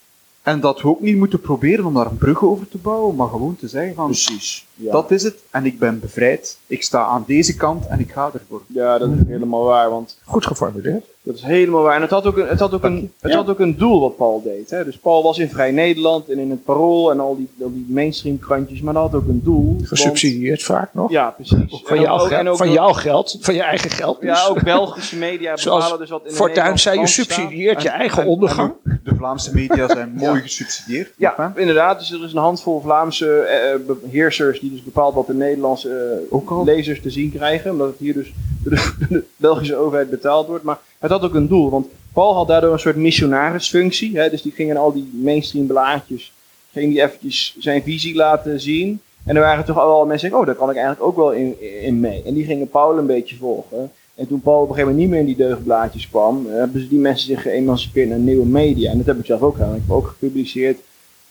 En 0.42 0.60
dat 0.60 0.80
we 0.80 0.88
ook 0.88 1.00
niet 1.00 1.16
moeten 1.16 1.40
proberen 1.40 1.84
om 1.84 1.94
daar 1.94 2.06
een 2.06 2.18
brug 2.18 2.42
over 2.42 2.68
te 2.68 2.78
bouwen, 2.78 3.16
maar 3.16 3.28
gewoon 3.28 3.56
te 3.56 3.68
zeggen 3.68 3.94
van, 3.94 4.06
Precies. 4.06 4.66
Ja. 4.80 4.92
dat 4.92 5.10
is 5.10 5.22
het, 5.22 5.34
en 5.50 5.64
ik 5.66 5.78
ben 5.78 6.00
bevrijd, 6.00 6.58
ik 6.66 6.82
sta 6.82 7.04
aan 7.04 7.24
deze 7.26 7.56
kant 7.56 7.86
en 7.86 8.00
ik 8.00 8.12
ga 8.12 8.30
ervoor. 8.34 8.62
ja, 8.66 8.98
dat 8.98 9.08
is 9.08 9.26
helemaal 9.28 9.64
waar, 9.64 9.90
want 9.90 10.18
Goed 10.24 10.46
geformuleerd. 10.46 11.04
Dat 11.22 11.34
is 11.34 11.42
helemaal 11.42 11.82
waar. 11.82 11.94
En 11.96 12.00
het 12.02 12.10
had 12.10 12.26
ook 12.26 12.36
een, 12.36 12.46
het 12.48 12.60
had 12.60 12.72
ook 12.74 12.84
een, 12.84 13.12
het 13.20 13.30
Ja. 13.32 13.36
had 13.38 13.48
ook 13.48 13.58
een 13.58 13.76
doel 13.76 14.00
wat 14.00 14.16
Paul 14.16 14.42
deed. 14.44 14.70
Hè? 14.70 14.84
Dus 14.84 14.96
Paul 14.98 15.22
was 15.22 15.38
in 15.38 15.48
Vrij 15.50 15.70
Nederland 15.70 16.28
en 16.28 16.38
in 16.38 16.50
het 16.50 16.64
Parool 16.64 17.10
en 17.10 17.20
al 17.20 17.36
die, 17.36 17.48
al 17.62 17.72
die 17.72 17.86
mainstream 17.88 18.38
krantjes. 18.38 18.80
Maar 18.80 18.94
dat 18.94 19.02
had 19.02 19.14
ook 19.14 19.28
een 19.28 19.40
doel. 19.44 19.74
want- 19.74 19.88
Gesubsidieerd 19.88 20.62
vaak 20.62 20.94
nog. 20.94 21.10
Ja, 21.10 21.30
precies. 21.30 21.80
Van, 21.84 21.96
En 21.96 22.02
jouw, 22.02 22.14
ook- 22.14 22.20
geld, 22.20 22.40
en 22.40 22.48
ook 22.48 22.56
van 22.56 22.72
jouw 22.72 22.92
geld, 22.92 23.38
van 23.40 23.54
je 23.54 23.62
eigen 23.62 23.90
geld. 23.90 24.20
dus. 24.20 24.28
Ja, 24.42 24.46
ook 24.48 24.62
Belgische 24.64 25.16
media 25.16 25.56
Zoals 25.56 25.78
bepalen 25.82 26.00
dus 26.00 26.10
wat 26.10 26.22
in 26.24 26.28
de 26.30 26.34
Fortuin 26.34 26.78
zei, 26.78 27.00
je 27.00 27.06
subsidieert 27.06 27.82
je 27.82 27.88
En- 27.88 27.94
eigen 27.98 28.22
en- 28.22 28.28
ondergang. 28.28 28.72
en 28.84 29.00
de 29.04 29.14
Vlaamse 29.14 29.54
media 29.54 29.88
zijn 29.88 30.12
mooi 30.24 30.40
gesubsidieerd. 30.40 31.12
Ja, 31.16 31.34
hè? 31.36 31.60
inderdaad. 31.60 31.98
Dus 31.98 32.12
er 32.12 32.24
is 32.24 32.32
een 32.32 32.38
handvol 32.38 32.80
Vlaamse 32.80 33.38
eh, 33.40 33.72
eh, 33.72 33.80
beheersers 34.02 34.60
dus 34.70 34.84
bepaalt 34.84 35.14
wat 35.14 35.26
de 35.26 35.34
Nederlandse 35.34 36.26
eh, 36.30 36.62
lezers 36.64 37.00
te 37.00 37.10
zien 37.10 37.32
krijgen. 37.32 37.70
Omdat 37.70 37.88
het 37.88 37.98
hier 37.98 38.14
dus 38.14 38.32
door 38.64 38.78
de, 39.08 39.24
Belgische 39.36 39.76
overheid 39.76 40.10
betaald 40.10 40.46
wordt. 40.46 40.64
Maar 40.64 40.78
het 40.98 41.10
had 41.10 41.22
ook 41.22 41.34
een 41.34 41.48
doel. 41.48 41.70
Want 41.70 41.86
Paul 42.12 42.34
had 42.34 42.48
daardoor 42.48 42.72
een 42.72 42.78
soort 42.78 42.96
missionarisfunctie. 42.96 44.18
Hè? 44.18 44.30
Dus 44.30 44.42
die 44.42 44.52
ging 44.52 44.70
in 44.70 44.76
al 44.76 44.92
die 44.92 45.10
mainstream 45.12 45.66
blaadjes, 45.66 46.32
ging 46.72 46.92
die 46.92 47.02
eventjes 47.02 47.56
zijn 47.58 47.82
visie 47.82 48.14
laten 48.14 48.60
zien. 48.60 49.00
En 49.24 49.36
er 49.36 49.42
waren 49.42 49.64
toch 49.64 49.78
al 49.78 50.06
mensen 50.06 50.28
die 50.28 50.38
oh, 50.38 50.46
daar 50.46 50.54
kan 50.54 50.70
ik 50.70 50.76
eigenlijk 50.76 51.06
ook 51.06 51.16
wel 51.16 51.32
in, 51.32 51.82
in 51.82 52.00
mee. 52.00 52.22
En 52.22 52.34
die 52.34 52.44
gingen 52.44 52.68
Paul 52.68 52.98
een 52.98 53.06
beetje 53.06 53.36
volgen. 53.36 53.90
En 54.14 54.26
toen 54.26 54.40
Paul 54.40 54.62
op 54.62 54.68
een 54.68 54.74
gegeven 54.74 54.90
moment 54.90 54.98
niet 54.98 55.10
meer 55.10 55.20
in 55.20 55.36
die 55.36 55.46
deugblaadjes 55.46 56.08
kwam, 56.08 56.46
eh, 56.46 56.54
hebben 56.54 56.80
ze 56.80 56.88
die 56.88 56.98
mensen 56.98 57.26
zich 57.26 57.42
geëmancipeerd 57.42 58.08
naar 58.08 58.18
nieuwe 58.18 58.46
media. 58.46 58.90
En 58.90 58.96
dat 58.96 59.06
heb 59.06 59.18
ik 59.18 59.24
zelf 59.24 59.40
ook 59.40 59.54
gedaan. 59.54 59.74
Ik 59.74 59.80
heb 59.86 59.96
ook 59.96 60.06
gepubliceerd. 60.06 60.78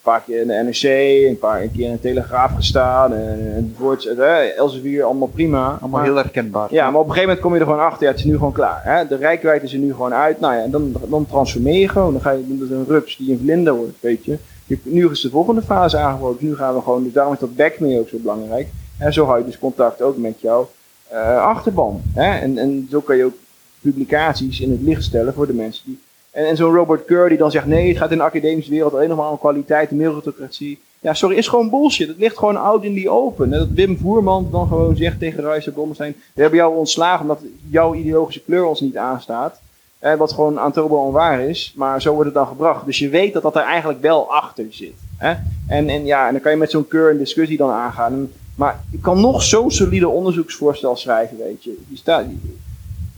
Een 0.04 0.12
paar 0.12 0.22
keer 0.26 0.41
in 0.41 0.47
de 0.47 0.54
NRC, 0.54 0.84
een 1.30 1.39
paar 1.39 1.60
keer 1.68 1.86
in 1.86 1.91
de 1.91 2.00
Telegraaf 2.00 2.56
gestaan. 2.56 3.14
En, 3.14 3.39
en 3.56 3.76
het 3.78 4.56
Elsevier, 4.58 5.04
allemaal 5.04 5.28
prima. 5.28 5.66
Allemaal 5.70 5.89
Maar- 5.89 6.04
heel 6.04 6.16
herkenbaar. 6.16 6.68
ja, 6.74 6.84
maar 6.91 7.00
op 7.02 7.08
een 7.08 7.14
gegeven 7.14 7.28
moment 7.28 7.39
kom 7.39 7.54
je 7.54 7.60
er 7.60 7.66
gewoon 7.66 7.82
achter. 7.86 8.04
Ja, 8.04 8.10
het 8.12 8.20
is 8.20 8.26
nu 8.26 8.34
gewoon 8.38 8.52
klaar. 8.52 8.82
Hè? 8.84 9.08
De 9.08 9.16
rijkwijd 9.16 9.64
is 9.64 9.74
er 9.74 9.80
nu 9.80 9.91
gewoon 9.91 10.14
uit. 10.14 10.39
Nou 10.39 10.54
ja, 10.54 10.62
en 10.64 10.72
dan, 10.72 10.93
dan 11.10 11.26
transformeer 11.28 11.80
je 11.80 11.88
gewoon. 11.88 12.12
Dan 12.12 12.22
ga 12.22 12.32
je 12.32 12.43
dat 12.47 12.68
is 12.70 12.76
een 12.76 12.86
rups 12.88 13.18
die 13.18 13.32
een 13.32 13.39
vlinder 13.43 13.74
wordt, 13.74 13.97
weet 14.00 14.26
je. 14.26 14.38
Je- 14.66 14.80
Nu 14.84 15.10
is 15.10 15.22
de 15.22 15.30
volgende 15.30 15.62
fase 15.62 15.97
aangebroken. 15.97 16.39
Dus 16.39 16.50
nu 16.50 16.56
gaan 16.56 16.76
we 16.76 16.82
gewoon, 16.82 17.04
dus 17.04 17.14
daarom 17.14 17.34
is 17.34 17.39
dat 17.39 17.56
backmail 17.56 18.00
ook 18.00 18.10
zo 18.10 18.18
belangrijk. 18.18 18.68
En 18.97 19.14
zo 19.14 19.26
hou 19.26 19.39
je 19.39 19.45
dus 19.45 19.60
contact 19.60 20.02
ook 20.02 20.18
met 20.18 20.41
jouw 20.41 20.70
eh, 21.08 21.38
achterban. 21.45 22.02
Hè? 22.14 22.39
En, 22.39 22.58
en 22.58 22.88
zo 22.91 23.00
kan 23.02 23.18
je 23.18 23.26
ook 23.26 23.34
publicaties 23.82 24.60
in 24.62 24.72
het 24.72 24.82
licht 24.82 25.04
stellen 25.04 25.34
voor 25.34 25.47
de 25.47 25.54
mensen 25.54 25.84
die... 25.86 26.00
En, 26.32 26.56
zo'n 26.56 26.76
Robert 26.76 27.06
Kerr 27.06 27.30
die 27.30 27.38
dan 27.38 27.52
zegt, 27.52 27.66
nee, 27.66 27.88
het 27.88 27.98
gaat 27.98 28.12
in 28.12 28.18
de 28.18 28.24
academische 28.24 28.72
wereld 28.72 28.94
alleen 28.94 29.10
nog 29.10 29.18
maar 29.18 29.30
om 29.30 29.40
kwaliteit, 29.40 29.92
meritocratie. 29.92 30.80
Ja, 31.00 31.14
sorry, 31.14 31.38
is 31.38 31.48
gewoon 31.48 31.70
bullshit. 31.70 32.08
Het 32.08 32.18
ligt 32.18 32.38
gewoon 32.38 32.58
out 32.58 32.84
in 32.84 32.94
die 32.94 33.10
open. 33.10 33.54
En 33.54 33.60
dat 33.60 33.70
Wim 33.70 33.98
Voerman 33.98 34.48
dan 34.52 34.68
gewoon 34.68 34.96
zegt 34.96 35.20
tegen 35.20 35.44
Ruijs 35.44 35.70
Blommestein, 35.74 36.16
we 36.34 36.42
hebben 36.42 36.60
jou 36.60 36.76
ontslagen 36.76 37.22
omdat 37.22 37.42
jouw 37.70 37.94
ideologische 37.94 38.44
kleur 38.46 38.66
ons 38.66 38.82
niet 38.82 38.98
aanstaat. 38.98 39.60
Eh, 40.00 40.16
wat 40.16 40.32
gewoon 40.32 40.60
aantoonbaar 40.60 41.00
onwaar 41.00 41.42
is, 41.42 41.74
maar 41.76 42.02
zo 42.02 42.12
wordt 42.14 42.26
het 42.26 42.34
dan 42.34 42.48
gebracht. 42.48 42.86
Dus 42.86 43.00
je 43.00 43.10
weet 43.10 43.34
dat 43.34 43.42
dat 43.42 43.56
er 43.56 43.62
eigenlijk 43.62 44.02
wel 44.02 44.32
achter 44.32 44.66
zit. 44.70 44.94
En, 45.18 45.90
en 45.90 46.06
ja, 46.06 46.28
en 46.28 46.32
dan 46.34 46.42
kan 46.42 46.52
je 46.52 46.58
met 46.58 46.72
zo'n 46.72 46.88
keur 46.88 47.12
een 47.12 47.18
discussie 47.18 47.58
dan 47.58 47.70
aangaan. 47.70 48.30
Maar 48.56 48.84
je 48.92 49.00
kan 49.00 49.22
nog 49.22 49.44
zo'n 49.44 49.72
solide 49.72 50.08
onderzoeksvoorstel 50.08 50.96
schrijven, 50.96 51.38
weet 51.38 51.64
je. 51.64 51.78
Je, 51.88 51.98
staat, 51.98 52.26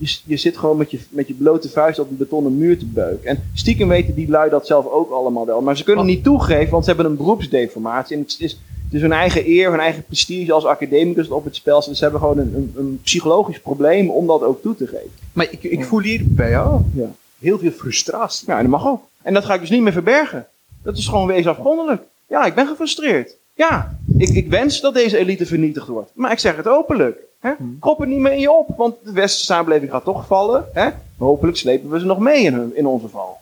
je, 0.02 0.18
je 0.26 0.38
zit 0.38 0.58
gewoon 0.58 0.78
met 0.78 0.92
je, 0.92 1.00
met 1.10 1.28
je 1.28 1.34
blote 1.34 1.70
vuist 1.70 2.00
op 2.00 2.10
een 2.10 2.18
betonnen 2.18 2.58
muur 2.58 2.78
te 2.80 2.86
beuken. 2.86 3.30
En 3.30 3.44
stiekem 3.54 3.88
weten 3.88 4.14
die 4.16 4.30
lui 4.30 4.50
dat 4.50 4.68
zelf 4.68 4.86
ook 4.88 5.12
allemaal 5.12 5.46
wel. 5.46 5.62
Maar 5.62 5.78
ze 5.78 5.84
kunnen 5.84 6.06
het 6.06 6.14
niet 6.16 6.24
toegeven, 6.24 6.72
want 6.72 6.84
ze 6.86 6.90
hebben 6.92 7.10
een 7.12 7.18
beroepsdeformatie. 7.18 8.16
En 8.16 8.22
het 8.22 8.36
is, 8.40 8.52
het 8.84 8.94
is 8.94 9.02
hun 9.02 9.12
eigen 9.12 9.48
eer, 9.50 9.70
hun 9.72 9.80
eigen 9.80 10.04
prestige 10.04 10.52
als 10.54 10.66
academicus 10.66 11.28
op 11.30 11.44
het 11.44 11.56
spel. 11.56 11.86
Dus 11.86 11.98
ze 11.98 12.04
hebben 12.04 12.22
gewoon 12.22 12.38
een, 12.38 12.54
een, 12.56 12.74
een 12.78 13.00
psychologisch 13.04 13.60
probleem 13.60 14.10
om 14.10 14.28
dat 14.28 14.44
ook 14.44 14.62
toe 14.62 14.76
te 14.76 14.88
geven. 14.88 15.12
Maar 15.34 15.48
ik, 15.52 15.64
ik 15.64 15.86
voel 15.86 16.00
hier 16.02 16.22
bij 16.26 16.50
jou 16.50 16.82
Ja. 16.94 17.12
heel 17.40 17.60
veel 17.60 17.72
frustratie. 17.72 18.48
Ja, 18.48 18.56
en 18.56 18.62
dat 18.62 18.72
mag 18.72 18.88
ook. 18.88 19.04
En 19.22 19.34
dat 19.34 19.46
ga 19.46 19.54
ik 19.54 19.60
dus 19.60 19.70
niet 19.70 19.82
meer 19.82 19.92
verbergen. 19.92 20.48
Dat 20.84 20.98
is 20.98 21.08
gewoon 21.08 21.28
wezen 21.28 21.52
afgrondelijk. 21.52 22.04
Ja, 22.28 22.46
ik 22.46 22.56
ben 22.56 22.68
gefrustreerd. 22.68 23.36
Ja, 23.54 23.98
ik, 24.18 24.30
ik 24.30 24.50
wens 24.50 24.82
dat 24.82 24.94
deze 24.94 25.18
elite 25.18 25.46
vernietigd 25.46 25.88
wordt. 25.88 26.12
Maar 26.14 26.32
ik 26.32 26.40
zeg 26.40 26.56
het 26.56 26.68
openlijk. 26.68 27.20
Hè? 27.40 27.52
Krop 27.80 28.00
het 28.00 28.10
niet 28.10 28.20
meer 28.20 28.32
in 28.32 28.40
je 28.40 28.52
op, 28.52 28.78
want 28.78 28.96
de 29.04 29.12
westerse 29.12 29.46
samenleving 29.46 29.92
gaat 29.92 30.04
toch 30.04 30.28
vallen. 30.28 30.66
Hè? 30.74 30.90
Hopelijk 31.18 31.58
slepen 31.58 31.90
we 31.90 32.00
ze 32.00 32.06
nog 32.06 32.20
mee 32.20 32.44
in, 32.44 32.54
hun, 32.54 32.76
in 32.76 32.86
onze 32.86 33.08
val. 33.08 33.40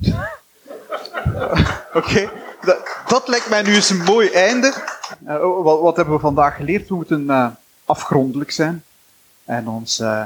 Oké, 1.94 2.30
dat, 2.60 2.78
dat 3.06 3.28
lijkt 3.28 3.48
mij 3.48 3.62
nu 3.62 3.74
eens 3.74 3.90
een 3.90 4.02
mooi 4.02 4.28
einde. 4.28 4.74
Eh, 5.24 5.42
oh, 5.42 5.64
wat, 5.64 5.80
wat 5.80 5.96
hebben 5.96 6.14
we 6.14 6.20
vandaag 6.20 6.56
geleerd? 6.56 6.88
We 6.88 6.94
moeten 6.94 7.30
eh, 7.30 7.46
afgrondelijk 7.84 8.50
zijn 8.50 8.82
en 9.44 9.68
ons 9.68 10.00
eh, 10.00 10.24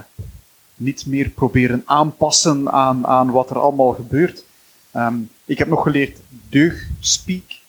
niet 0.74 1.06
meer 1.06 1.28
proberen 1.28 1.82
aanpassen 1.84 2.72
aan, 2.72 3.06
aan 3.06 3.30
wat 3.30 3.50
er 3.50 3.58
allemaal 3.58 3.92
gebeurt. 3.92 4.44
Ehm, 4.90 5.16
ik 5.44 5.58
heb 5.58 5.68
nog 5.68 5.82
geleerd 5.82 6.18
deugdspeak. 6.48 7.62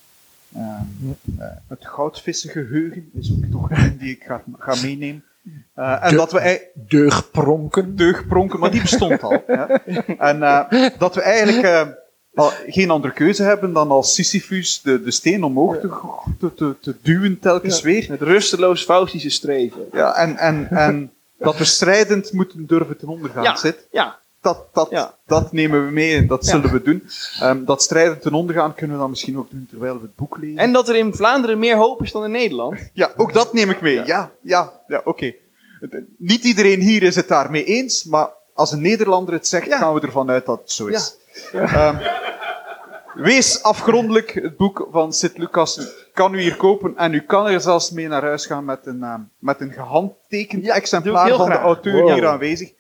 Ehm, 0.56 1.40
eh, 1.40 1.48
het 1.68 1.86
goudvissengeheugen 1.88 3.10
is 3.14 3.32
ook 3.32 3.48
nog 3.50 3.70
een 3.72 3.98
die 3.98 4.12
ik 4.12 4.24
ga, 4.24 4.44
ga 4.58 4.76
meenemen. 4.82 5.24
Eh, 5.74 6.04
en 6.04 6.10
De- 6.10 6.16
dat 6.16 6.32
we 6.32 6.72
Deugpronken. 6.88 7.96
deugdpronken, 7.96 8.60
maar 8.60 8.72
die 8.72 8.82
bestond 8.82 9.24
al. 9.24 9.44
Ja. 9.48 9.68
En 10.18 10.44
eh, 10.44 10.90
dat 11.00 11.16
we 11.16 11.22
eigenlijk 11.22 11.64
eh, 11.68 11.88
al 12.34 12.52
geen 12.68 12.90
andere 12.90 13.14
keuze 13.14 13.44
hebben 13.44 13.74
dan 13.74 13.90
als 13.92 14.14
Sisyphus 14.14 14.82
de, 14.82 15.02
de 15.04 15.12
steen 15.12 15.44
omhoog 15.44 15.80
te, 15.80 15.90
te, 16.40 16.54
te, 16.54 16.76
te 16.82 16.96
duwen 17.02 17.40
telkens 17.40 17.82
weer. 17.82 18.10
Het 18.10 18.22
rusteloos 18.22 18.84
Faustische 18.84 19.30
streven. 19.30 19.82
Ja, 19.92 20.16
en, 20.16 20.38
en, 20.38 20.68
en 20.70 21.12
dat 21.40 21.58
we 21.58 21.64
strijdend 21.64 22.34
moeten 22.34 22.66
durven 22.66 22.98
ten 22.98 23.08
onder 23.08 23.30
gaan. 23.30 23.44
Ja. 23.44 23.56
Zit. 23.56 23.88
Ja, 23.92 24.20
Dat, 24.46 24.66
dat, 24.74 24.90
Ja. 24.90 25.14
dat 25.26 25.52
nemen 25.52 25.86
we 25.86 25.92
mee 25.92 26.16
en 26.18 26.28
dat 26.28 26.46
Ja. 26.46 26.52
zullen 26.52 26.72
we 26.72 26.82
doen. 26.82 27.04
Ehm, 27.40 27.64
dat 27.66 27.82
strijdend 27.82 28.22
ten 28.22 28.34
onder 28.34 28.56
gaan 28.56 28.74
kunnen 28.74 28.96
we 28.96 29.02
dan 29.02 29.10
misschien 29.10 29.38
ook 29.38 29.50
doen 29.50 29.68
terwijl 29.70 29.94
we 29.96 30.02
het 30.02 30.16
boek 30.16 30.38
lezen. 30.38 30.58
en 30.58 30.74
dat 30.74 30.90
er 30.90 30.96
in 30.96 31.14
Vlaanderen 31.14 31.60
meer 31.60 31.76
hoop 31.76 32.02
is 32.02 32.12
dan 32.12 32.24
in 32.24 32.32
Nederland. 32.32 32.78
Ja, 32.94 33.12
ook 33.18 33.34
dat 33.34 33.54
neem 33.54 33.70
ik 33.70 33.82
mee. 33.82 34.06
Ja, 34.06 34.32
ja, 34.42 34.72
ja, 34.88 35.02
oké. 35.04 35.34
Het- 35.80 36.04
Niet 36.18 36.44
iedereen 36.44 36.80
hier 36.80 37.04
is 37.04 37.16
het 37.16 37.28
daarmee 37.28 37.64
eens, 37.64 38.04
maar 38.04 38.30
als 38.54 38.72
een 38.72 38.82
Nederlander 38.82 39.34
het 39.34 39.48
zegt, 39.48 39.66
Ja. 39.68 39.78
gaan 39.78 39.94
we 39.94 40.00
ervan 40.02 40.30
uit 40.30 40.46
dat 40.46 40.60
het 40.60 40.72
zo 40.72 40.86
is. 40.86 41.16
Ehm, 41.54 41.96
Wees 43.16 43.64
afgrondelijk, 43.64 44.32
het 44.34 44.58
boek 44.58 44.88
van 44.92 45.14
Sint 45.14 45.38
Lucas 45.38 45.80
kan 46.14 46.34
u 46.34 46.42
hier 46.42 46.56
kopen 46.56 46.98
en 46.98 47.14
u 47.14 47.20
kan 47.20 47.48
er 47.48 47.62
zelfs 47.62 47.92
mee 47.92 48.08
naar 48.08 48.22
huis 48.24 48.46
gaan 48.46 48.66
met 48.66 48.80
een, 48.84 49.04
ehm, 49.04 49.20
met 49.40 49.62
een 49.62 49.72
gehandtekend 49.72 50.64
ik 50.66 50.72
exemplaar 50.74 51.30
van 51.36 51.50
de 51.50 51.56
auteur 51.58 52.02
Wow. 52.02 52.14
hier 52.14 52.28
aanwezig. 52.28 52.72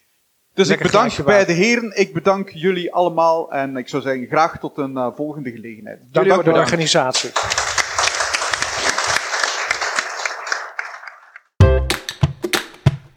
Dus 0.55 0.67
Lekker 0.67 0.85
ik 0.85 0.91
bedank 0.91 1.25
bij 1.25 1.45
de 1.45 1.53
heren, 1.53 1.91
ik 1.97 2.13
bedank 2.13 2.49
jullie 2.49 2.93
allemaal 2.93 3.51
en 3.51 3.77
ik 3.77 3.87
zou 3.87 4.01
zeggen 4.01 4.27
graag 4.27 4.59
tot 4.59 4.77
een 4.77 4.97
eh, 4.97 5.07
volgende 5.15 5.51
gelegenheid. 5.51 5.99
Dank 6.11 6.27
voor 6.27 6.43
de 6.43 6.43
bedankt. 6.43 6.71
organisatie. 6.71 7.31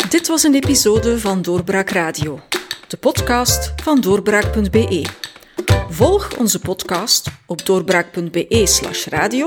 Dit 0.09 0.29
was 0.29 0.43
een 0.43 0.55
episode 0.55 1.19
van 1.21 1.43
Doorbraak 1.43 1.91
Radio, 1.91 2.41
de 2.89 2.97
podcast 2.97 3.73
van 3.83 4.01
doorbraak.be. 4.01 5.07
Volg 5.89 6.37
onze 6.37 6.61
podcast 6.61 7.31
op 7.47 7.67
doorbraak.be/slash 7.67 9.07
radio 9.07 9.47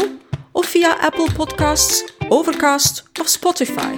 of 0.51 0.65
via 0.65 0.97
Apple 0.99 1.27
Podcasts, 1.35 2.13
Overcast 2.29 3.03
of 3.21 3.27
Spotify. 3.27 3.97